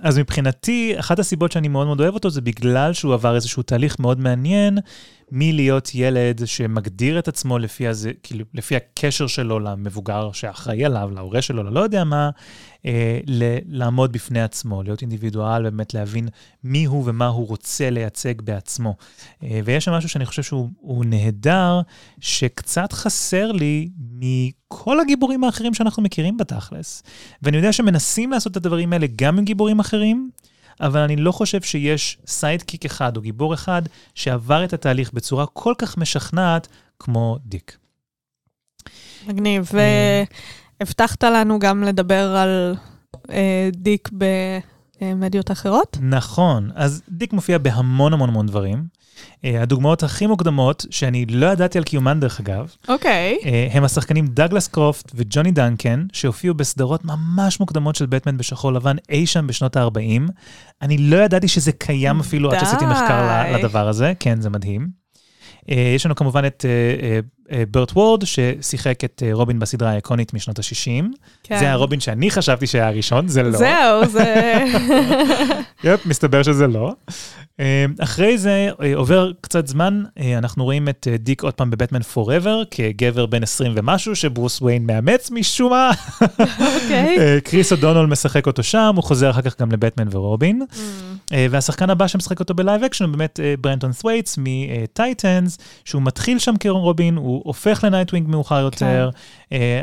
אז 0.08 0.18
מבחינתי, 0.18 0.94
אחת 0.98 1.18
הסיבות 1.18 1.52
שאני 1.52 1.68
מאוד 1.68 1.86
מאוד 1.86 2.00
אוהב 2.00 2.14
אותו, 2.14 2.30
זה 2.30 2.40
בגלל 2.40 2.92
שהוא 2.92 3.14
עבר 3.14 3.34
איזשהו 3.34 3.62
תהליך 3.62 3.98
מאוד 3.98 4.20
מעניין, 4.20 4.78
מלהיות 5.32 5.90
ילד 5.94 6.46
שמגדיר 6.46 7.18
את 7.18 7.28
עצמו 7.28 7.58
לפי, 7.58 7.88
הזה, 7.88 8.12
כאילו, 8.22 8.44
לפי 8.54 8.76
הקשר 8.76 9.26
שלו 9.26 9.60
למבוגר 9.60 10.32
שאחראי 10.32 10.84
עליו, 10.84 11.10
להורה 11.14 11.42
שלו, 11.42 11.62
ללא 11.62 11.80
יודע 11.80 12.04
מה, 12.04 12.30
אה, 12.86 13.20
ל- 13.26 13.58
לעמוד 13.66 14.12
בפני 14.12 14.42
עצמו, 14.42 14.82
להיות 14.82 15.02
אינדיבידואל, 15.02 15.62
באמת 15.62 15.94
להבין 15.94 16.28
מי 16.64 16.84
הוא 16.84 17.04
ומה 17.06 17.26
הוא 17.26 17.48
רוצה 17.48 17.90
לייצג 17.90 18.42
בעצמו. 18.42 18.96
אה, 19.42 19.60
ויש 19.64 19.84
שם 19.84 19.92
משהו 19.92 20.08
שאני 20.08 20.26
חושב 20.26 20.42
שהוא 20.42 20.68
הוא 20.80 21.04
נהדר, 21.04 21.80
שקצת 22.20 22.92
חסר 22.92 23.52
לי 23.52 23.88
מכל 24.78 25.00
הגיבורים 25.00 25.44
האחרים 25.44 25.74
שאנחנו 25.74 26.02
מכירים 26.02 26.36
בתכלס. 26.36 27.02
ואני 27.42 27.56
יודע 27.56 27.72
שמנסים 27.72 28.30
לעשות 28.30 28.52
את 28.52 28.56
הדברים 28.56 28.92
האלה 28.92 29.06
גם 29.16 29.38
עם 29.38 29.44
גיבורים 29.44 29.80
אחרים, 29.80 30.30
אבל 30.80 31.00
אני 31.00 31.16
לא 31.16 31.32
חושב 31.32 31.62
שיש 31.62 32.18
sidekick 32.26 32.84
אחד 32.84 33.16
או 33.16 33.22
גיבור 33.22 33.54
אחד 33.54 33.82
שעבר 34.14 34.64
את 34.64 34.72
התהליך 34.72 35.12
בצורה 35.12 35.46
כל 35.46 35.74
כך 35.78 35.98
משכנעת 35.98 36.68
כמו 36.98 37.38
דיק. 37.44 37.76
מגניב. 39.26 39.70
אה. 39.74 40.24
והבטחת 40.80 41.24
לנו 41.24 41.58
גם 41.58 41.82
לדבר 41.82 42.36
על 42.36 42.74
אה, 43.30 43.70
דיק 43.72 44.10
במדיות 45.02 45.50
אחרות? 45.50 45.98
נכון, 46.00 46.70
אז 46.74 47.02
דיק 47.08 47.32
מופיע 47.32 47.58
בהמון 47.58 48.12
המון 48.12 48.28
המון 48.28 48.46
דברים. 48.46 48.97
Uh, 49.44 49.46
הדוגמאות 49.60 50.02
הכי 50.02 50.26
מוקדמות, 50.26 50.86
שאני 50.90 51.26
לא 51.26 51.46
ידעתי 51.46 51.78
על 51.78 51.84
קיומן 51.84 52.20
דרך 52.20 52.40
אגב, 52.40 52.74
אוקיי. 52.88 53.38
uh, 53.42 53.46
הם 53.76 53.84
השחקנים 53.84 54.26
דאגלס 54.26 54.68
קרופט 54.68 55.12
וג'וני 55.14 55.50
דנקן, 55.50 56.06
שהופיעו 56.12 56.54
בסדרות 56.54 57.04
ממש 57.04 57.60
מוקדמות 57.60 57.96
של 57.96 58.06
בטמן 58.06 58.36
בשחור 58.36 58.72
לבן 58.72 58.96
אי 59.10 59.26
שם 59.26 59.46
בשנות 59.46 59.76
ה-40. 59.76 60.32
אני 60.82 60.98
לא 60.98 61.16
ידעתי 61.16 61.48
שזה 61.48 61.72
קיים 61.72 62.20
אפילו 62.20 62.52
עד 62.52 62.60
שעשיתי 62.60 62.84
מחקר 62.84 63.28
די. 63.28 63.58
לדבר 63.58 63.88
הזה, 63.88 64.12
כן, 64.20 64.40
זה 64.40 64.50
מדהים. 64.50 64.88
Uh, 65.60 65.72
יש 65.96 66.06
לנו 66.06 66.14
כמובן 66.14 66.44
את 66.46 66.64
ברט 67.70 67.92
וורד, 67.92 68.24
ששיחק 68.24 69.04
את 69.04 69.22
uh, 69.26 69.34
רובין 69.34 69.58
בסדרה 69.58 69.90
האיקונית 69.90 70.34
משנות 70.34 70.58
ה-60. 70.58 71.04
כן. 71.42 71.58
זה 71.58 71.70
הרובין 71.70 72.00
שאני 72.00 72.30
חשבתי 72.30 72.66
שהיה 72.66 72.88
הראשון, 72.88 73.28
זה 73.28 73.42
לא. 73.42 73.58
זהו, 73.58 74.06
זה... 74.06 74.64
יפ, 75.84 76.06
מסתבר 76.06 76.42
שזה 76.42 76.66
לא. 76.66 76.94
אה, 77.60 77.84
אחרי 77.98 78.38
זה 78.38 78.70
אה, 78.82 78.92
עובר 78.94 79.32
קצת 79.40 79.66
זמן, 79.66 80.02
אה, 80.18 80.38
אנחנו 80.38 80.64
רואים 80.64 80.88
את 80.88 81.08
אה, 81.10 81.16
דיק 81.16 81.42
עוד 81.42 81.54
פעם 81.54 81.70
בבטמן 81.70 82.02
פוראבר, 82.02 82.62
כגבר 82.70 83.26
בן 83.26 83.42
20 83.42 83.72
ומשהו, 83.76 84.16
שברוס 84.16 84.62
וויין 84.62 84.86
מאמץ 84.86 85.30
משום 85.30 85.70
מה. 85.70 85.90
אוקיי. 86.74 87.18
אה, 87.18 87.38
קריס 87.44 87.72
אודונול 87.72 88.06
משחק 88.06 88.46
אותו 88.46 88.62
שם, 88.62 88.92
הוא 88.96 89.04
חוזר 89.04 89.30
אחר 89.30 89.40
כך 89.40 89.60
גם 89.60 89.72
לבטמן 89.72 90.08
ורובין. 90.10 90.62
אה, 91.32 91.46
והשחקן 91.50 91.90
הבא 91.90 92.06
שמשחק 92.06 92.40
אותו 92.40 92.54
ב 92.54 92.60
live 92.60 92.84
action 92.84 93.04
הוא 93.04 93.12
באמת 93.12 93.40
אה, 93.42 93.54
ברנטון 93.60 93.92
סווייטס 93.92 94.38
מטייטנס, 94.40 95.58
שהוא 95.84 96.02
מתחיל 96.02 96.38
שם 96.38 96.54
כרובין, 96.60 97.16
הוא 97.16 97.37
הופך 97.44 97.84
לנייטווינג 97.84 98.28
מאוחר 98.28 98.60
יותר. 98.60 99.10
אה, 99.52 99.82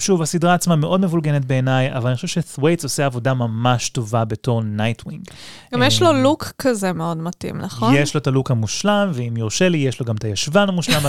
שוב, 0.00 0.22
הסדרה 0.22 0.54
עצמה 0.54 0.76
מאוד 0.76 1.00
מבולגנת 1.00 1.44
בעיניי, 1.44 1.96
אבל 1.96 2.06
אני 2.06 2.16
חושב 2.16 2.28
שסווייטס 2.28 2.84
עושה 2.84 3.06
עבודה 3.06 3.34
ממש 3.34 3.88
טובה 3.88 4.24
בתור 4.24 4.62
נייטווינג. 4.62 5.22
גם 5.74 5.82
יש 5.82 6.02
לו 6.02 6.12
לוק 6.12 6.52
כזה 6.58 6.92
מאוד 6.92 7.16
מתאים, 7.16 7.58
נכון? 7.58 7.94
יש 7.96 8.14
לו 8.14 8.20
את 8.20 8.26
הלוק 8.26 8.50
המושלם, 8.50 9.10
ואם 9.14 9.36
יורשה 9.36 9.68
לי, 9.68 9.78
יש 9.78 10.00
לו 10.00 10.06
גם 10.06 10.16
את 10.16 10.24
הישבן 10.24 10.68
המושלם 10.68 11.06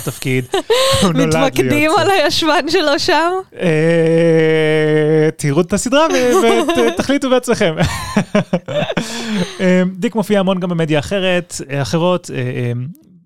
להיות 1.15 1.35
מתמקדים. 1.35 1.91
על 1.97 2.09
הישבן 2.09 2.69
שלו 2.69 2.99
שם? 2.99 3.31
אה, 3.59 5.29
תראו 5.37 5.61
את 5.61 5.73
הסדרה 5.73 6.07
ותחליטו 6.87 7.29
בעצמכם. 7.29 7.75
אה, 9.59 9.83
דיק 9.97 10.15
מופיע 10.15 10.39
המון 10.39 10.59
גם 10.59 10.69
במדיה 10.69 10.99
אחרת, 10.99 11.61
אה, 11.69 11.81
אחרות. 11.81 12.29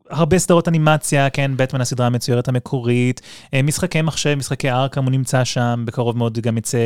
הרבה 0.10 0.39
סדרות 0.39 0.68
אנימציה, 0.68 1.30
כן, 1.30 1.51
בטמן 1.55 1.82
הסדרה 1.82 2.08
המצוירת 2.08 2.47
המקורית, 2.47 3.22
אה, 3.53 3.62
משחקי 3.62 4.01
מחשב, 4.01 4.36
משחקי 4.36 4.72
ארכם, 4.72 5.03
הוא 5.03 5.12
נמצא 5.12 5.43
שם, 5.43 5.84
בקרוב 5.88 6.18
מאוד 6.18 6.39
גם 6.39 6.58
יצא 6.58 6.78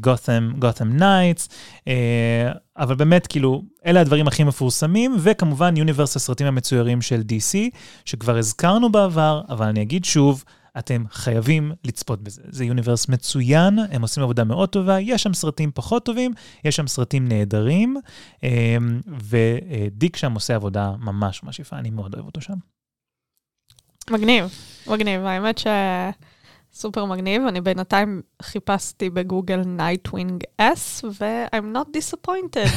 גותם, 0.00 0.50
גותם 0.58 0.96
נייטס, 0.96 1.48
אבל 2.78 2.94
באמת, 2.94 3.26
כאילו, 3.26 3.62
אלה 3.86 4.00
הדברים 4.00 4.28
הכי 4.28 4.44
מפורסמים, 4.44 5.16
וכמובן 5.20 5.76
universe 5.76 6.16
הסרטים 6.16 6.46
המצוירים 6.46 7.02
של 7.02 7.20
DC, 7.20 7.56
שכבר 8.04 8.36
הזכרנו 8.36 8.92
בעבר, 8.92 9.42
אבל 9.48 9.66
אני 9.66 9.82
אגיד 9.82 10.04
שוב, 10.04 10.44
אתם 10.78 11.04
חייבים 11.10 11.72
לצפות 11.84 12.22
בזה. 12.22 12.42
זה 12.48 12.64
universe 12.64 13.08
מצוין, 13.08 13.78
הם 13.90 14.02
עושים 14.02 14.22
עבודה 14.22 14.44
מאוד 14.44 14.68
טובה, 14.68 15.00
יש 15.00 15.22
שם 15.22 15.34
סרטים 15.34 15.70
פחות 15.74 16.04
טובים, 16.04 16.32
יש 16.64 16.76
שם 16.76 16.86
סרטים 16.86 17.28
נהדרים, 17.28 17.96
אה, 18.44 18.76
ודיק 19.28 20.16
שם 20.16 20.34
עושה 20.34 20.54
עבודה 20.54 20.92
ממש 20.98 21.42
ממש 21.42 21.58
יפה, 21.58 21.76
אני 21.78 21.90
מאוד 21.90 22.14
אוהב 22.14 22.26
אותו 22.26 22.40
שם. 22.40 22.54
מגניב, 24.10 24.44
מגניב. 24.86 25.24
האמת 25.24 25.60
שסופר 26.72 27.04
מגניב. 27.04 27.42
אני 27.42 27.60
בינתיים 27.60 28.22
חיפשתי 28.42 29.10
בגוגל 29.10 29.62
Nightwing's 29.66 30.44
ass, 30.60 31.04
ו-I'm 31.20 31.76
not 31.76 31.86
disappointed. 31.96 32.70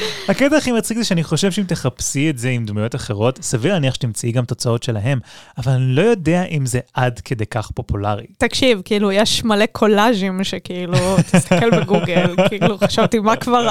הקטע 0.30 0.56
הכי 0.56 0.72
מצחיק 0.72 0.98
זה 0.98 1.04
שאני 1.04 1.22
חושב 1.22 1.50
שאם 1.50 1.64
תחפשי 1.64 2.30
את 2.30 2.38
זה 2.38 2.48
עם 2.48 2.64
דמויות 2.64 2.94
אחרות, 2.94 3.38
סביר 3.42 3.72
להניח 3.72 3.94
שתמצאי 3.94 4.32
גם 4.32 4.44
תוצאות 4.44 4.82
שלהם, 4.82 5.18
אבל 5.58 5.72
אני 5.72 5.94
לא 5.94 6.02
יודע 6.02 6.44
אם 6.44 6.66
זה 6.66 6.80
עד 6.94 7.20
כדי 7.24 7.46
כך 7.46 7.70
פופולרי. 7.70 8.26
תקשיב, 8.38 8.82
כאילו, 8.84 9.12
יש 9.12 9.44
מלא 9.44 9.66
קולאז'ים 9.72 10.44
שכאילו, 10.44 11.16
תסתכל 11.16 11.70
בגוגל, 11.70 12.34
כאילו, 12.48 12.78
חשבתי, 12.78 13.18
מה 13.18 13.36
כבר 13.36 13.68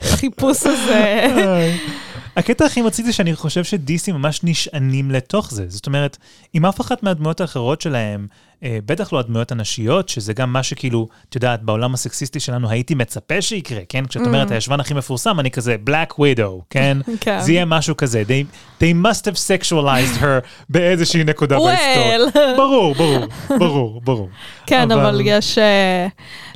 החיפוש 0.00 0.66
הזה? 0.66 1.26
הקטע 2.38 2.64
הכי 2.64 2.82
מצחיק 2.82 3.06
זה 3.06 3.12
שאני 3.12 3.36
חושב 3.36 3.64
שדיסי 3.64 4.12
ממש 4.12 4.40
נשענים 4.44 5.10
לתוך 5.10 5.50
זה. 5.50 5.64
זאת 5.68 5.86
אומרת, 5.86 6.16
אם 6.54 6.66
אף 6.66 6.80
אחת 6.80 7.02
מהדמויות 7.02 7.40
האחרות 7.40 7.80
שלהם, 7.80 8.26
אה, 8.62 8.78
בטח 8.86 9.12
לא 9.12 9.18
הדמויות 9.18 9.52
הנשיות, 9.52 10.08
שזה 10.08 10.32
גם 10.32 10.52
מה 10.52 10.62
שכאילו, 10.62 11.08
את 11.28 11.34
יודעת, 11.34 11.62
בעולם 11.62 11.94
הסקסיסטי 11.94 12.40
שלנו 12.40 12.70
הייתי 12.70 12.94
מצפה 12.94 13.40
שיקרה, 13.42 13.80
כן? 13.88 14.06
כשאת 14.06 14.26
אומרת, 14.26 14.50
הישבן 14.50 14.80
הכי 14.80 14.94
מפורסם, 14.94 15.40
אני 15.40 15.50
כזה, 15.50 15.76
Black 15.88 16.12
Widow, 16.14 16.62
כן? 16.70 16.98
כן. 17.20 17.40
זה 17.40 17.52
יהיה 17.52 17.64
משהו 17.64 17.96
כזה. 17.96 18.22
They, 18.28 18.44
they 18.82 19.04
must 19.06 19.22
have 19.22 19.36
sexualized 19.36 20.20
her 20.22 20.46
באיזושהי 20.68 21.24
נקודה 21.24 21.56
בהיסטוריה. 21.64 22.18
Well. 22.18 22.56
ברור, 22.56 22.94
ברור, 22.94 23.26
ברור, 23.58 24.00
ברור. 24.04 24.28
כן, 24.66 24.90
אבל- 24.90 25.00
אבל 25.06 25.20
יש... 25.24 25.58
אה, 25.58 26.06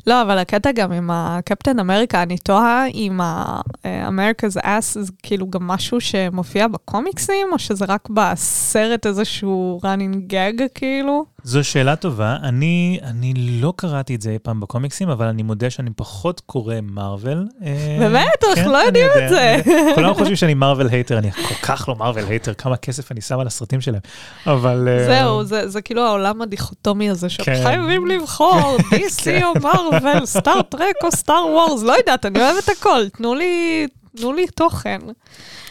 לא, 0.07 0.21
אבל 0.21 0.37
הקטע 0.37 0.71
גם 0.71 0.91
עם 0.91 1.09
הקפטן 1.11 1.79
אמריקה, 1.79 2.23
אני 2.23 2.37
תוהה 2.37 2.87
אם 2.87 3.21
ה-America's 3.21 4.63
Ass 4.63 4.99
זה 4.99 5.11
כאילו 5.23 5.49
גם 5.49 5.67
משהו 5.67 6.01
שמופיע 6.01 6.67
בקומיקסים, 6.67 7.47
או 7.51 7.59
שזה 7.59 7.85
רק 7.87 8.09
בסרט 8.09 9.05
איזשהו 9.05 9.79
running 9.83 10.31
gag, 10.33 10.61
כאילו? 10.75 11.25
זו 11.43 11.63
שאלה 11.63 11.95
טובה. 11.95 12.37
אני, 12.43 12.99
אני 13.03 13.33
לא 13.35 13.73
קראתי 13.75 14.15
את 14.15 14.21
זה 14.21 14.31
אי 14.31 14.39
פעם 14.39 14.59
בקומיקסים, 14.59 15.09
אבל 15.09 15.25
אני 15.25 15.43
מודה 15.43 15.69
שאני 15.69 15.89
פחות 15.95 16.39
קורא 16.39 16.75
מארוול. 16.83 17.47
אה, 17.65 17.97
באמת? 17.99 18.43
אנחנו 18.49 18.71
לא 18.71 18.79
אני 18.79 18.85
יודעים 18.85 19.07
יודע, 19.15 19.25
את 19.25 19.29
זה. 19.29 19.61
כולם 19.95 20.13
חושבים 20.13 20.35
שאני 20.35 20.53
מארוול 20.53 20.87
hater, 20.87 21.17
אני 21.17 21.31
כל 21.31 21.55
כך 21.63 21.89
לא 21.89 21.95
מארוול 21.95 22.23
hater, 22.23 22.53
כמה 22.53 22.77
כסף 22.77 23.11
אני 23.11 23.21
שם 23.21 23.39
על 23.39 23.47
הסרטים 23.47 23.81
שלהם. 23.81 24.01
אבל... 24.47 24.87
אה, 24.87 25.05
זהו, 25.05 25.43
זה, 25.67 25.81
כאילו 25.81 26.01
העולם 26.01 26.41
הדיכוטומי 26.41 27.09
הזה, 27.09 27.27
כן. 27.37 27.55
שחייבים 27.55 28.07
לבחור, 28.07 28.77
DC 28.77 29.43
או 29.43 29.53
מרוויל, 29.61 30.25
סטאר 30.25 30.61
טרק 30.61 30.95
או 31.03 31.11
סטאר 31.11 31.45
וורס, 31.53 31.83
לא 31.83 31.93
יודעת, 31.93 32.25
אני 32.25 32.39
אוהבת 32.39 32.69
הכל, 32.69 33.09
תנו 33.09 33.35
לי, 33.35 33.87
תנו 34.17 34.33
לי 34.33 34.47
תוכן. 34.47 34.99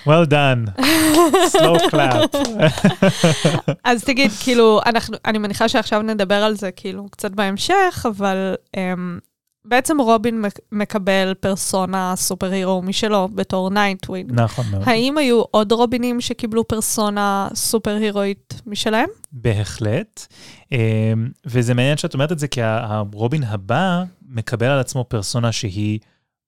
well 0.06 0.26
done. 0.30 0.80
slow 1.52 1.90
clap. 1.90 2.36
אז 3.84 4.04
תגיד, 4.04 4.30
כאילו, 4.40 4.80
אנחנו, 4.86 5.16
אני 5.24 5.38
מניחה 5.38 5.68
שעכשיו 5.68 6.02
נדבר 6.02 6.34
על 6.34 6.54
זה 6.56 6.70
כאילו 6.70 7.08
קצת 7.10 7.30
בהמשך, 7.30 8.06
אבל 8.08 8.54
um, 8.76 8.78
בעצם 9.64 10.00
רובין 10.00 10.40
מק- 10.40 10.58
מקבל 10.72 11.34
פרסונה 11.40 12.12
super 12.16 12.52
hero 12.52 12.82
משלו 12.82 13.28
בתור 13.34 13.70
נייטווינג. 13.70 14.32
נכון 14.32 14.64
מאוד. 14.70 14.82
האם 14.86 15.18
היו 15.18 15.42
עוד 15.50 15.72
רובינים 15.72 16.20
שקיבלו 16.20 16.68
פרסונה 16.68 17.48
סופר 17.54 17.94
הירואית 17.94 18.54
משלהם? 18.66 19.08
בהחלט. 19.32 20.26
אה, 20.72 20.78
וזה 21.46 21.74
מעניין 21.74 21.96
שאת 21.96 22.14
אומרת 22.14 22.32
את 22.32 22.38
זה, 22.38 22.48
כי 22.48 22.60
הרובין 22.62 23.42
הבא 23.42 24.02
מקבל 24.28 24.66
על 24.66 24.78
עצמו 24.78 25.04
פרסונה 25.08 25.52
שהיא 25.52 25.98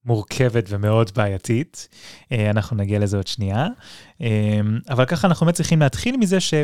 מורכבת 0.04 0.64
ומאוד 0.68 1.10
בעייתית. 1.14 1.88
אה, 2.32 2.50
אנחנו 2.50 2.76
נגיע 2.76 2.98
לזה 2.98 3.16
עוד 3.16 3.26
שנייה. 3.26 3.66
אה, 4.22 4.60
אבל 4.90 5.04
ככה 5.04 5.26
אנחנו 5.26 5.46
באמת 5.46 5.54
צריכים 5.54 5.80
להתחיל 5.80 6.16
מזה 6.16 6.40
ש... 6.40 6.54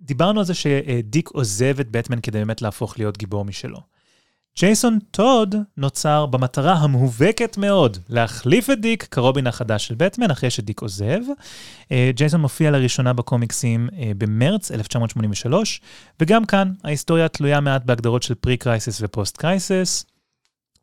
דיברנו 0.00 0.40
על 0.40 0.46
זה 0.46 0.54
שדיק 0.54 1.28
עוזב 1.28 1.80
את 1.80 1.90
בטמן 1.90 2.20
כדי 2.20 2.38
באמת 2.38 2.62
להפוך 2.62 2.98
להיות 2.98 3.18
גיבור 3.18 3.44
משלו. 3.44 3.78
ג'ייסון 4.58 4.98
טוד 5.10 5.54
נוצר 5.76 6.26
במטרה 6.26 6.72
המובהקת 6.72 7.58
מאוד 7.58 7.98
להחליף 8.08 8.70
את 8.70 8.80
דיק 8.80 9.02
כרובין 9.10 9.46
החדש 9.46 9.86
של 9.86 9.94
בטמן 9.94 10.30
אחרי 10.30 10.50
שדיק 10.50 10.80
עוזב. 10.80 11.20
אה, 11.92 12.10
ג'ייסון 12.14 12.40
מופיע 12.40 12.70
לראשונה 12.70 13.12
בקומיקסים 13.12 13.88
במרץ 14.18 14.72
1983, 14.72 15.80
וגם 16.20 16.44
כאן 16.44 16.72
ההיסטוריה 16.84 17.28
תלויה 17.28 17.60
מעט 17.60 17.84
בהגדרות 17.84 18.22
של 18.22 18.34
pre-Crisis 18.34 18.98
ו 19.02 19.10
post-Crisis. 19.10 20.04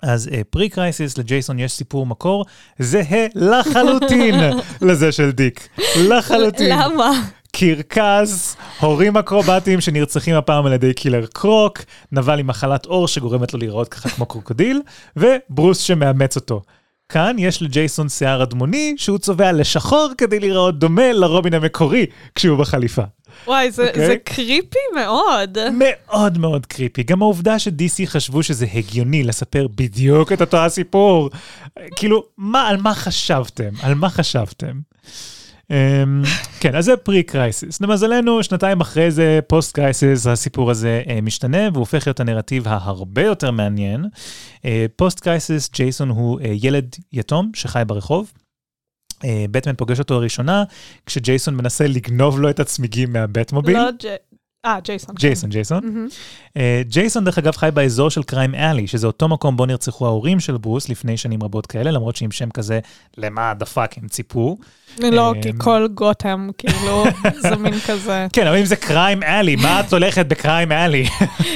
אז 0.05 0.29
pre 0.49 0.67
uh, 0.67 0.69
Crisis 0.69 1.17
לג'ייסון 1.17 1.59
יש 1.59 1.71
סיפור 1.71 2.05
מקור 2.05 2.45
זהה 2.79 3.25
לחלוטין 3.35 4.35
לזה 4.87 5.11
של 5.11 5.31
דיק. 5.31 5.67
לחלוטין. 6.09 6.69
למה? 6.69 7.11
קרקס, 7.51 8.57
הורים 8.79 9.17
אקרובטיים 9.17 9.81
שנרצחים 9.81 10.35
הפעם 10.35 10.65
על 10.65 10.73
ידי 10.73 10.93
קילר 10.93 11.25
קרוק, 11.33 11.79
נבל 12.11 12.39
עם 12.39 12.47
מחלת 12.47 12.85
עור 12.85 13.07
שגורמת 13.07 13.53
לו 13.53 13.59
להיראות 13.59 13.87
ככה 13.87 14.09
כמו 14.09 14.25
קרוקודיל, 14.25 14.81
וברוס 15.15 15.79
שמאמץ 15.79 16.35
אותו. 16.35 16.61
כאן 17.09 17.35
יש 17.39 17.61
לג'ייסון 17.61 18.09
שיער 18.09 18.43
אדמוני 18.43 18.93
שהוא 18.97 19.17
צובע 19.17 19.51
לשחור 19.51 20.09
כדי 20.17 20.39
להיראות 20.39 20.79
דומה 20.79 21.13
לרובין 21.13 21.53
המקורי 21.53 22.05
כשהוא 22.35 22.57
בחליפה. 22.57 23.01
וואי, 23.47 23.71
זה, 23.71 23.85
okay. 23.85 23.87
אוקיי? 23.87 24.07
זה 24.07 24.15
creepy 24.23 24.79
מאוד. 24.95 25.57
מאוד 25.71 26.37
מאוד 26.37 26.65
creepy. 26.65 27.03
גם 27.03 27.21
העובדה 27.21 27.59
ש-DC 27.59 28.05
חשבו 28.05 28.43
שזה 28.43 28.65
הגיוני 28.73 29.23
לספר 29.23 29.67
בדיוק 29.75 30.31
את 30.31 30.41
אותו 30.41 30.57
הסיפור. 30.57 31.29
כאילו, 31.95 32.23
מה, 32.37 32.67
על 32.67 32.77
מה 32.77 32.93
חשבתם? 32.93 33.69
על 33.81 33.95
מה 33.95 34.09
חשבתם? 34.09 34.79
Um, 35.71 36.27
כן, 36.59 36.75
אז 36.75 36.85
זה 36.85 36.97
pre-Crisis. 36.97 37.81
למזלנו, 37.81 38.43
שנתיים 38.43 38.81
אחרי 38.81 39.11
זה, 39.11 39.39
post-Crisis, 39.47 40.27
הסיפור 40.27 40.71
הזה 40.71 41.03
uh, 41.05 41.21
משתנה, 41.21 41.57
והוא 41.57 41.79
הופך 41.79 42.07
להיות 42.07 42.19
הנרטיב 42.19 42.67
ההרבה 42.67 43.21
יותר 43.21 43.51
מעניין. 43.51 44.05
post-Crisis, 44.95 45.69
ג'ייסון 45.73 46.09
הוא 46.09 46.39
uh, 46.39 46.43
ילד 46.61 46.95
יתום 47.13 47.51
שחי 47.55 47.83
ברחוב. 47.87 48.31
בטמן 49.51 49.75
פוגש 49.75 49.99
אותו 49.99 50.19
לראשונה, 50.19 50.63
כשג'ייסון 51.05 51.55
מנסה 51.55 51.87
לגנוב 51.87 52.39
לו 52.39 52.49
את 52.49 52.59
הצמיגים 52.59 53.13
מהבטמוביל. 53.13 53.77
לא. 53.77 53.89
אה, 54.65 54.79
ג'ייסון. 54.83 55.15
ג'ייסון, 55.15 55.49
ג'ייסון. 55.49 56.07
ג'ייסון, 56.85 57.25
דרך 57.25 57.37
אגב, 57.37 57.55
חי 57.55 57.69
באזור 57.73 58.09
של 58.09 58.23
Crime 58.23 58.55
Alley, 58.55 58.87
שזה 58.87 59.07
אותו 59.07 59.27
מקום 59.27 59.57
בו 59.57 59.65
נרצחו 59.65 60.05
ההורים 60.05 60.39
של 60.39 60.57
ברוס 60.57 60.89
לפני 60.89 61.17
שנים 61.17 61.43
רבות 61.43 61.65
כאלה, 61.65 61.91
למרות 61.91 62.15
שעם 62.15 62.31
שם 62.31 62.49
כזה, 62.49 62.79
למה 63.17 63.53
the 63.53 63.65
fuck 63.65 63.97
הם 63.97 64.07
ציפו. 64.07 64.57
לא, 64.99 65.33
כי 65.41 65.49
כל 65.57 65.87
גותם, 65.93 66.49
כאילו, 66.57 67.03
זה 67.49 67.55
מין 67.55 67.79
כזה. 67.87 68.27
כן, 68.33 68.47
אבל 68.47 68.57
אם 68.57 68.65
זה 68.65 68.75
Crime 68.75 69.23
Alley, 69.23 69.55
מה 69.55 69.79
את 69.79 69.93
הולכת 69.93 70.25
ב 70.25 70.33
Crime 70.33 70.71
Alley? 70.71 71.07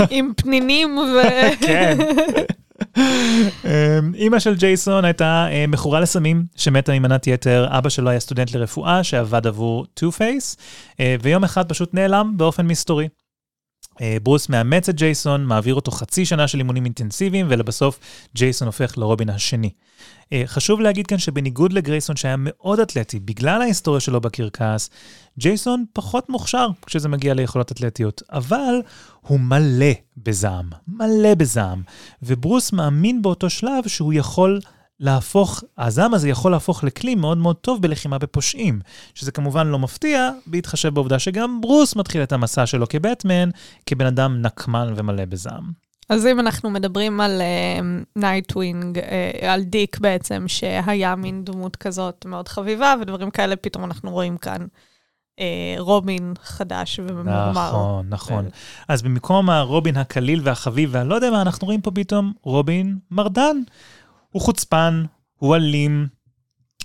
עם 0.10 0.32
פנינים 0.36 0.98
ו... 0.98 1.22
כן. 1.68 1.98
אימא 4.14 4.40
של 4.40 4.56
ג'ייסון 4.56 5.06
הייתה 5.06 5.48
מכורה 5.68 6.00
לסמים 6.00 6.46
שמתה 6.56 7.00
ממנת 7.00 7.28
יתר, 7.28 7.68
אבא 7.70 7.90
שלו 7.90 8.10
היה 8.10 8.20
סטודנט 8.20 8.56
לרפואה 8.56 9.04
שעבד 9.04 9.48
עבור 9.48 9.86
Two-Face, 9.94 10.58
ויום 11.22 11.44
אחד 11.44 11.70
פשוט 11.70 11.94
נעלם 11.94 12.34
באופן 12.38 12.68
מסתורי. 12.68 13.08
ברוס 14.24 14.50
מאמץ 14.50 14.90
את 14.90 14.96
ג'ייסון, 14.96 15.46
מעביר 15.46 15.76
אותו 15.76 15.92
חצי 15.92 16.26
שנה 16.26 16.48
של 16.48 16.58
אימונים 16.58 16.86
אינטנסיביים, 16.86 17.46
ולבסוף 17.50 18.00
ג'ייסון 18.36 18.66
הופך 18.66 18.98
לרובין 18.98 19.30
השני. 19.30 19.70
חשוב 20.46 20.80
להגיד 20.80 21.08
כאן 21.08 21.18
שבניגוד 21.18 21.74
לגרייסון 21.74 22.16
שהיה 22.16 22.36
מאוד 22.38 22.80
אתלטי, 22.80 23.20
בגלל 23.20 23.62
ההיסטוריה 23.62 24.00
שלו 24.00 24.22
בקרקס, 24.22 24.90
ג'ייסון 25.40 25.86
פחות 25.94 26.30
מוכשר 26.30 26.68
כשזה 26.86 27.10
מגיע 27.10 27.34
ליכולות 27.34 27.72
אתלטיות, 27.72 28.22
אבל 28.32 28.74
הוא 29.22 29.40
מלא 29.40 29.92
בזעם, 30.18 30.70
מלא 30.88 31.36
בזעם. 31.36 31.82
וברוס 32.24 32.74
מאמין 32.74 33.22
באותו 33.22 33.50
שלב 33.50 33.88
שהוא 33.88 34.14
יכול 34.14 34.60
להפוך, 35.00 35.64
הזעם 35.78 36.14
הזה 36.14 36.30
יכול 36.30 36.52
להפוך 36.52 36.84
לכלי 36.84 37.16
מאוד 37.16 37.38
מאוד 37.38 37.56
טוב 37.56 37.82
בלחימה 37.82 38.18
בפושעים, 38.18 38.80
שזה 39.16 39.32
כמובן 39.32 39.68
לא 39.68 39.80
מפתיע, 39.80 40.30
בהתחשב 40.48 40.94
בעובדה 40.94 41.20
שגם 41.20 41.62
ברוס 41.62 41.96
מתחיל 41.96 42.24
את 42.24 42.32
המסע 42.32 42.66
שלו 42.66 42.88
כבטמן, 42.88 43.50
כבן 43.86 44.06
אדם 44.06 44.42
נקמן 44.42 44.94
ומלא 44.96 45.26
בזעם. 45.26 45.90
אז 46.10 46.26
אם 46.26 46.40
אנחנו 46.40 46.70
מדברים 46.70 47.22
על 47.22 47.42
נייטווינג, 48.16 48.98
uh, 48.98 49.02
uh, 49.02 49.46
על 49.46 49.64
דיק 49.64 50.00
בעצם, 50.00 50.46
שהיה 50.48 51.16
מין 51.16 51.46
דמות 51.46 51.76
כזאת 51.76 52.26
מאוד 52.26 52.48
חביבה, 52.48 52.94
ודברים 53.02 53.30
כאלה, 53.30 53.56
פתאום 53.56 53.84
אנחנו 53.84 54.12
רואים 54.12 54.38
כאן 54.38 54.66
uh, 55.40 55.42
רובין 55.78 56.34
חדש 56.44 57.00
וממורמר. 57.00 57.52
נכון, 57.52 58.06
נכון. 58.10 58.46
ו... 58.46 58.50
אז 58.88 59.02
במקום 59.02 59.50
הרובין 59.50 59.98
הקליל 59.98 60.42
והחביב, 60.44 60.90
והלא 60.94 61.16
יודע 61.16 61.32
מה, 61.32 61.42
אנחנו 61.42 61.66
רואים 61.66 61.82
פה 61.82 61.92
פתאום 61.92 62.34
רובין 62.44 62.98
מרדן. 63.12 63.58
הוא 64.32 64.42
חוצפן, 64.42 65.04
הוא 65.38 65.56
אלים, 65.56 66.08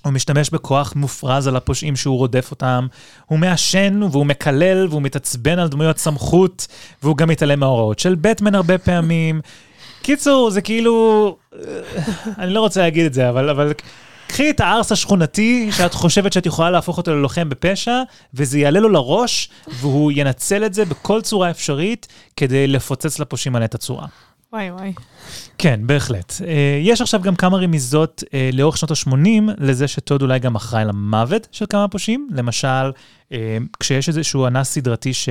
הוא 0.05 0.12
משתמש 0.12 0.51
בכוח 0.51 0.92
מופרז 0.97 1.47
על 1.47 1.57
הפושעים 1.57 1.97
שהוא 1.97 2.18
רודף 2.18 2.51
אותם, 2.51 2.86
הוא 3.26 3.38
מעשן 3.38 4.01
והוא 4.11 4.26
מקלל 4.26 4.86
והוא 4.90 5.03
מתעצבן 5.03 5.59
על 5.59 5.68
דמויות 5.68 5.99
סמכות, 5.99 6.66
והוא 7.03 7.16
גם 7.16 7.28
מתעלם 7.28 7.61
מההוראות 7.61 7.99
של 7.99 8.14
בטמן 8.14 8.55
הרבה 8.55 8.78
פעמים. 8.78 9.40
קיצור, 10.03 10.51
זה 10.51 10.61
כאילו, 10.61 11.36
אני 12.38 12.55
לא 12.55 12.61
רוצה 12.61 12.80
להגיד 12.80 13.07
את 13.07 13.14
זה, 13.14 13.28
אבל, 13.28 13.51
אבל 13.51 13.72
קחי 14.26 14.51
את 14.51 14.61
הארס 14.61 14.92
השכונתי, 14.92 15.72
שאת 15.72 15.95
חושבת 15.95 16.32
שאת 16.32 16.47
יכולה 16.47 16.70
להפוך 16.70 16.97
אותו 16.97 17.14
ללוחם 17.14 17.49
בפשע, 17.49 18.03
וזה 18.34 18.59
יעלה 18.59 18.80
לו 18.80 18.88
לראש, 18.88 19.49
והוא 19.68 20.12
ינצל 20.14 20.64
את 20.64 20.74
זה 20.74 20.84
בכל 20.84 21.22
צורה 21.22 21.51
אפשרית 21.51 22.07
כדי 22.36 22.66
לפוצץ 22.66 23.18
לפושעים 23.18 23.57
על 23.57 23.64
את 23.64 23.74
הצורה. 23.74 24.07
וואי 24.55 24.71
וואי. 24.71 24.93
כן, 25.59 25.81
בהחלט. 25.87 26.33
Uh, 26.33 26.43
יש 26.83 27.01
עכשיו 27.01 27.23
גם 27.23 27.37
כמה 27.37 27.59
רמיזות 27.59 28.23
uh, 28.27 28.57
לאורך 28.57 28.77
שנות 28.77 28.91
ה-80 28.91 29.53
לזה 29.59 29.89
שטוד 29.89 30.23
אולי 30.23 30.39
גם 30.39 30.55
אחראי 30.55 30.85
למוות 30.85 31.49
של 31.53 31.65
כמה 31.69 31.89
פושעים. 31.89 32.29
למשל, 32.31 32.91
uh, 33.31 33.35
כשיש 33.81 34.09
איזשהו 34.09 34.47
אנס 34.47 34.71
סדרתי 34.71 35.15
ש... 35.15 35.29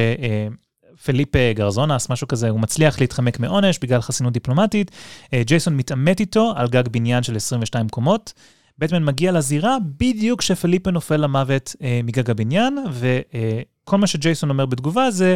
פליפה 1.06 1.54
גרזונס, 1.54 2.10
משהו 2.10 2.28
כזה, 2.28 2.50
הוא 2.50 2.60
מצליח 2.60 3.00
להתחמק 3.00 3.40
מעונש 3.40 3.80
בגלל 3.80 4.02
חסינות 4.02 4.34
דיפלומטית. 4.34 4.92
ג'ייסון 5.36 5.78
מתעמת 5.78 6.20
איתו 6.20 6.54
על 6.56 6.68
גג 6.68 6.88
בניין 6.88 7.24
של 7.24 7.36
22 7.36 7.90
קומות. 7.90 8.34
בטמן 8.78 9.04
מגיע 9.04 9.32
לזירה 9.32 9.78
בדיוק 9.98 10.40
כשפליפה 10.40 10.92
נופל 10.92 11.18
למוות 11.18 11.76
uh, 11.80 11.84
מגג 12.04 12.30
הבניין, 12.30 12.78
וכל 12.92 13.96
uh, 13.96 14.00
מה 14.00 14.08
שג'ייסון 14.08 14.50
אומר 14.50 14.66
בתגובה 14.66 15.12
זה, 15.12 15.36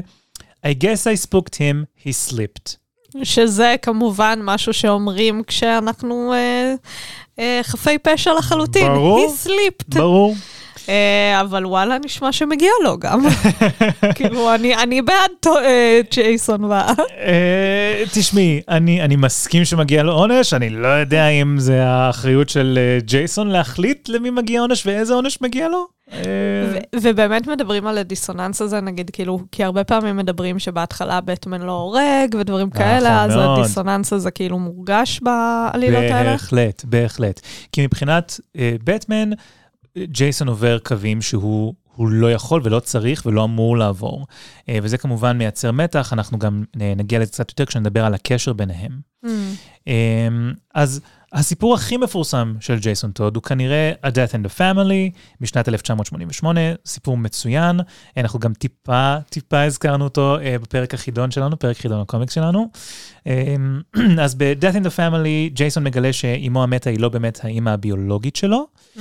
I 0.66 0.84
guess 0.84 1.04
I 1.04 1.28
spooked 1.28 1.56
him, 1.56 2.06
he 2.06 2.10
slipped. 2.30 2.87
שזה 3.24 3.76
כמובן 3.82 4.40
משהו 4.44 4.74
שאומרים 4.74 5.44
כשאנחנו 5.48 6.34
אה, 6.34 6.74
אה, 7.40 7.60
חפי 7.64 7.98
פשע 7.98 8.34
לחלוטין. 8.34 8.88
ברור. 8.88 9.28
He 9.28 9.48
slipped. 9.48 9.96
ברור. 9.96 10.36
אה, 10.90 11.42
אבל 11.42 11.66
וואלה, 11.66 11.98
נשמע 12.06 12.32
שמגיע 12.32 12.72
לו 12.84 12.98
גם. 13.00 13.20
כאילו, 14.16 14.56
אני, 14.56 14.76
אני 14.76 15.02
בעד 15.02 15.32
אה, 15.48 16.02
ג'ייסון 16.12 16.64
ו... 16.64 16.72
אה, 16.72 18.04
תשמעי, 18.14 18.62
אני, 18.70 19.02
אני 19.02 19.16
מסכים 19.16 19.66
שמגיע 19.66 20.04
לו 20.04 20.14
עונש, 20.14 20.54
אני 20.54 20.70
לא 20.70 20.88
יודע 20.88 21.28
אם 21.28 21.60
זה 21.60 21.86
האחריות 21.86 22.50
של 22.50 22.80
אה, 22.82 23.00
ג'ייסון 23.06 23.48
להחליט 23.48 24.10
למי 24.10 24.30
מגיע 24.30 24.62
עונש 24.62 24.86
ואיזה 24.86 25.14
עונש 25.14 25.38
מגיע 25.42 25.68
לו. 25.68 25.97
אה, 26.12 26.80
ובאמת 27.02 27.48
מדברים 27.48 27.88
על 27.88 27.98
הדיסוננס 27.98 28.62
הזה, 28.62 28.82
נגיד, 28.82 29.10
כאילו, 29.14 29.40
כי 29.52 29.64
הרבה 29.64 29.84
פעמים 29.84 30.18
מדברים 30.18 30.60
שבהתחלה 30.60 31.22
בטמן 31.22 31.62
לא 31.62 31.72
הורג 31.72 32.36
ודברים 32.40 32.68
נכון 32.68 32.84
כאלה, 32.84 33.24
אז. 33.24 33.32
הדיסוננס 33.36 34.14
הזה 34.14 34.32
כאילו 34.32 34.60
מורגש 34.60 35.20
בעלילות 35.24 36.04
האלה. 36.04 36.32
בהחלט, 36.32 36.86
בהחלט. 36.86 37.42
כי 37.72 37.86
מבחינת 37.86 38.40
אה, 38.58 38.76
בטמן, 38.84 39.30
ג'ייסון 39.98 40.48
עובר 40.48 40.80
קווים 40.80 41.22
שהוא 41.22 41.74
הוא 41.98 42.10
לא 42.10 42.32
יכול 42.32 42.62
ולא 42.64 42.80
צריך 42.80 43.24
ולא 43.26 43.44
אמור 43.44 43.78
לעבור. 43.78 44.28
אה, 44.70 44.80
וזה 44.84 44.98
כמובן 44.98 45.38
מייצר 45.38 45.72
מתח, 45.72 46.14
אנחנו 46.14 46.40
גם 46.40 46.64
אה, 46.82 46.94
נגיע 46.98 47.20
לזה 47.20 47.32
קצת 47.32 47.50
יותר 47.50 47.66
כשנדבר 47.66 48.06
על 48.06 48.14
הקשר 48.14 48.54
ביניהם. 48.54 49.00
Mm. 49.26 49.30
אה, 49.88 50.28
אז 50.76 51.02
הסיפור 51.34 51.74
הכי 51.74 51.98
מפורסם 51.98 52.56
של 52.60 52.80
ג'ייסון 52.80 53.12
טוד 53.12 53.36
הוא 53.36 53.44
כנראה 53.44 53.92
A 54.06 54.08
Death 54.08 54.34
in 54.34 54.46
the 54.46 54.60
Family 54.60 55.18
משנת 55.42 55.70
1988, 55.70 56.62
סיפור 56.86 57.18
מצוין. 57.18 57.80
אנחנו 58.18 58.40
גם 58.40 58.54
טיפה, 58.54 59.16
טיפה 59.30 59.64
הזכרנו 59.64 60.04
אותו 60.04 60.38
בפרק 60.62 60.94
החידון 60.94 61.32
שלנו, 61.32 61.60
פרק 61.60 61.78
חידון 61.78 62.02
הקומיקס 62.02 62.34
שלנו. 62.34 62.72
אז 64.24 64.36
ב-Death 64.36 64.76
in 64.76 64.86
the 64.86 64.98
Family, 64.98 65.54
ג'ייסון 65.54 65.84
מגלה 65.84 66.14
שאימו 66.14 66.64
המתה 66.64 66.90
היא 66.90 67.00
לא 67.00 67.10
באמת 67.10 67.40
האימא 67.44 67.70
הביולוגית 67.70 68.36
שלו, 68.36 68.66
Mm. 68.98 69.00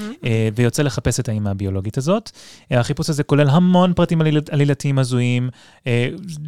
ויוצא 0.54 0.82
לחפש 0.82 1.20
את 1.20 1.28
האימא 1.28 1.48
הביולוגית 1.48 1.98
הזאת. 1.98 2.30
החיפוש 2.70 3.10
הזה 3.10 3.22
כולל 3.22 3.48
המון 3.48 3.92
פרטים 3.92 4.20
עליל- 4.20 4.40
עלילתיים 4.50 4.98
הזויים. 4.98 5.48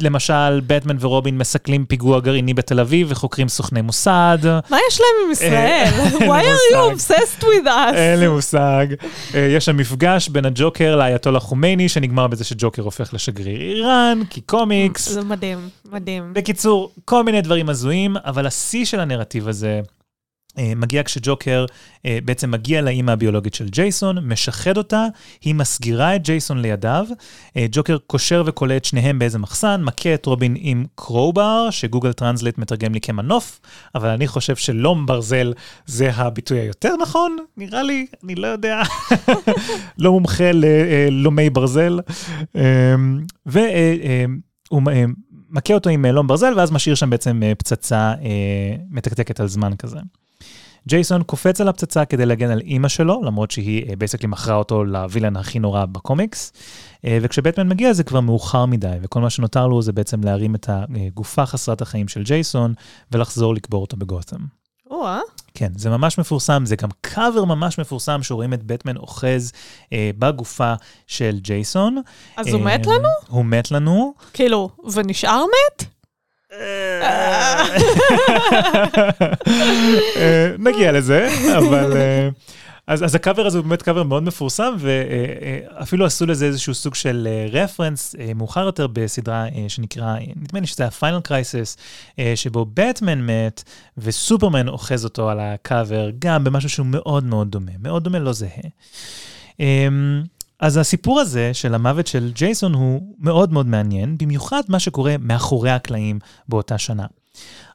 למשל, 0.01 0.61
בטמן 0.67 0.95
ורובין 0.99 1.37
מסכלים 1.37 1.85
פיגוע 1.85 2.19
גרעיני 2.19 2.53
בתל 2.53 2.79
אביב 2.79 3.07
וחוקרים 3.11 3.47
סוכני 3.47 3.81
מוסד. 3.81 4.37
מה 4.43 4.77
יש 4.89 4.99
להם 5.01 5.25
עם 5.25 5.31
ישראל? 5.31 5.87
ישראל? 5.87 6.29
Why 6.29 6.43
are 6.43 6.75
you 6.75 6.95
obsessed 6.97 7.41
with 7.43 7.65
us? 7.67 7.93
אין 7.95 8.19
לי 8.19 8.27
מושג. 8.27 8.87
אה, 9.35 9.39
יש 9.39 9.65
שם 9.65 9.77
מפגש 9.77 10.29
בין 10.29 10.45
הג'וקר 10.45 10.95
לאייתולה 10.95 11.39
חומייני, 11.39 11.89
שנגמר 11.89 12.27
בזה 12.27 12.43
שג'וקר 12.43 12.81
הופך 12.81 13.13
לשגריר 13.13 13.61
איראן, 13.61 14.21
כי 14.29 14.41
קומיקס. 14.41 15.09
זה 15.09 15.23
מדהים, 15.23 15.57
מדהים. 15.91 16.33
בקיצור, 16.33 16.91
כל 17.05 17.23
מיני 17.23 17.41
דברים 17.41 17.68
הזויים, 17.69 18.17
אבל 18.17 18.47
השיא 18.47 18.85
של 18.85 18.99
הנרטיב 18.99 19.47
הזה 19.47 19.81
אה, 20.57 20.73
מגיע 20.75 21.03
כשג'וקר 21.03 21.65
אה, 22.05 22.19
בעצם 22.25 22.51
מגיע 22.51 22.81
לאימא 22.81 23.11
הביולוגית 23.11 23.53
של 23.53 23.69
ג'ייסון, 23.69 24.17
משחד 24.27 24.77
אותה, 24.77 25.05
היא 25.41 25.55
מסגירה 25.55 26.15
את 26.15 26.23
ג'ייסון 26.23 26.61
לידיו, 26.61 27.05
אה, 27.57 27.65
ג'וקר 27.71 27.97
קושר 27.97 28.43
וכולא 28.45 28.77
את 28.77 28.85
שניהם 28.85 29.19
באיזה 29.19 29.39
מחסן, 29.39 29.81
מכה 29.83 30.13
את 30.13 30.25
רובין 30.25 30.55
עם 30.57 30.85
crowbar, 30.95 31.67
שגוגל 31.71 32.13
טרנסלייט 32.13 32.57
מתרגם 32.57 32.93
לי 32.93 33.01
כמנוף, 33.01 33.59
אבל 33.95 34.09
אני 34.09 34.27
חושב 34.27 34.55
שלום 34.55 35.05
ברזל 35.05 35.53
זה 35.85 36.11
הביטוי 36.11 36.59
היותר 36.59 36.95
נכון, 37.01 37.37
נראה 37.57 37.83
לי, 37.83 38.05
אני 38.23 38.35
לא 38.35 38.47
יודע. 38.47 38.81
לא 39.97 40.11
מומחה 40.11 40.51
ללומי 40.53 41.49
ברזל. 41.49 41.99
אה, 42.55 42.95
והוא 43.45 44.81
אה, 44.91 45.05
מכה 45.51 45.73
אותו 45.73 45.89
עם 45.89 46.05
אה, 46.05 46.11
לום 46.11 46.27
ברזל, 46.27 46.53
ואז 46.57 46.71
משאיר 46.71 46.95
שם 46.95 47.09
בעצם 47.09 47.43
אה, 47.43 47.55
פצצה 47.55 48.13
אה, 48.21 48.75
מתקתקת 48.91 49.39
על 49.39 49.47
זמן 49.47 49.75
כזה. 49.75 49.99
ג'ייסון 50.87 51.23
קופץ 51.23 51.61
על 51.61 51.67
הפצצה 51.67 52.05
כדי 52.05 52.25
להגן 52.25 52.49
על 52.49 52.59
אימא 52.59 52.87
שלו, 52.87 53.21
למרות 53.23 53.51
שהיא 53.51 53.95
basically 53.97 54.27
מכרה 54.27 54.55
אותו 54.55 54.83
ל 54.83 54.90
villain 54.90 55.37
הכי 55.37 55.59
נורא 55.59 55.85
בקומיקס. 55.85 56.53
וכשבטמן 57.03 57.69
מגיע 57.69 57.93
זה 57.93 58.03
כבר 58.03 58.21
מאוחר 58.21 58.65
מדי, 58.65 58.97
וכל 59.01 59.21
מה 59.21 59.29
שנותר 59.29 59.67
לו 59.67 59.81
זה 59.81 59.91
בעצם 59.91 60.23
להרים 60.23 60.55
את 60.55 60.69
הגופה 60.69 61.45
חסרת 61.45 61.81
החיים 61.81 62.07
של 62.07 62.23
ג'ייסון 62.23 62.73
ולחזור 63.11 63.55
לקבור 63.55 63.81
אותו 63.81 63.97
בגותם. 63.97 64.58
או-אה. 64.89 65.19
כן, 65.53 65.71
זה 65.75 65.89
ממש 65.89 66.17
מפורסם, 66.17 66.65
זה 66.65 66.75
גם 66.75 66.89
קאבר 67.01 67.45
ממש 67.45 67.79
מפורסם 67.79 68.23
שרואים 68.23 68.53
את 68.53 68.63
בטמן 68.63 68.97
אוחז 68.97 69.51
אה, 69.93 70.11
בגופה 70.19 70.73
של 71.07 71.37
ג'ייסון. 71.41 72.01
אז 72.37 72.47
הוא 72.47 72.59
אה, 72.59 72.65
מת 72.65 72.85
לנו? 72.85 73.09
הוא 73.27 73.45
מת 73.45 73.71
לנו. 73.71 74.13
כאילו, 74.33 74.69
ונשאר 74.93 75.43
מת? 75.45 75.85
אה, 76.53 77.63
נגיע 80.67 80.91
לזה, 80.91 81.29
אבל... 81.57 81.93
אה, 82.89 82.93
אז, 82.93 83.03
אז 83.03 83.15
הקאבר 83.15 83.45
הזה 83.45 83.57
הוא 83.57 83.65
באמת 83.65 83.81
קאבר 83.81 84.03
מאוד 84.03 84.23
מפורסם, 84.23 84.73
ואפילו 84.79 86.05
עשו 86.05 86.25
לזה 86.25 86.45
איזשהו 86.45 86.73
סוג 86.73 86.95
של 86.95 87.27
reference 87.51 88.15
מאוחר 88.35 88.65
יותר 88.65 88.87
בסדרה 88.87 89.45
אה, 89.45 89.65
שנקרא, 89.67 90.05
אה, 90.05 90.19
נדמה 90.35 90.59
לי 90.59 90.67
שזה 90.67 90.85
ה 90.85 90.91
Final 90.91 91.19
Crisis, 91.19 91.77
שבו 92.35 92.65
בטמן 92.73 93.21
מת 93.21 93.63
וסופרמן 93.97 94.67
אוחז 94.67 95.03
אותו 95.03 95.29
על 95.29 95.39
הקאבר, 95.39 96.09
גם 96.19 96.43
במשהו 96.43 96.69
שהוא 96.69 96.85
מאוד 96.85 97.23
מאוד 97.23 97.51
דומה, 97.51 97.71
מאוד 97.79 98.03
דומה, 98.03 98.19
לא 98.19 98.33
זהה. 98.33 98.49
אמ, 99.59 100.23
אז 100.59 100.77
הסיפור 100.77 101.19
הזה 101.19 101.53
של 101.53 101.75
המוות 101.75 102.07
של 102.07 102.31
ג'ייסון 102.35 102.73
הוא 102.73 103.15
מאוד 103.19 103.53
מאוד 103.53 103.67
מעניין, 103.67 104.17
במיוחד 104.17 104.61
מה 104.67 104.79
שקורה 104.79 105.15
מאחורי 105.19 105.71
הקלעים 105.71 106.19
באותה 106.49 106.77
שנה. 106.77 107.05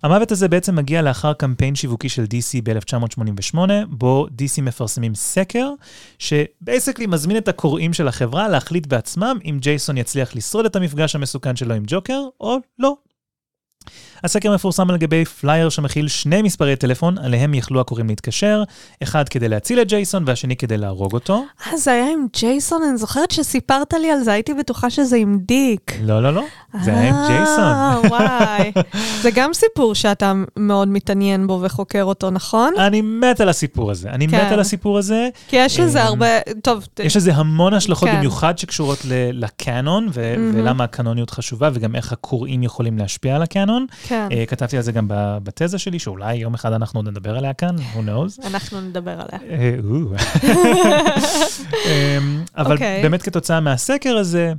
המוות 0.03 0.33
הזה 0.33 0.49
בעצם 0.49 0.77
מגיע 0.77 1.03
לאחר 1.03 1.33
קמפיין 1.33 1.75
שיווקי 1.75 2.09
של 2.09 2.23
DC 2.25 2.63
ב-1988, 2.63 3.59
בו 3.89 4.27
DC 4.39 4.63
מפרסמים 4.63 5.15
סקר, 5.15 5.71
שבייסקלי 6.19 7.07
מזמין 7.07 7.37
את 7.37 7.49
הקוראים 7.49 7.93
של 7.93 8.09
החברה 8.09 8.49
להחליט 8.49 8.87
בעצמם 8.87 9.39
אם 9.45 9.59
ג'ייסון 9.61 9.97
יצליח 9.97 10.37
לשרוד 10.37 10.65
את 10.65 10.77
המפגש 10.77 11.15
המסוכן 11.15 11.57
שלו 11.57 11.75
עם 11.75 11.83
ג'וקר 11.87 12.21
או 12.41 12.57
לא. 12.79 12.97
הסקר 14.25 14.55
מפורסם 14.55 14.91
על 14.91 14.97
גבי 14.97 15.25
פלייר 15.25 15.69
שמכיל 15.69 16.09
שני 16.09 16.43
מספרי 16.43 16.77
טלפון, 16.77 17.19
עליהם 17.19 17.55
יכלו 17.55 17.81
הקוראים 17.81 18.09
להתקשר, 18.09 18.63
אחד 19.03 19.29
כדי 19.29 19.49
להציל 19.49 19.81
את 19.81 19.89
ג'ייסון 19.89 20.25
והשני 20.27 20.57
כדי 20.57 20.77
להרוג 20.77 21.13
אותו. 21.13 21.45
אה, 21.67 21.77
זה 21.77 21.93
היה 21.93 22.13
עם 22.13 22.27
ג'ייסון, 22.33 22.83
אני 22.83 22.97
זוכרת 22.97 23.31
שסיפרת 23.31 23.95
לי 23.95 24.11
על 24.11 24.21
זה, 24.21 24.33
הייתי 24.33 24.55
בטוחה 24.55 24.91
שזה 24.91 25.17
עם 25.17 25.39
דיק. 25.43 25.99
לא, 26.03 26.23
לא, 26.23 26.35
לא, 26.35 26.45
זה 26.83 26.99
היה 26.99 27.09
עם 27.09 27.15
אה, 27.15 27.29
ג'ייסון. 27.29 28.11
וואי. 28.11 28.73
זה 29.23 29.31
גם 29.31 29.55
סיפור 29.55 29.95
שאתה 29.95 30.33
מאוד 30.57 30.89
מתעניין 30.89 31.47
בו 31.47 31.61
וחוקר 31.63 32.05
אותו, 32.05 32.31
נכון? 32.31 32.75
אני 32.79 33.01
מת 33.01 33.41
על 33.41 33.49
הסיפור 33.49 33.91
הזה, 33.91 34.11
אני 34.11 34.29
כן. 34.29 34.47
מת 34.47 34.53
על 34.53 34.61
הסיפור 34.61 34.99
הזה. 34.99 35.29
כי 35.49 35.57
יש 35.57 35.81
לזה 35.81 35.99
אה, 35.99 36.05
הרבה, 36.05 36.27
טוב, 36.63 36.87
יש 36.99 37.17
לזה 37.17 37.35
המון 37.35 37.75
השלכות, 37.75 38.09
כן. 38.09 38.17
במיוחד 38.17 38.59
שקשורות 38.59 38.99
לקאנון, 39.33 40.09
ו-. 40.13 40.35
ולמה 40.55 40.85
הקאנוניות 40.85 41.31
חשובה, 41.31 41.71
וגם 41.73 41.95
איך 41.97 42.13
הקוראים 42.13 42.63
יכולים 42.63 42.99
להשפיע 42.99 43.37
על 43.37 43.43
הקאנון. 43.43 43.87
כן, 44.09 44.14
אה, 44.33 44.47
כתבתי 44.47 44.77
על 44.77 44.83
זה 44.83 44.93
גם 44.93 45.07
בתזה 45.43 45.79
שלי, 45.79 45.99
שאולי 45.99 46.35
יום 46.35 46.55
אחד 46.55 46.73
אנחנו 46.73 47.03
נדבר 47.03 47.37
עליה 47.37 47.53
כאן, 47.53 47.77
who 47.77 47.99
knows. 47.99 48.47
אנחנו 48.47 48.81
נדבר 48.81 49.11
עליה. 49.11 49.41
אמ, 51.87 52.45
אבל 52.57 52.73
אוקיי. 52.73 53.03
באמת 53.03 53.23
כתוצאה 53.23 53.61
מהסקר 53.61 54.17
הזה, 54.17 54.53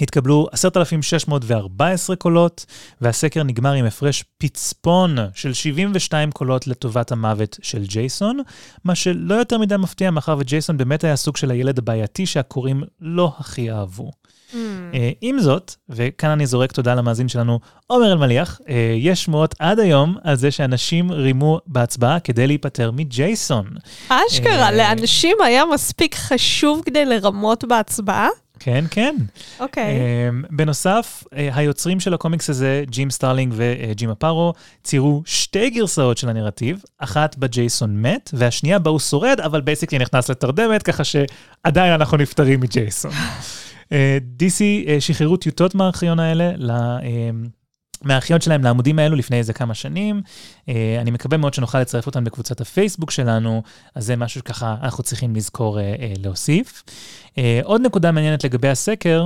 התקבלו 0.00 0.46
10,614 0.52 2.16
קולות, 2.16 2.66
והסקר 3.00 3.42
נגמר 3.42 3.72
עם 3.72 3.84
הפרש 3.84 4.24
פצפון 4.38 5.16
של 5.34 5.52
72 5.52 6.32
קולות 6.32 6.66
לטובת 6.66 7.12
המוות 7.12 7.58
של 7.62 7.84
ג'ייסון, 7.86 8.40
מה 8.84 8.94
שלא 8.94 9.34
יותר 9.34 9.58
מדי 9.58 9.76
מפתיע, 9.76 10.10
מאחר 10.10 10.36
וג'ייסון 10.38 10.76
באמת 10.76 11.04
היה 11.04 11.16
סוג 11.16 11.36
של 11.36 11.50
הילד 11.50 11.78
הבעייתי 11.78 12.26
שהקוראים 12.26 12.82
לא 13.00 13.32
הכי 13.38 13.70
אהבו. 13.70 14.10
Mm. 14.52 14.56
אה, 14.94 15.10
עם 15.20 15.38
זאת, 15.38 15.74
וכאן 15.88 16.30
אני 16.30 16.46
זורק 16.46 16.72
תודה 16.72 16.94
למאזין 16.94 17.28
שלנו, 17.28 17.60
עומר 17.86 18.12
אלמליח, 18.12 18.60
אה, 18.68 18.94
יש 18.96 19.24
שמועות 19.24 19.54
עד 19.58 19.78
היום 19.78 20.16
על 20.24 20.36
זה 20.36 20.50
שאנשים 20.50 21.12
רימו 21.12 21.60
בהצבעה 21.66 22.20
כדי 22.20 22.46
להיפטר 22.46 22.90
מג'ייסון. 22.90 23.66
אשכרה, 24.08 24.66
אה, 24.66 24.72
לאנשים 24.72 25.36
היה 25.44 25.62
מספיק 25.74 26.14
חשוב 26.14 26.82
כדי 26.84 27.04
לרמות 27.04 27.64
בהצבעה? 27.64 28.28
כן, 28.60 28.84
כן. 28.90 29.16
אוקיי. 29.60 29.84
Um, 29.84 30.46
בנוסף, 30.50 31.24
uh, 31.24 31.36
היוצרים 31.54 32.00
של 32.00 32.14
הקומיקס 32.14 32.50
הזה, 32.50 32.84
ג'ים 32.90 33.10
סטארלינג 33.10 33.54
וג'ים 33.56 34.10
אפארו, 34.10 34.52
ציירו 34.82 35.22
שתי 35.26 35.70
גרסאות 35.70 36.18
של 36.18 36.28
הנרטיב, 36.28 36.82
אחת 36.98 37.36
בה 37.36 37.46
ג'ייסון 37.46 38.02
מת, 38.02 38.30
והשנייה 38.32 38.78
בה 38.78 38.90
הוא 38.90 38.98
שורד, 38.98 39.40
אבל 39.40 39.60
basically 39.60 39.98
נכנס 39.98 40.30
לתרדמת, 40.30 40.82
ככה 40.82 41.04
שעדיין 41.04 41.92
אנחנו 41.92 42.16
נפטרים 42.16 42.60
מג'ייסון. 42.60 43.10
uh, 43.88 43.92
DC 44.38 44.86
uh, 44.86 45.00
שחררו 45.00 45.36
טיוטות 45.36 45.74
מהארכיון 45.74 46.20
האלה. 46.20 46.52
Uh, 46.54 47.04
מהארכיון 48.02 48.40
שלהם 48.40 48.64
לעמודים 48.64 48.98
האלו 48.98 49.16
לפני 49.16 49.36
איזה 49.36 49.52
כמה 49.52 49.74
שנים. 49.74 50.22
אני 51.00 51.10
מקווה 51.10 51.38
מאוד 51.38 51.54
שנוכל 51.54 51.80
לצרף 51.80 52.06
אותם 52.06 52.24
בקבוצת 52.24 52.60
הפייסבוק 52.60 53.10
שלנו, 53.10 53.62
אז 53.94 54.06
זה 54.06 54.16
משהו 54.16 54.40
שככה 54.40 54.76
אנחנו 54.82 55.04
צריכים 55.04 55.36
לזכור 55.36 55.78
להוסיף. 56.18 56.84
עוד 57.64 57.80
נקודה 57.80 58.12
מעניינת 58.12 58.44
לגבי 58.44 58.68
הסקר, 58.68 59.24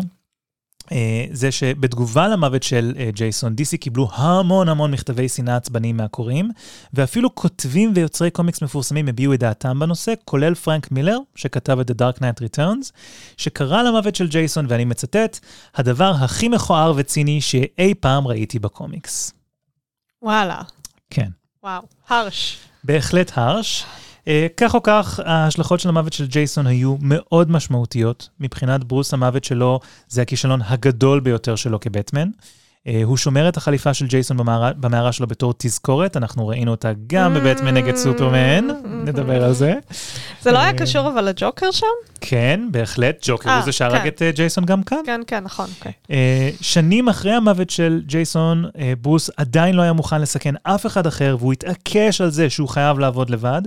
זה 1.33 1.53
שבתגובה 1.53 2.29
למוות 2.29 2.63
של 2.63 2.95
uh, 2.97 3.17
ג'ייסון, 3.17 3.55
DC 3.61 3.77
קיבלו 3.77 4.09
המון 4.13 4.69
המון 4.69 4.91
מכתבי 4.91 5.29
שנאה 5.29 5.57
עצבניים 5.57 5.97
מהקוראים, 5.97 6.51
ואפילו 6.95 7.35
כותבים 7.35 7.93
ויוצרי 7.95 8.31
קומיקס 8.31 8.63
מפורסמים 8.63 9.09
הביעו 9.09 9.35
את 9.35 9.41
דעתם 9.41 9.79
בנושא, 9.81 10.13
כולל 10.25 10.55
פרנק 10.55 10.91
מילר, 10.91 11.19
שכתב 11.35 11.79
את 11.79 11.91
The 11.91 11.95
Dark 11.95 12.19
Knight 12.19 12.43
Returns, 12.43 12.93
שקרא 13.37 13.83
למוות 13.83 14.15
של 14.15 14.29
ג'ייסון, 14.29 14.67
ואני 14.69 14.85
מצטט, 14.85 15.39
הדבר 15.75 16.13
הכי 16.21 16.49
מכוער 16.49 16.93
וציני 16.97 17.41
שאי 17.41 17.95
פעם 18.01 18.27
ראיתי 18.27 18.59
בקומיקס. 18.59 19.33
וואלה. 20.23 20.63
כן. 21.11 21.29
וואו. 21.63 21.83
הרש. 22.09 22.59
בהחלט 22.85 23.33
הרש. 23.35 23.85
Uh, 24.25 24.29
כך 24.57 24.75
או 24.75 24.83
כך, 24.83 25.21
ההשלכות 25.25 25.81
של 25.81 25.89
המוות 25.89 26.13
של 26.13 26.27
ג'ייסון 26.27 26.67
היו 26.67 26.97
מאוד 27.01 27.51
משמעותיות. 27.51 28.29
מבחינת 28.41 28.85
ברוס, 28.85 29.15
המוות 29.15 29.45
שלו 29.45 29.81
זה 30.09 30.23
הכישלון 30.23 30.61
הגדול 30.65 31.21
ביותר 31.21 31.57
שלו 31.57 31.81
כבטמן. 31.81 32.29
Uh, 32.89 32.91
הוא 33.05 33.17
שומר 33.17 33.49
את 33.49 33.57
החליפה 33.57 33.95
של 33.95 34.07
ג'ייסון 34.07 34.37
במערה, 34.37 34.73
במערה 34.73 35.13
שלו 35.13 35.27
בתור 35.27 35.55
תזכורת, 35.59 36.17
אנחנו 36.17 36.49
ראינו 36.49 36.71
אותה 36.71 36.93
גם 37.07 37.35
בבטמן 37.35 37.75
נגד 37.75 37.97
סופרמן, 37.97 38.69
נדבר 38.85 39.45
על 39.45 39.53
זה. 39.53 39.75
זה 40.41 40.53
לא 40.53 40.59
היה 40.59 40.69
אה, 40.69 40.79
קשור 40.79 41.09
אבל 41.09 41.29
לג'וקר 41.29 41.71
שם? 41.71 41.87
כן, 42.21 42.61
בהחלט, 42.71 43.19
ג'וקר 43.23 43.51
אה, 43.51 43.57
הוא 43.57 43.65
זה 43.65 43.73
שהרג 43.73 44.03
כן. 44.03 44.09
את 44.09 44.23
ג'ייסון 44.35 44.65
גם 44.65 44.83
כאן. 44.83 44.99
כן, 45.07 45.21
כן, 45.27 45.45
נכון, 45.45 45.67
אוקיי. 45.79 45.93
שנים 46.61 47.09
אחרי 47.09 47.33
המוות 47.33 47.71
של 47.71 48.03
ג'ייסון, 48.07 48.65
ברוס 49.01 49.31
עדיין 49.37 49.75
לא 49.75 49.83
היה 49.83 49.93
מוכן 49.93 50.21
לסכן 50.21 50.55
אף 50.63 50.87
אחד 50.87 51.07
אחר, 51.07 51.37
והוא 51.39 51.53
התעקש 51.53 52.21
על 52.21 52.31
זה 52.31 52.51
שהוא 52.51 52.69
חייב 52.69 52.99
לעבוד 52.99 53.31
לבד. 53.31 53.63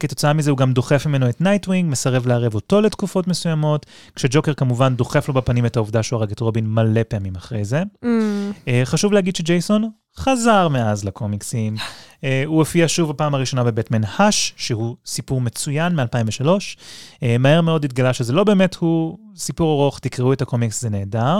כתוצאה 0.00 0.32
מזה 0.32 0.50
הוא 0.50 0.58
גם 0.58 0.72
דוחף 0.72 1.06
ממנו 1.06 1.28
את 1.28 1.40
נייטווינג, 1.40 1.90
מסרב 1.90 2.26
לערב 2.26 2.54
אותו 2.54 2.80
לתקופות 2.80 3.28
מסוימות, 3.28 3.86
כשג'וקר 4.14 4.54
כמובן 4.54 4.94
דוחף 4.96 5.28
לו 5.28 5.34
בפנים 5.34 5.66
את 5.66 5.76
העובדה 5.76 6.02
שהוא 6.02 6.18
הרג 6.18 6.30
את 6.30 6.40
רובין 6.40 6.66
מלא 6.66 7.00
פעמים 7.08 7.36
אחרי 7.36 7.64
זה. 7.64 7.82
Mm, 8.04 8.06
חשוב 8.84 9.12
להגיד 9.12 9.36
שג'ייסון 9.36 9.90
חזר 10.18 10.68
מאז 10.68 11.04
לקומיקסים. 11.04 11.76
Uh, 11.76 12.24
הוא 12.46 12.58
הופיע 12.58 12.84
שוב 12.88 13.10
בפעם 13.10 13.34
הראשונה 13.34 13.64
בבטמן 13.64 14.00
Hush, 14.04 14.54
שהוא 14.56 14.96
סיפור 15.06 15.40
מצוין 15.40 15.96
מ-2003. 15.96 16.44
Uh, 16.44 17.18
מהר 17.38 17.60
מאוד 17.60 17.84
התגלה 17.84 18.12
שזה 18.12 18.32
לא 18.32 18.44
באמת 18.44 18.74
הוא, 18.74 19.18
סיפור 19.36 19.82
ארוך, 19.82 19.98
תקראו 19.98 20.32
את 20.32 20.42
הקומיקס, 20.42 20.80
זה 20.80 20.90
נהדר. 20.90 21.38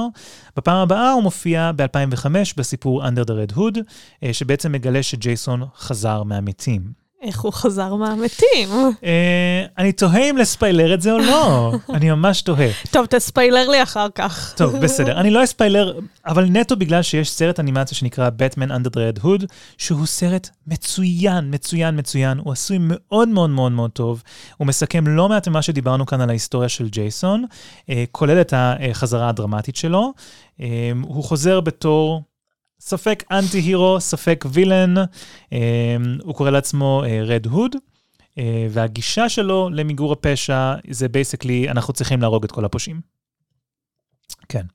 בפעם 0.56 0.76
הבאה 0.76 1.12
הוא 1.12 1.22
מופיע 1.22 1.70
ב-2005 1.76 2.26
בסיפור 2.56 3.04
Under 3.04 3.24
the 3.26 3.52
Red 3.52 3.56
Hood, 3.56 3.78
שבעצם 4.32 4.72
מגלה 4.72 5.02
שג'ייסון 5.02 5.62
חזר 5.76 6.22
מהמתים. 6.22 7.05
איך 7.26 7.40
הוא 7.40 7.52
חזר 7.52 7.94
מהמתים? 7.94 8.68
אה, 9.04 9.64
אני 9.78 9.92
תוהה 9.92 10.30
אם 10.30 10.36
לספיילר 10.36 10.94
את 10.94 11.02
זה 11.02 11.12
או 11.12 11.18
לא, 11.18 11.72
אני 11.94 12.10
ממש 12.10 12.42
תוהה. 12.42 12.68
טוב, 12.90 13.06
תספיילר 13.06 13.68
לי 13.68 13.82
אחר 13.82 14.06
כך. 14.14 14.54
טוב, 14.56 14.76
בסדר. 14.76 15.20
אני 15.20 15.30
לא 15.30 15.44
אספיילר, 15.44 15.98
אבל 16.26 16.44
נטו 16.44 16.76
בגלל 16.76 17.02
שיש 17.02 17.30
סרט 17.30 17.60
אנימציה 17.60 17.98
שנקרא 17.98 18.28
Batman 18.28 18.70
Under 18.70 18.90
the 18.90 19.18
Red 19.18 19.24
Hood, 19.24 19.46
שהוא 19.78 20.06
סרט 20.06 20.48
מצוין, 20.66 21.54
מצוין, 21.54 21.98
מצוין. 21.98 22.38
הוא 22.38 22.52
עשוי 22.52 22.78
מאוד 22.80 23.28
מאוד 23.28 23.50
מאוד 23.50 23.72
מאוד 23.72 23.90
טוב. 23.90 24.22
הוא 24.56 24.66
מסכם 24.66 25.06
לא 25.06 25.28
מעט 25.28 25.48
ממה 25.48 25.62
שדיברנו 25.62 26.06
כאן 26.06 26.20
על 26.20 26.28
ההיסטוריה 26.28 26.68
של 26.68 26.88
ג'ייסון, 26.88 27.44
אה, 27.90 28.04
כולל 28.12 28.40
את 28.40 28.54
החזרה 28.56 29.28
הדרמטית 29.28 29.76
שלו. 29.76 30.12
אה, 30.60 30.92
הוא 31.02 31.24
חוזר 31.24 31.60
בתור... 31.60 32.22
ספק 32.80 33.24
anti-hero, 33.30 34.00
ספק 34.00 34.44
villain, 34.52 34.94
הוא 36.22 36.34
קורא 36.34 36.50
לעצמו 36.50 37.02
Red 37.26 37.46
Hood, 37.46 37.76
והגישה 38.70 39.28
שלו 39.28 39.70
למיגור 39.72 40.12
הפשע 40.12 40.74
זה 40.90 41.08
basically, 41.08 41.70
אנחנו 41.70 41.92
צריכים 41.92 42.20
להרוג 42.22 42.44
את 42.44 42.52
כל 42.52 42.64
הפושעים. 42.64 43.00
כן. 44.48 44.66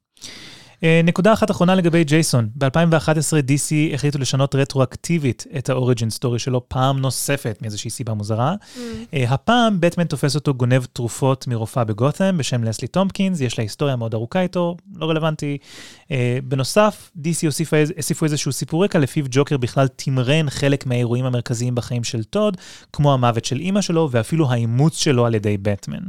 אה, 0.83 1.01
נקודה 1.03 1.33
אחת 1.33 1.51
אחרונה 1.51 1.75
לגבי 1.75 2.03
ג'ייסון. 2.03 2.49
ב-2011 2.55 3.47
DC 3.47 3.93
החליטו 3.93 4.19
לשנות 4.19 4.55
רטרואקטיבית 4.55 5.45
את 5.57 5.69
ה 5.69 5.75
origin 5.75 6.09
story 6.09 6.39
שלו 6.39 6.69
פעם 6.69 6.99
נוספת 6.99 7.57
מאיזושהי 7.61 7.89
סיבה 7.89 8.13
מוזרה. 8.13 8.55
Mm. 8.55 8.77
Uh, 8.77 9.33
הפעם 9.33 9.77
בטמן 9.79 10.03
תופס 10.03 10.35
אותו 10.35 10.53
גונב 10.53 10.85
תרופות 10.85 11.47
מרופאה 11.47 11.83
בגות'ם 11.83 12.37
בשם 12.37 12.63
לסלי 12.63 12.87
טומפקינס, 12.87 13.41
יש 13.41 13.57
לה 13.57 13.63
היסטוריה 13.63 13.95
מאוד 13.95 14.13
ארוכה 14.13 14.41
איתו, 14.41 14.77
לא 14.95 15.05
רלוונטי. 15.09 15.57
Uh, 16.03 16.09
בנוסף, 16.43 17.11
DC 17.17 17.45
הוסיפו, 17.45 17.75
הוסיפו 17.95 18.25
איזשהו 18.25 18.51
סיפור 18.51 18.83
רקע 18.83 18.99
לפיו 18.99 19.25
ג'וקר 19.29 19.57
בכלל 19.57 19.87
תמרן 19.87 20.49
חלק 20.49 20.85
מהאירועים 20.85 21.25
המרכזיים 21.25 21.75
בחיים 21.75 22.03
של 22.03 22.23
טוד, 22.23 22.57
כמו 22.93 23.13
המוות 23.13 23.45
של 23.45 23.59
אימא 23.59 23.81
שלו 23.81 24.09
ואפילו 24.11 24.51
האימוץ 24.51 24.97
שלו 24.97 25.25
על 25.25 25.35
ידי 25.35 25.57
בטמן. 25.57 26.03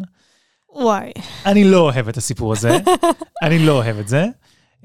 וואי. 0.74 1.12
אני 1.46 1.64
לא 1.64 1.80
אוהב 1.80 2.08
את 2.08 2.16
הסיפור 2.16 2.52
הזה, 2.52 2.78
אני 3.44 3.66
לא 3.66 3.72
אוהב 3.72 3.98
את 3.98 4.08
זה. 4.08 4.26
Uh, 4.82 4.84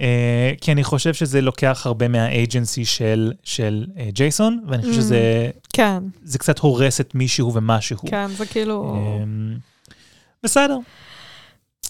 כי 0.61 0.71
אני 0.71 0.83
חושב 0.83 1.13
שזה 1.13 1.41
לוקח 1.41 1.81
הרבה 1.85 2.07
מהאג'נסי 2.07 2.85
של, 2.85 3.33
של 3.43 3.85
uh, 3.95 3.99
ג'ייסון, 4.11 4.63
ואני 4.67 4.81
חושב 4.81 4.93
mm, 4.93 5.01
שזה 5.01 5.49
כן. 5.73 6.03
זה 6.23 6.39
קצת 6.39 6.59
הורס 6.59 7.01
את 7.01 7.15
מישהו 7.15 7.53
ומשהו. 7.53 7.97
כן, 8.05 8.27
זה 8.27 8.45
כאילו... 8.45 8.95
Um, 8.95 9.59
בסדר. 10.43 10.77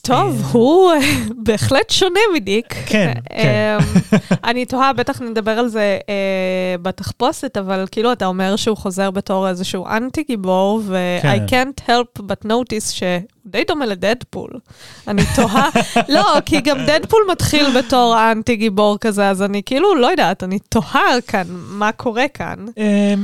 טוב, 0.02 0.50
הוא 0.52 0.92
בהחלט 1.38 1.90
שונה 1.90 2.20
מדיק. 2.36 2.74
כן, 2.86 3.14
כן. 3.30 3.78
אני 4.50 4.66
תוהה, 4.66 4.94
בטח 4.94 5.22
נדבר 5.22 5.52
על 5.52 5.68
זה 5.68 6.00
בתחפושת, 6.82 7.58
אבל 7.58 7.86
כאילו 7.92 8.12
אתה 8.12 8.26
אומר 8.26 8.56
שהוא 8.56 8.78
חוזר 8.78 9.12
בתור 9.12 9.50
איזשהו 9.50 9.88
אנטי 9.88 10.24
גיבור, 10.24 10.82
ו- 10.86 11.18
כן. 11.22 11.46
Can't 11.48 11.90
help 11.90 12.22
but 12.22 12.48
notice 12.48 12.92
ש... 12.92 13.04
די 13.48 13.64
דומה 13.68 13.86
לדדפול. 13.86 14.50
אני 15.08 15.22
תוהה, 15.36 15.70
לא, 16.16 16.38
כי 16.46 16.62
גם 16.62 16.78
דדפול 16.88 17.20
מתחיל 17.32 17.66
בתור 17.80 18.16
האנטי 18.16 18.56
גיבור 18.56 18.98
כזה, 18.98 19.30
אז 19.30 19.42
אני 19.42 19.62
כאילו, 19.66 19.96
לא 19.96 20.08
יודעת, 20.08 20.44
אני 20.44 20.60
תוהה 20.60 21.22
כאן, 21.28 21.48
מה 21.50 21.92
קורה 21.92 22.28
כאן. 22.34 22.66
Um, 22.68 22.80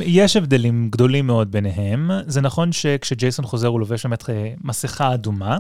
יש 0.06 0.36
הבדלים 0.36 0.90
גדולים 0.90 1.28
מאוד 1.28 1.52
ביניהם. 1.52 2.12
זה 2.28 2.42
נכון 2.42 2.72
שכשג'ייסון 2.72 3.46
חוזר 3.46 3.68
הוא 3.68 3.80
לובש 3.80 4.06
באמת 4.06 4.30
אה, 4.30 4.52
מסכה 4.64 5.14
אדומה. 5.14 5.58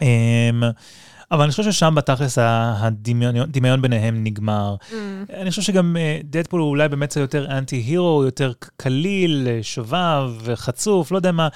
Um, 0.00 0.64
אבל 1.30 1.42
אני 1.42 1.50
חושב 1.50 1.62
ששם 1.62 1.94
בתכלס 1.94 2.38
הדמיון 2.38 3.82
ביניהם 3.82 4.24
נגמר. 4.24 4.76
Mm. 4.90 4.94
אני 5.34 5.50
חושב 5.50 5.62
שגם 5.62 5.96
דדפול 6.24 6.60
הוא 6.60 6.68
אולי 6.68 6.88
באמת 6.88 7.16
יותר 7.16 7.58
אנטי-הירו, 7.58 8.24
יותר 8.24 8.52
קליל, 8.76 9.48
שובב, 9.62 10.30
חצוף, 10.54 11.12
לא 11.12 11.16
יודע 11.16 11.32
מה. 11.32 11.48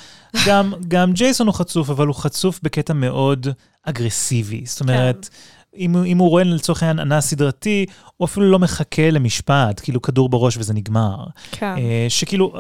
גם, 0.47 0.73
גם 0.89 1.13
ג'ייסון 1.13 1.47
הוא 1.47 1.55
חצוף, 1.55 1.91
אבל 1.91 2.07
הוא 2.07 2.15
חצוף 2.15 2.61
בקטע 2.63 2.93
מאוד 2.93 3.47
אגרסיבי. 3.83 4.63
זאת 4.67 4.81
אומרת, 4.81 5.29
כן. 5.33 5.77
אם, 5.77 6.05
אם 6.05 6.19
הוא 6.19 6.29
רואה 6.29 6.45
לצורך 6.45 6.83
העניין 6.83 7.13
אנס 7.13 7.27
סדרתי, 7.27 7.87
הוא 8.17 8.27
אפילו 8.27 8.51
לא 8.51 8.59
מחכה 8.59 9.11
למשפט, 9.11 9.81
כאילו 9.83 10.03
כדור 10.03 10.29
בראש 10.29 10.57
וזה 10.57 10.75
נגמר. 10.75 11.25
כן. 11.53 11.75
שכאילו, 12.09 12.53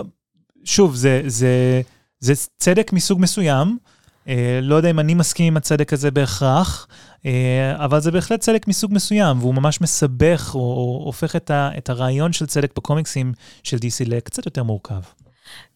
שוב, 0.64 0.94
זה, 0.94 1.22
זה, 1.26 1.80
זה 2.20 2.32
צדק 2.58 2.92
מסוג 2.92 3.20
מסוים. 3.20 3.78
אה, 4.28 4.58
לא 4.62 4.74
יודע 4.74 4.90
אם 4.90 5.00
אני 5.00 5.14
מסכים 5.14 5.46
עם 5.46 5.56
הצדק 5.56 5.92
הזה 5.92 6.10
בהכרח, 6.10 6.86
אה, 7.26 7.84
אבל 7.84 8.00
זה 8.00 8.10
בהחלט 8.10 8.40
צדק 8.40 8.68
מסוג 8.68 8.94
מסוים, 8.94 9.38
והוא 9.40 9.54
ממש 9.54 9.80
מסבך, 9.80 10.50
או, 10.54 10.60
או 10.60 11.02
הופך 11.04 11.36
את, 11.36 11.50
ה, 11.50 11.70
את 11.78 11.90
הרעיון 11.90 12.32
של 12.32 12.46
צדק 12.46 12.72
בקומיקסים 12.76 13.32
של 13.62 13.76
DC 13.76 14.04
לקצת 14.06 14.46
יותר 14.46 14.62
מורכב. 14.62 15.00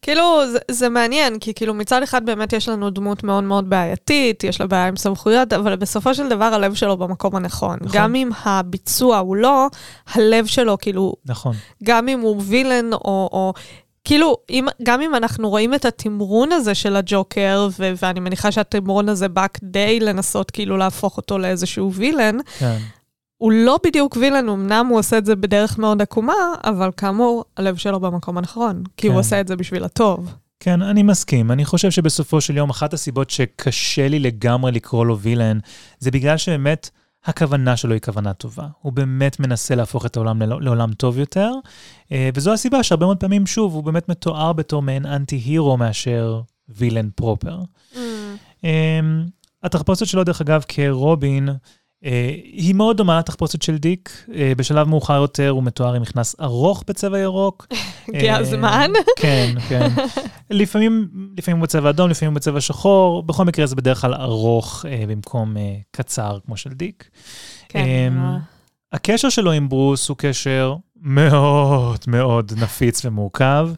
כאילו, 0.02 0.42
זה, 0.52 0.58
זה 0.70 0.88
מעניין, 0.88 1.38
כי 1.38 1.54
כאילו 1.54 1.74
מצד 1.74 2.02
אחד 2.02 2.26
באמת 2.26 2.52
יש 2.52 2.68
לנו 2.68 2.90
דמות 2.90 3.24
מאוד 3.24 3.44
מאוד 3.44 3.70
בעייתית, 3.70 4.44
יש 4.44 4.60
לה 4.60 4.66
בעיה 4.66 4.88
עם 4.88 4.96
סמכויות, 4.96 5.52
אבל 5.52 5.76
בסופו 5.76 6.14
של 6.14 6.28
דבר 6.28 6.44
הלב 6.44 6.74
שלו 6.74 6.96
במקום 6.96 7.36
הנכון. 7.36 7.78
נכון. 7.80 7.98
גם 7.98 8.14
אם 8.14 8.30
הביצוע 8.44 9.18
הוא 9.18 9.36
לא, 9.36 9.66
הלב 10.12 10.46
שלו 10.46 10.78
כאילו... 10.78 11.14
נכון. 11.26 11.54
גם 11.84 12.08
אם 12.08 12.20
הוא 12.20 12.42
וילן 12.46 12.92
או, 12.92 13.28
או 13.32 13.52
כאילו, 14.04 14.36
אם, 14.50 14.66
גם 14.82 15.00
אם 15.00 15.14
אנחנו 15.14 15.50
רואים 15.50 15.74
את 15.74 15.84
התמרון 15.84 16.52
הזה 16.52 16.74
של 16.74 16.96
הג'וקר, 16.96 17.68
ו- 17.78 17.92
ואני 18.02 18.20
מניחה 18.20 18.52
שהתמרון 18.52 19.08
הזה 19.08 19.28
בא 19.28 19.46
כדי 19.54 20.00
לנסות 20.00 20.50
כאילו 20.50 20.76
להפוך 20.76 21.16
אותו 21.16 21.38
לאיזשהו 21.38 21.92
וילן, 21.92 22.36
כן. 22.58 22.76
הוא 23.36 23.52
לא 23.52 23.78
בדיוק 23.84 24.16
וילן, 24.20 24.48
אמנם 24.48 24.86
הוא 24.86 24.98
עושה 24.98 25.18
את 25.18 25.26
זה 25.26 25.36
בדרך 25.36 25.78
מאוד 25.78 26.02
עקומה, 26.02 26.34
אבל 26.64 26.90
כאמור, 26.96 27.44
הלב 27.56 27.76
שלו 27.76 28.00
במקום 28.00 28.38
הנכון, 28.38 28.82
כי 28.96 29.06
כן. 29.06 29.12
הוא 29.12 29.20
עושה 29.20 29.40
את 29.40 29.48
זה 29.48 29.56
בשביל 29.56 29.84
הטוב. 29.84 30.34
כן, 30.60 30.82
אני 30.82 31.02
מסכים. 31.02 31.50
אני 31.50 31.64
חושב 31.64 31.90
שבסופו 31.90 32.40
של 32.40 32.56
יום, 32.56 32.70
אחת 32.70 32.94
הסיבות 32.94 33.30
שקשה 33.30 34.08
לי 34.08 34.18
לגמרי 34.18 34.72
לקרוא 34.72 35.06
לו 35.06 35.18
וילן, 35.18 35.58
זה 35.98 36.10
בגלל 36.10 36.36
שבאמת... 36.36 36.90
הכוונה 37.24 37.76
שלו 37.76 37.92
היא 37.92 38.00
כוונה 38.00 38.32
טובה. 38.32 38.66
הוא 38.80 38.92
באמת 38.92 39.40
מנסה 39.40 39.74
להפוך 39.74 40.06
את 40.06 40.16
העולם 40.16 40.42
לעולם 40.42 40.92
טוב 40.92 41.18
יותר, 41.18 41.52
אה, 42.12 42.30
וזו 42.34 42.52
הסיבה 42.52 42.82
שהרבה 42.82 43.06
מאוד 43.06 43.20
פעמים, 43.20 43.46
שוב, 43.46 43.74
הוא 43.74 43.84
באמת 43.84 44.08
מתואר 44.08 44.52
בתור 44.52 44.82
מעין 44.82 45.06
אנטי-הירו 45.06 45.76
מאשר 45.76 46.40
וילן 46.68 47.10
פרופר. 47.10 47.58
Mm. 47.92 47.98
אמ, 48.64 49.24
התחפושת 49.62 50.06
שלו, 50.06 50.24
דרך 50.24 50.40
אגב, 50.40 50.64
כרובין, 50.68 51.48
היא 52.52 52.74
מאוד 52.74 52.96
דומה 52.96 53.18
לתחפושת 53.18 53.62
של 53.62 53.76
דיק. 53.76 54.26
אה, 54.34 54.52
בשלב 54.56 54.88
מאוחר 54.88 55.14
יותר 55.14 55.48
הוא 55.48 55.62
מתואר 55.62 55.94
עם 55.94 56.02
מכנס 56.02 56.36
ארוך 56.40 56.84
בצבע 56.86 57.18
ירוק. 57.18 57.66
הגיע 58.08 58.36
הזמן. 58.36 58.90
כן, 59.20 59.54
כן. 59.68 59.88
לפעמים, 60.50 61.08
לפעמים 61.38 61.60
בצבע 61.60 61.90
אדום, 61.90 62.10
לפעמים 62.10 62.34
בצבע 62.34 62.60
שחור. 62.60 63.22
בכל 63.22 63.44
מקרה 63.44 63.66
זה 63.66 63.76
בדרך 63.76 64.00
כלל 64.00 64.14
ארוך 64.14 64.84
במקום 65.08 65.56
קצר 65.90 66.38
כמו 66.46 66.56
של 66.56 66.70
דיק. 66.70 67.10
כן. 67.68 68.12
הקשר 68.92 69.28
שלו 69.28 69.52
עם 69.52 69.68
ברוס 69.68 70.08
הוא 70.08 70.16
קשר 70.16 70.76
מאוד 71.00 71.98
מאוד 72.06 72.52
נפיץ 72.56 73.04
ומורכב. 73.04 73.68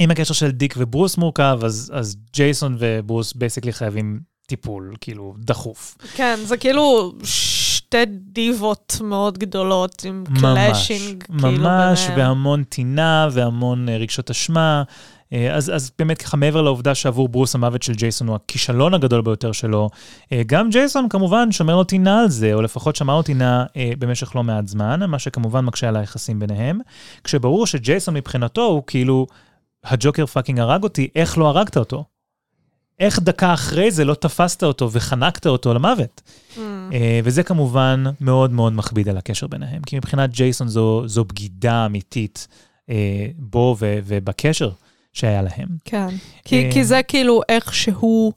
אם 0.00 0.10
הקשר 0.10 0.34
של 0.34 0.50
דיק 0.50 0.74
וברוס 0.78 1.16
מורכב, 1.16 1.58
אז, 1.64 1.90
אז 1.94 2.16
ג'ייסון 2.32 2.76
וברוס 2.78 3.32
basically 3.32 3.72
חייבים 3.72 4.33
טיפול, 4.46 4.94
כאילו, 5.00 5.34
דחוף. 5.38 5.96
כן, 6.14 6.38
זה 6.44 6.56
כאילו 6.56 7.12
שתי 7.24 8.04
דיוות 8.08 8.96
מאוד 9.04 9.38
גדולות 9.38 10.02
עם 10.04 10.24
clashing, 10.40 11.24
כאילו, 11.24 11.40
ביניהם. 11.40 11.62
ממש, 11.62 12.08
והמון 12.16 12.64
טינה 12.64 13.28
והמון 13.32 13.88
אה, 13.88 13.96
רגשות 13.96 14.30
אשמה. 14.30 14.82
אה, 15.32 15.54
אז, 15.54 15.70
אז 15.74 15.90
באמת 15.98 16.22
ככה 16.22 16.36
מעבר 16.36 16.62
לעובדה 16.62 16.94
שעבור 16.94 17.28
ברוס 17.28 17.54
המוות 17.54 17.82
של 17.82 17.94
ג'ייסון 17.94 18.28
הוא 18.28 18.36
הכישלון 18.36 18.94
הגדול 18.94 19.22
ביותר 19.22 19.52
שלו, 19.52 19.90
אה, 20.32 20.42
גם 20.46 20.70
ג'ייסון 20.70 21.08
כמובן 21.08 21.52
שומר 21.52 21.76
לו 21.76 21.84
טינה 21.84 22.20
על 22.20 22.28
זה, 22.28 22.54
או 22.54 22.62
לפחות 22.62 22.96
שמר 22.96 23.16
לו 23.16 23.22
טינה 23.22 23.64
במשך 23.98 24.36
לא 24.36 24.42
מעט 24.42 24.68
זמן, 24.68 25.00
מה 25.08 25.18
שכמובן 25.18 25.64
מקשה 25.64 25.88
על 25.88 25.96
היחסים 25.96 26.38
ביניהם, 26.38 26.78
כשברור 27.24 27.66
שג'ייסון 27.66 28.14
מבחינתו 28.14 28.62
הוא 28.62 28.82
כאילו, 28.86 29.26
הג'וקר 29.84 30.26
fucking 30.26 30.58
הרג 30.58 30.82
אותי, 30.82 31.08
איך 31.16 31.38
לא 31.38 31.48
הרגת 31.48 31.76
אותו? 31.76 32.04
איך 33.00 33.20
דקה 33.20 33.54
אחרי 33.54 33.90
זה 33.90 34.04
לא 34.04 34.14
תפסת 34.14 34.62
אותו 34.62 34.92
וחנקת 34.92 35.46
אותו 35.46 35.74
למוות. 35.74 36.22
Mm. 36.24 36.58
Uh, 36.58 36.94
וזה 37.24 37.42
כמובן 37.42 38.04
מאוד 38.20 38.52
מאוד 38.52 38.72
מכביד 38.72 39.08
על 39.08 39.16
הקשר 39.16 39.46
ביניהם, 39.46 39.82
כי 39.82 39.96
מבחינת 39.96 40.30
ג'ייסון 40.30 40.68
זו, 40.68 41.08
זו 41.08 41.24
בגידה 41.24 41.86
אמיתית 41.86 42.48
uh, 42.86 42.92
בו 43.38 43.76
ו, 43.78 43.98
ובקשר 44.04 44.70
שהיה 45.12 45.42
להם. 45.42 45.68
כן, 45.84 46.08
כי, 46.44 46.70
כי 46.72 46.84
זה 46.84 47.00
כאילו 47.02 47.40
איך 47.48 47.74
שהוא 47.74 48.32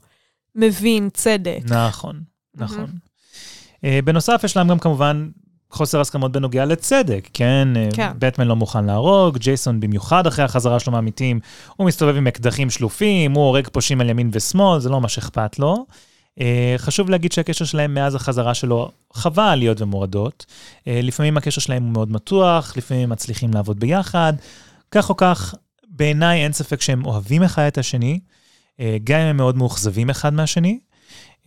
מבין 0.54 1.08
צדק. 1.12 1.58
נכון, 1.64 2.20
נכון. 2.54 2.90
Mm-hmm. 2.92 3.86
בנוסף, 4.04 4.40
יש 4.44 4.56
להם 4.56 4.68
גם 4.68 4.78
כמובן 4.78 5.28
חוסר 5.70 6.00
הסכמות 6.00 6.32
בנוגע 6.32 6.64
לצדק, 6.64 7.28
כן? 7.32 7.68
כן. 7.92 8.12
בטמן 8.18 8.46
לא 8.46 8.56
מוכן 8.56 8.84
להרוג, 8.84 9.38
ג'ייסון 9.38 9.80
במיוחד 9.80 10.26
אחרי 10.26 10.44
החזרה 10.44 10.80
שלו 10.80 10.92
מהמיתים, 10.92 11.40
הוא 11.76 11.86
מסתובב 11.86 12.16
עם 12.16 12.26
אקדחים 12.26 12.70
שלופים, 12.70 13.32
הוא 13.32 13.44
הורג 13.44 13.68
פושעים 13.68 14.00
על 14.00 14.10
ימין 14.10 14.30
ושמאל, 14.32 14.80
זה 14.80 14.88
לא 14.88 15.00
מה 15.00 15.08
שאכפת 15.08 15.58
לו. 15.58 15.86
Uh, 16.38 16.42
חשוב 16.76 17.10
להגיד 17.10 17.32
שהקשר 17.32 17.64
שלהם 17.64 17.94
מאז 17.94 18.14
החזרה 18.14 18.54
שלו 18.54 18.90
חווה 19.12 19.52
עליות 19.52 19.80
ומורדות. 19.80 20.46
Uh, 20.48 20.82
לפעמים 21.02 21.36
הקשר 21.36 21.60
שלהם 21.60 21.82
הוא 21.82 21.92
מאוד 21.92 22.12
מתוח, 22.12 22.76
לפעמים 22.76 23.02
הם 23.02 23.10
מצליחים 23.10 23.50
לעבוד 23.54 23.80
ביחד. 23.80 24.32
כך 24.90 25.10
או 25.10 25.16
כך, 25.16 25.54
בעיניי 25.88 26.44
אין 26.44 26.52
ספק 26.52 26.80
שהם 26.80 27.06
אוהבים 27.06 27.42
אחד 27.42 27.62
את 27.62 27.78
השני, 27.78 28.20
אה, 28.80 28.96
גם 29.04 29.20
אם 29.20 29.26
הם 29.26 29.36
מאוד 29.36 29.56
מאוכזבים 29.56 30.10
אחד 30.10 30.32
מהשני. 30.32 30.78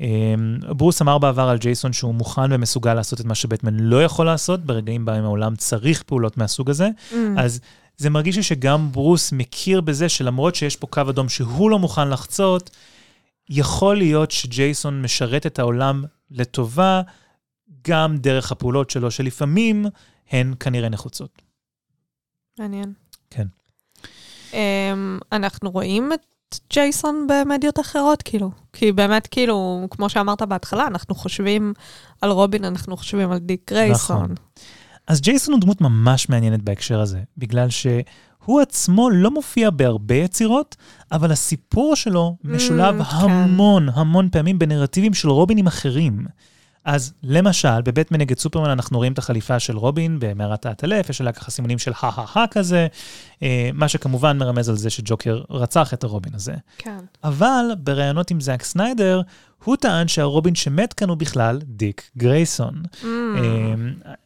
אה, 0.02 0.36
ברוס 0.70 1.02
אמר 1.02 1.18
בעבר 1.18 1.50
על 1.50 1.58
ג'ייסון 1.58 1.94
שהוא 1.94 2.16
מוכן 2.16 2.54
ומסוגל 2.54 2.94
לעשות 2.94 3.22
את 3.22 3.26
מה 3.26 3.36
שבטמן 3.36 3.80
לא 3.80 4.04
יכול 4.04 4.26
לעשות, 4.26 4.66
ברגעים 4.66 5.06
בהם 5.06 5.24
העולם 5.24 5.56
צריך 5.56 6.04
פעולות 6.04 6.38
מהסוג 6.38 6.70
הזה. 6.70 6.90
Mm. 7.12 7.16
אז 7.38 7.60
זה 7.98 8.10
מרגיש 8.10 8.38
לי 8.38 8.44
שגם 8.44 8.92
ברוס 8.92 9.32
מכיר 9.32 9.82
בזה 9.82 10.10
שלמרות 10.10 10.56
שיש 10.56 10.76
פה 10.76 10.88
קו 10.88 11.02
אדום 11.10 11.30
שהוא 11.30 11.72
לא 11.72 11.80
מוכן 11.80 12.10
לחצות, 12.10 12.70
יכול 13.50 13.98
להיות 13.98 14.32
שג'ייסון 14.32 15.02
משרת 15.02 15.46
את 15.46 15.60
העולם 15.60 16.04
לטובה, 16.32 17.02
גם 17.88 18.18
דרך 18.18 18.52
הפעולות 18.52 18.90
שלו, 18.90 19.12
שלפעמים 19.12 19.86
הן 20.32 20.54
כנראה 20.60 20.90
נחוצות. 20.90 21.42
מעניין. 22.60 22.94
כן. 23.30 23.48
Um, 24.52 24.56
אנחנו 25.32 25.72
רואים 25.72 26.14
את 26.14 26.20
ג'ייסון 26.74 27.28
במדיות 27.30 27.80
אחרות, 27.80 28.22
כאילו. 28.22 28.52
כי 28.74 28.92
באמת, 28.92 29.28
כאילו, 29.28 29.88
כמו 29.90 30.10
שאמרת 30.10 30.42
בהתחלה, 30.42 30.88
אנחנו 30.88 31.16
חושבים 31.16 31.74
על 32.22 32.30
רובין, 32.30 32.66
אנחנו 32.66 32.98
חושבים 32.98 33.32
על 33.32 33.38
דיק 33.38 33.62
גרייסון. 33.70 34.18
נכון. 34.18 34.36
אז 35.08 35.22
ג'ייסון 35.22 35.54
הוא 35.54 35.62
דמות 35.62 35.82
ממש 35.82 36.30
מעניינת 36.30 36.62
בהקשר 36.62 37.00
הזה, 37.02 37.20
בגלל 37.38 37.70
שהוא 37.70 38.62
עצמו 38.62 39.10
לא 39.10 39.32
מופיע 39.32 39.70
בהרבה 39.70 40.16
יצירות, 40.16 40.76
אבל 41.12 41.32
הסיפור 41.32 41.96
שלו 41.96 42.36
משולב 42.44 43.02
Mm, 43.02 43.04
המון 43.14 43.90
המון 43.94 44.30
פעמים 44.30 44.60
בנרטיבים 44.60 45.14
של 45.14 45.30
רובינים 45.30 45.68
אחרים. 45.68 46.26
אז 46.86 47.14
למשל, 47.24 47.82
בבטמן 47.82 48.22
נגד 48.22 48.40
סופרמן 48.40 48.70
אנחנו 48.70 48.98
רואים 48.98 49.14
את 49.14 49.18
החליפה 49.18 49.60
של 49.60 49.78
רובין 49.78 50.18
במערת 50.20 50.66
האטלף, 50.66 51.10
יש 51.10 51.22
עליה 51.22 51.34
ככה 51.34 51.52
סימונים 51.52 51.78
של 51.78 51.92
הא-הא-הא 52.02 52.46
כזה, 52.52 52.88
אה, 53.44 53.70
מה 53.74 53.88
שכמובן 53.88 54.38
מרמז 54.38 54.70
על 54.70 54.76
זה 54.76 54.90
שג'וקר 54.90 55.42
רצח 55.50 55.94
את 55.94 56.04
הרובין 56.04 56.36
הזה. 56.36 56.54
כן. 56.78 56.98
אבל 57.24 57.66
בראיונות 57.78 58.32
עם 58.32 58.42
זאק 58.42 58.64
סניידר, 58.64 59.22
הוא 59.64 59.76
טען 59.76 60.08
שהרובין 60.08 60.56
שמת 60.56 60.94
כאן 60.94 61.10
הוא 61.10 61.18
בכלל 61.18 61.60
דיק 61.64 62.10
גרייסון. 62.18 62.84
Mm. 63.02 63.06
אה, 63.06 63.74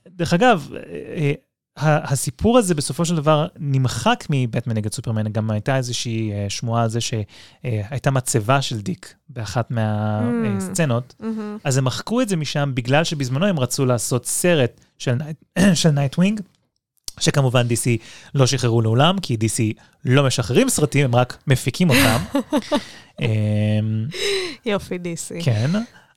דרך 0.07 0.33
אגב, 0.33 0.69
אה, 1.15 1.33
הסיפור 1.77 2.57
הזה 2.57 2.75
בסופו 2.75 3.05
של 3.05 3.15
דבר 3.15 3.47
נמחק 3.59 4.25
מבטמן 4.29 4.75
נגד 4.75 4.93
סופרמן, 4.93 5.27
גם 5.27 5.51
הייתה 5.51 5.77
איזושהי 5.77 6.31
אה, 6.31 6.45
שמועה 6.49 6.83
על 6.83 6.89
זה 6.89 6.99
שהייתה 7.01 8.11
מצבה 8.11 8.61
של 8.61 8.81
דיק 8.81 9.13
באחת 9.29 9.71
מהסצנות, 9.71 11.13
מהמם. 11.19 11.57
אז 11.63 11.77
הם 11.77 11.85
מחקו 11.85 12.21
את 12.21 12.29
זה 12.29 12.35
משם 12.35 12.71
בגלל 12.73 13.03
שבזמנו 13.03 13.45
הם 13.45 13.59
רצו 13.59 13.85
לעשות 13.85 14.25
סרט 14.25 14.81
של, 14.97 15.17
של 15.73 15.89
נייטווינג, 15.89 16.41
שכמובן 17.19 17.67
DC 17.67 18.01
לא 18.35 18.47
שחררו 18.47 18.81
לעולם, 18.81 19.19
כי 19.19 19.37
DC 19.41 19.81
לא 20.05 20.27
משחררים 20.27 20.69
סרטים, 20.69 21.05
הם 21.05 21.15
רק 21.15 21.37
מפיקים 21.47 21.89
אותם. 21.89 22.39
אמ, 23.21 24.07
יופי, 24.65 24.97
DC. 24.97 25.41
כן, 25.43 25.71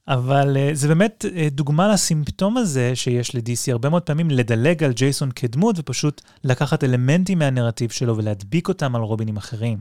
אבל 0.09 0.57
uh, 0.57 0.75
זה 0.75 0.89
באמת 0.89 1.25
uh, 1.29 1.51
דוגמה 1.51 1.89
לסימפטום 1.89 2.57
הזה 2.57 2.97
שיש 2.97 3.35
ל-DC 3.35 3.73
הרבה 3.73 3.89
מאוד 3.89 4.03
פעמים 4.03 4.31
לדלג 4.31 4.85
על 4.85 4.93
ג'ייסון 4.93 5.31
כדמות 5.31 5.77
ופשוט 5.79 6.23
לקחת 6.45 6.85
אלמנטים 6.85 7.39
מהנרטיב 7.39 7.91
שלו 7.91 8.17
ולהדביק 8.17 8.69
אותם 8.69 8.97
על 8.97 9.03
רובינים 9.03 9.37
אחרים. 9.37 9.79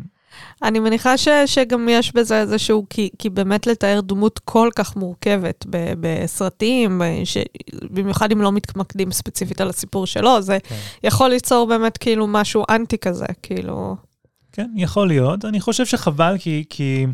אני 0.63 0.79
מניחה 0.79 1.17
ש, 1.17 1.27
שגם 1.45 1.89
יש 1.89 2.13
בזה 2.15 2.41
איזשהו, 2.41 2.85
כי, 2.89 3.09
כי 3.19 3.29
באמת 3.29 3.67
לתאר 3.67 4.01
דמות 4.01 4.39
כל 4.39 4.69
כך 4.75 4.95
מורכבת 4.95 5.65
ב, 5.69 5.93
בסרטים, 5.99 7.01
ש, 7.23 7.37
במיוחד 7.91 8.31
אם 8.31 8.41
לא 8.41 8.51
מתמקדים 8.51 9.11
ספציפית 9.11 9.61
על 9.61 9.69
הסיפור 9.69 10.07
שלו, 10.07 10.41
זה 10.41 10.57
כן. 10.63 10.75
יכול 11.03 11.29
ליצור 11.29 11.67
באמת 11.67 11.97
כאילו 11.97 12.27
משהו 12.27 12.63
אנטי 12.69 12.97
כזה, 12.97 13.25
כאילו... 13.43 13.95
כן, 14.51 14.69
יכול 14.75 15.07
להיות. 15.07 15.45
אני 15.45 15.59
חושב 15.59 15.85
שחבל 15.85 16.35
כי, 16.39 16.63
כי 16.69 17.05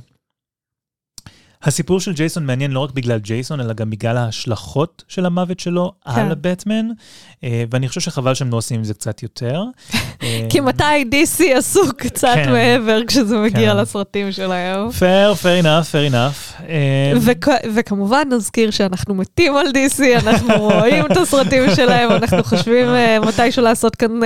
הסיפור 1.64 2.00
של 2.00 2.14
ג'ייסון 2.14 2.46
מעניין 2.46 2.72
לא 2.72 2.80
רק 2.80 2.92
בגלל 2.92 3.20
ג'ייסון, 3.20 3.60
אלא 3.62 3.74
גם 3.74 3.90
בגלל 3.90 4.18
ההשלכות 4.18 5.04
של 5.08 5.26
המוות 5.26 5.60
שלו 5.60 5.92
כן. 6.06 6.22
על 6.22 6.32
הבטמן, 6.32 6.86
אה, 7.44 7.64
ואני 7.72 7.88
חושב 7.88 8.02
שחבל 8.02 8.34
שהם 8.34 8.52
לא 8.52 8.58
עושים 8.58 8.78
עם 8.78 8.84
זה 8.84 8.94
קצת 8.94 9.24
יותר. 9.24 9.64
אה, 10.24 10.46
כי 10.50 10.60
מתי 10.60 10.84
DC 11.12 11.44
עשו 11.56 11.82
קצת 11.98 12.28
כן. 12.36 12.52
מעבר 12.52 13.00
כשזה 13.08 13.38
מגיע 13.38 13.72
כן. 13.72 13.78
לסרטים 13.78 14.32
שלהם. 14.32 14.88
fair, 14.90 15.36
fair 15.44 15.64
enough, 15.64 15.92
fair 15.92 16.12
enough. 16.14 16.64
אה, 16.70 17.14
וכ- 17.22 17.68
וכמובן 17.76 18.24
נזכיר 18.32 18.72
שאנחנו 18.72 19.16
מתים 19.16 19.56
על 19.56 19.68
DC, 19.68 20.04
אנחנו 20.28 20.54
רואים 20.70 21.06
את 21.06 21.18
הסרטים 21.18 21.64
שלהם, 21.76 22.12
אנחנו 22.12 22.44
חושבים 22.44 22.88
מתישהו 23.28 23.64
לעשות 23.64 23.96
כאן 23.96 24.20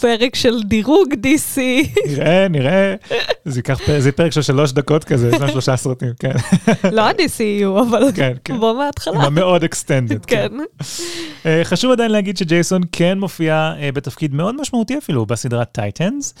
פרק 0.00 0.34
של 0.34 0.62
דירוג 0.62 1.08
DC. 1.14 1.58
נראה, 2.08 2.48
נראה. 2.48 2.94
זה 3.44 3.62
פרק, 3.62 3.78
זה 3.98 4.12
פרק 4.12 4.32
של 4.32 4.42
שלוש 4.42 4.72
דקות 4.72 5.04
כזה, 5.04 5.28
יש 5.28 5.40
לנו 5.40 5.52
שלושה 5.52 5.76
סרטים, 5.76 6.08
כן. 6.18 6.32
לא 6.96 7.02
ה-DCU, 7.02 7.82
אבל 7.88 8.02
כן, 8.14 8.32
כן. 8.44 8.58
בוא 8.58 8.78
מההתחלה. 8.78 9.22
המאוד 9.22 9.64
extended, 9.64 10.24
כן. 10.24 10.48
כן. 10.48 10.84
אה, 11.46 11.64
חשוב 11.64 11.92
עדיין 11.92 12.10
להגיד 12.10 12.36
שג'ייסון 12.36 12.82
כן 12.92 13.18
מופיע 13.18 13.72
אה, 13.78 13.92
בתפקיד 13.92 14.34
מאוד 14.34 14.60
משמעותי 14.60 14.98
אפילו 14.98 15.26
בסדרת 15.26 15.72
טייטנס. 15.72 16.34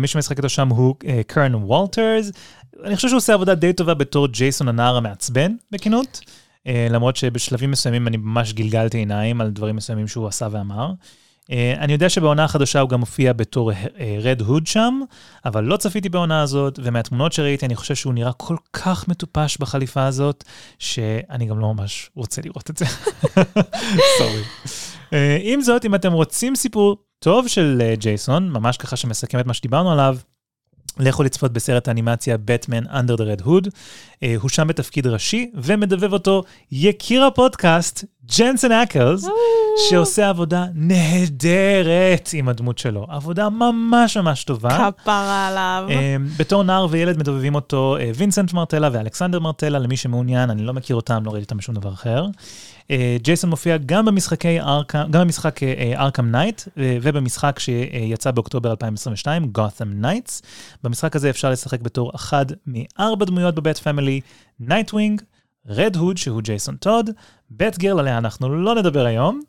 מי 0.00 0.06
שמשחק 0.06 0.36
איתו 0.36 0.48
שם 0.48 0.68
הוא 0.68 0.94
אה, 1.06 1.20
קרן 1.26 1.54
וולטרס. 1.54 2.32
אני 2.84 2.96
חושב 2.96 3.08
שהוא 3.08 3.16
עושה 3.16 3.34
עבודה 3.34 3.54
די 3.54 3.72
טובה 3.72 3.94
בתור 3.94 4.26
ג'ייסון 4.26 4.68
הנער 4.68 4.96
המעצבן, 4.96 5.52
בכנות. 5.70 6.20
אה, 6.66 6.86
למרות 6.90 7.16
שבשלבים 7.16 7.70
מסוימים 7.70 8.08
אני 8.08 8.16
ממש 8.16 8.52
גלגלתי 8.52 8.98
עיניים 8.98 9.40
על 9.40 9.50
דברים 9.50 9.76
מסוימים 9.76 10.08
שהוא 10.08 10.28
עשה 10.28 10.48
ואמר. 10.50 10.92
אה, 11.50 11.74
אני 11.78 11.92
יודע 11.92 12.08
שבעונה 12.08 12.44
החדשה 12.44 12.80
הוא 12.80 12.90
גם 12.90 13.00
מופיע 13.00 13.32
בתור 13.32 13.72
רד 14.22 14.40
הוד 14.40 14.66
שם, 14.66 15.00
אבל 15.44 15.64
לא 15.64 15.76
צפיתי 15.76 16.08
בעונה 16.08 16.42
הזאת, 16.42 16.78
ומהתמונות 16.82 17.32
שראיתי 17.32 17.66
אני 17.66 17.76
חושב 17.76 17.94
שהוא 17.94 18.14
נראה 18.14 18.32
כל 18.32 18.56
כך 18.72 19.08
מטופש 19.08 19.56
בחליפה 19.60 20.06
הזאת, 20.06 20.44
שאני 20.78 21.46
גם 21.46 21.58
לא 21.58 21.74
ממש 21.74 22.10
רוצה 22.16 22.42
לראות 22.44 22.70
את 22.70 22.76
זה. 22.76 22.84
סורי. 24.18 24.42
אה, 25.12 25.38
עם 25.42 25.60
זאת, 25.60 25.84
אם 25.84 25.94
אתם 25.94 26.12
רוצים 26.12 26.56
סיפור 26.56 26.96
טוב 27.18 27.48
של 27.48 27.82
אה, 27.84 27.94
ג'ייסון, 27.96 28.50
ממש 28.50 28.76
ככה 28.76 28.96
שמסכם 28.96 29.40
את 29.40 29.46
מה 29.46 29.54
שדיברנו 29.54 29.92
עליו, 29.92 30.16
לכו 31.00 31.22
לצפות 31.22 31.52
בסרט 31.52 31.88
האנימציה 31.88 32.36
Batman 32.46 32.86
Under 32.86 33.16
the 33.16 33.40
Red 33.40 33.46
Hood. 33.46 33.70
אה, 34.22 34.34
הוא 34.40 34.48
שם 34.48 34.66
בתפקיד 34.66 35.06
ראשי, 35.06 35.50
ומדבב 35.54 36.12
אותו 36.12 36.42
יקיר 36.72 37.24
הפודקאסט, 37.24 38.04
ג'נסון 38.38 38.72
אקלס, 38.72 39.28
שעושה 39.88 40.28
עבודה 40.28 40.66
נהדרת 40.74 42.30
עם 42.32 42.48
הדמות 42.48 42.78
שלו. 42.78 43.06
עבודה 43.08 43.48
ממש 43.48 44.16
ממש 44.16 44.44
טובה. 44.44 44.90
כפרה 44.98 45.46
עליו. 45.48 45.86
אה, 45.90 46.16
בתור 46.36 46.62
נער 46.62 46.86
וילד 46.90 47.18
מדובבים 47.18 47.54
אותו 47.54 47.96
אה, 48.00 48.10
וינסנט 48.14 48.52
מרטלה 48.52 48.88
ואלכסנדר 48.92 49.40
מרטלה, 49.40 49.78
למי 49.78 49.96
שמעוניין, 49.96 50.50
אני 50.50 50.62
לא 50.62 50.72
מכיר 50.72 50.96
אותם, 50.96 51.22
לא 51.24 51.30
ראיתי 51.30 51.44
אותם 51.44 51.56
בשום 51.56 51.74
דבר 51.74 51.92
אחר. 51.92 52.26
אה, 52.90 53.16
ג'ייסון 53.22 53.50
מופיע 53.50 53.76
גם 53.86 54.04
במשחקי 54.04 54.60
ארכם, 54.60 55.10
גם 55.10 55.20
במשחק 55.20 55.60
Arkham 55.96 56.30
Knight, 56.30 56.62
ובמשחק 56.76 57.58
שיצא 57.58 58.30
באוקטובר 58.30 58.70
2022, 58.70 59.52
Gotham 59.58 60.04
Knights. 60.04 60.42
במשחק 60.84 61.16
הזה 61.16 61.30
אפשר 61.30 61.50
לשחק 61.50 61.80
בתור 61.80 62.12
אחד 62.14 62.46
מארבע 62.66 63.24
דמויות 63.24 63.54
ב 63.54 63.60
Bat 63.60 63.78
Family, 63.78 64.20
נייטווינג, 64.60 65.22
Red 65.66 65.96
Hood, 65.96 66.16
שהוא 66.16 66.40
ג'ייסון 66.40 66.76
טוד, 66.76 67.10
Batgirl, 67.50 67.98
עליה 67.98 68.18
אנחנו 68.18 68.48
לא 68.48 68.74
נדבר 68.74 69.06
היום, 69.06 69.40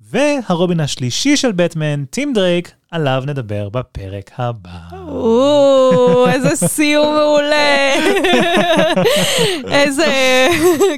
והרובין 0.00 0.80
השלישי 0.80 1.36
של 1.36 1.52
בטמן, 1.52 2.04
טים 2.04 2.32
דרייק, 2.32 2.74
עליו 2.90 3.22
נדבר 3.26 3.68
בפרק 3.68 4.30
הבא. 4.38 4.98
או, 5.08 6.26
איזה 6.28 6.56
סיום 6.56 7.14
מעולה. 7.14 7.94
איזה, 9.72 10.06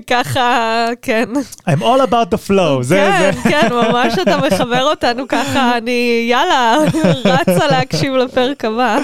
ככה, 0.06 0.86
כן. 1.02 1.28
I'm 1.68 1.80
all 1.80 2.10
about 2.10 2.34
the 2.34 2.48
flow, 2.48 2.82
זה 2.82 2.96
כן, 2.96 3.30
זה. 3.42 3.50
כן, 3.50 3.68
ממש 3.72 4.14
אתה 4.22 4.36
מחבר 4.36 4.82
אותנו 4.82 5.28
ככה, 5.28 5.76
אני, 5.76 6.26
יאללה, 6.30 6.76
רצה 7.24 7.66
להקשיב 7.66 8.14
לפרק 8.14 8.64
הבא. 8.64 8.98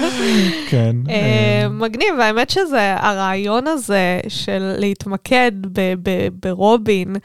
כן. 0.69 0.95
אה, 1.09 1.69
מגניב, 1.69 2.09
והאמת 2.19 2.49
שזה, 2.49 2.95
הרעיון 2.99 3.67
הזה 3.67 4.19
של 4.27 4.75
להתמקד 4.77 5.51
ברובין, 6.41 7.15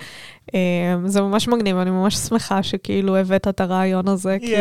אה, 0.54 0.60
זה 1.04 1.20
ממש 1.20 1.48
מגניב, 1.48 1.76
אני 1.76 1.90
ממש 1.90 2.16
שמחה 2.16 2.62
שכאילו 2.62 3.16
הבאת 3.16 3.48
את 3.48 3.60
הרעיון 3.60 4.08
הזה, 4.08 4.36
כי... 4.40 4.54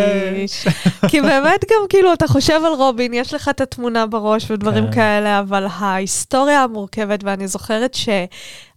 כי 1.07 1.21
באמת 1.21 1.65
גם 1.71 1.87
כאילו, 1.89 2.13
אתה 2.13 2.27
חושב 2.27 2.61
על 2.65 2.73
רובין, 2.73 3.13
יש 3.13 3.33
לך 3.33 3.49
את 3.49 3.61
התמונה 3.61 4.05
בראש 4.05 4.51
ודברים 4.51 4.85
כן. 4.85 4.91
כאלה, 4.91 5.39
אבל 5.39 5.67
ההיסטוריה 5.79 6.63
המורכבת, 6.63 7.23
ואני 7.23 7.47
זוכרת 7.47 7.93
ש... 7.93 8.09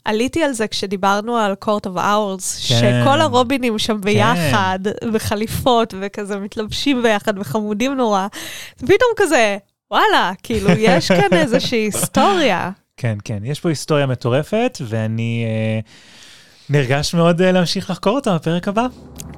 עליתי 0.05 0.43
על 0.43 0.53
זה 0.53 0.69
כשדיברנו 0.69 1.37
על 1.37 1.55
Court 1.65 1.87
of 1.87 1.97
Hours, 1.97 2.69
כן. 2.69 3.03
שכל 3.05 3.21
הרובינים 3.21 3.79
שם 3.79 4.01
ביחד, 4.01 4.79
בחליפות, 5.13 5.95
וכזה 6.01 6.39
מתלבשים 6.39 7.03
ביחד 7.03 7.39
וחמודים 7.39 7.95
נורא. 7.95 8.27
פתאום 8.77 9.11
כזה, 9.17 9.57
וואלה, 9.91 10.33
כאילו, 10.43 10.71
יש 10.79 11.13
כאן 11.13 11.33
איזושהי 11.43 11.79
היסטוריה. 11.79 12.71
כן, 12.97 13.19
כן, 13.25 13.39
יש 13.45 13.61
פה 13.61 13.69
היסטוריה 13.69 14.07
מטורפת, 14.07 14.79
ואני 14.89 15.45
אה, 15.47 15.81
נרגש 16.71 17.15
מאוד 17.15 17.43
אה, 17.43 17.53
להמשיך 17.53 17.91
לחקור 17.91 18.15
אותה 18.15 18.35
בפרק 18.35 18.69
הבא. 18.69 18.87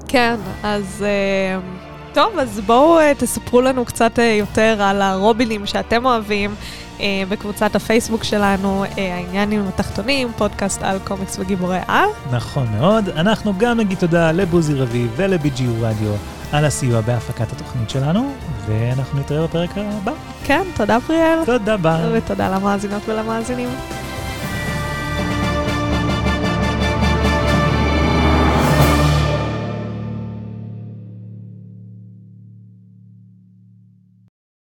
כן, 0.09 0.37
אז 0.63 1.05
uh, 1.05 1.86
טוב, 2.17 2.39
אז 2.39 2.61
בואו 2.67 2.99
uh, 2.99 3.03
תספרו 3.19 3.61
לנו 3.61 3.85
קצת 3.85 4.19
uh, 4.19 4.23
יותר 4.23 4.83
על 4.83 5.03
הרובינים 5.03 5.67
שאתם 5.67 6.07
אוהבים 6.07 6.55
uh, 6.99 7.01
בקבוצת 7.29 7.77
הפייסבוק 7.77 8.25
שלנו, 8.25 8.85
העניינים 8.97 9.69
התחתונים, 9.69 10.29
פודקאסט 10.37 10.83
על 10.83 10.99
קומיקס 11.05 11.39
וגיבורי 11.39 11.79
על. 11.89 12.09
נכון 12.31 12.67
מאוד. 12.79 13.09
אנחנו 13.09 13.55
גם 13.59 13.79
נגיד 13.79 13.99
תודה 13.99 14.33
לבוזי 14.33 14.75
רביב 14.75 15.13
ול-BGU 15.17 15.81
רדיו 15.81 16.15
על 16.53 16.65
הסיוע 16.65 17.01
בהפקת 17.01 17.53
התוכנית 17.53 17.91
שלנו, 17.91 18.33
ואנחנו 18.67 19.21
נתראה 19.21 19.47
בפרק 19.47 19.71
הבא. 19.77 20.13
כן, 20.45 20.63
תודה 20.77 20.99
פריאל. 21.01 21.45
תודה, 21.47 21.77
ביי. 21.77 22.19
ותודה 22.19 22.57
למאזינות 22.57 23.03
ולמאזינים. 23.09 23.69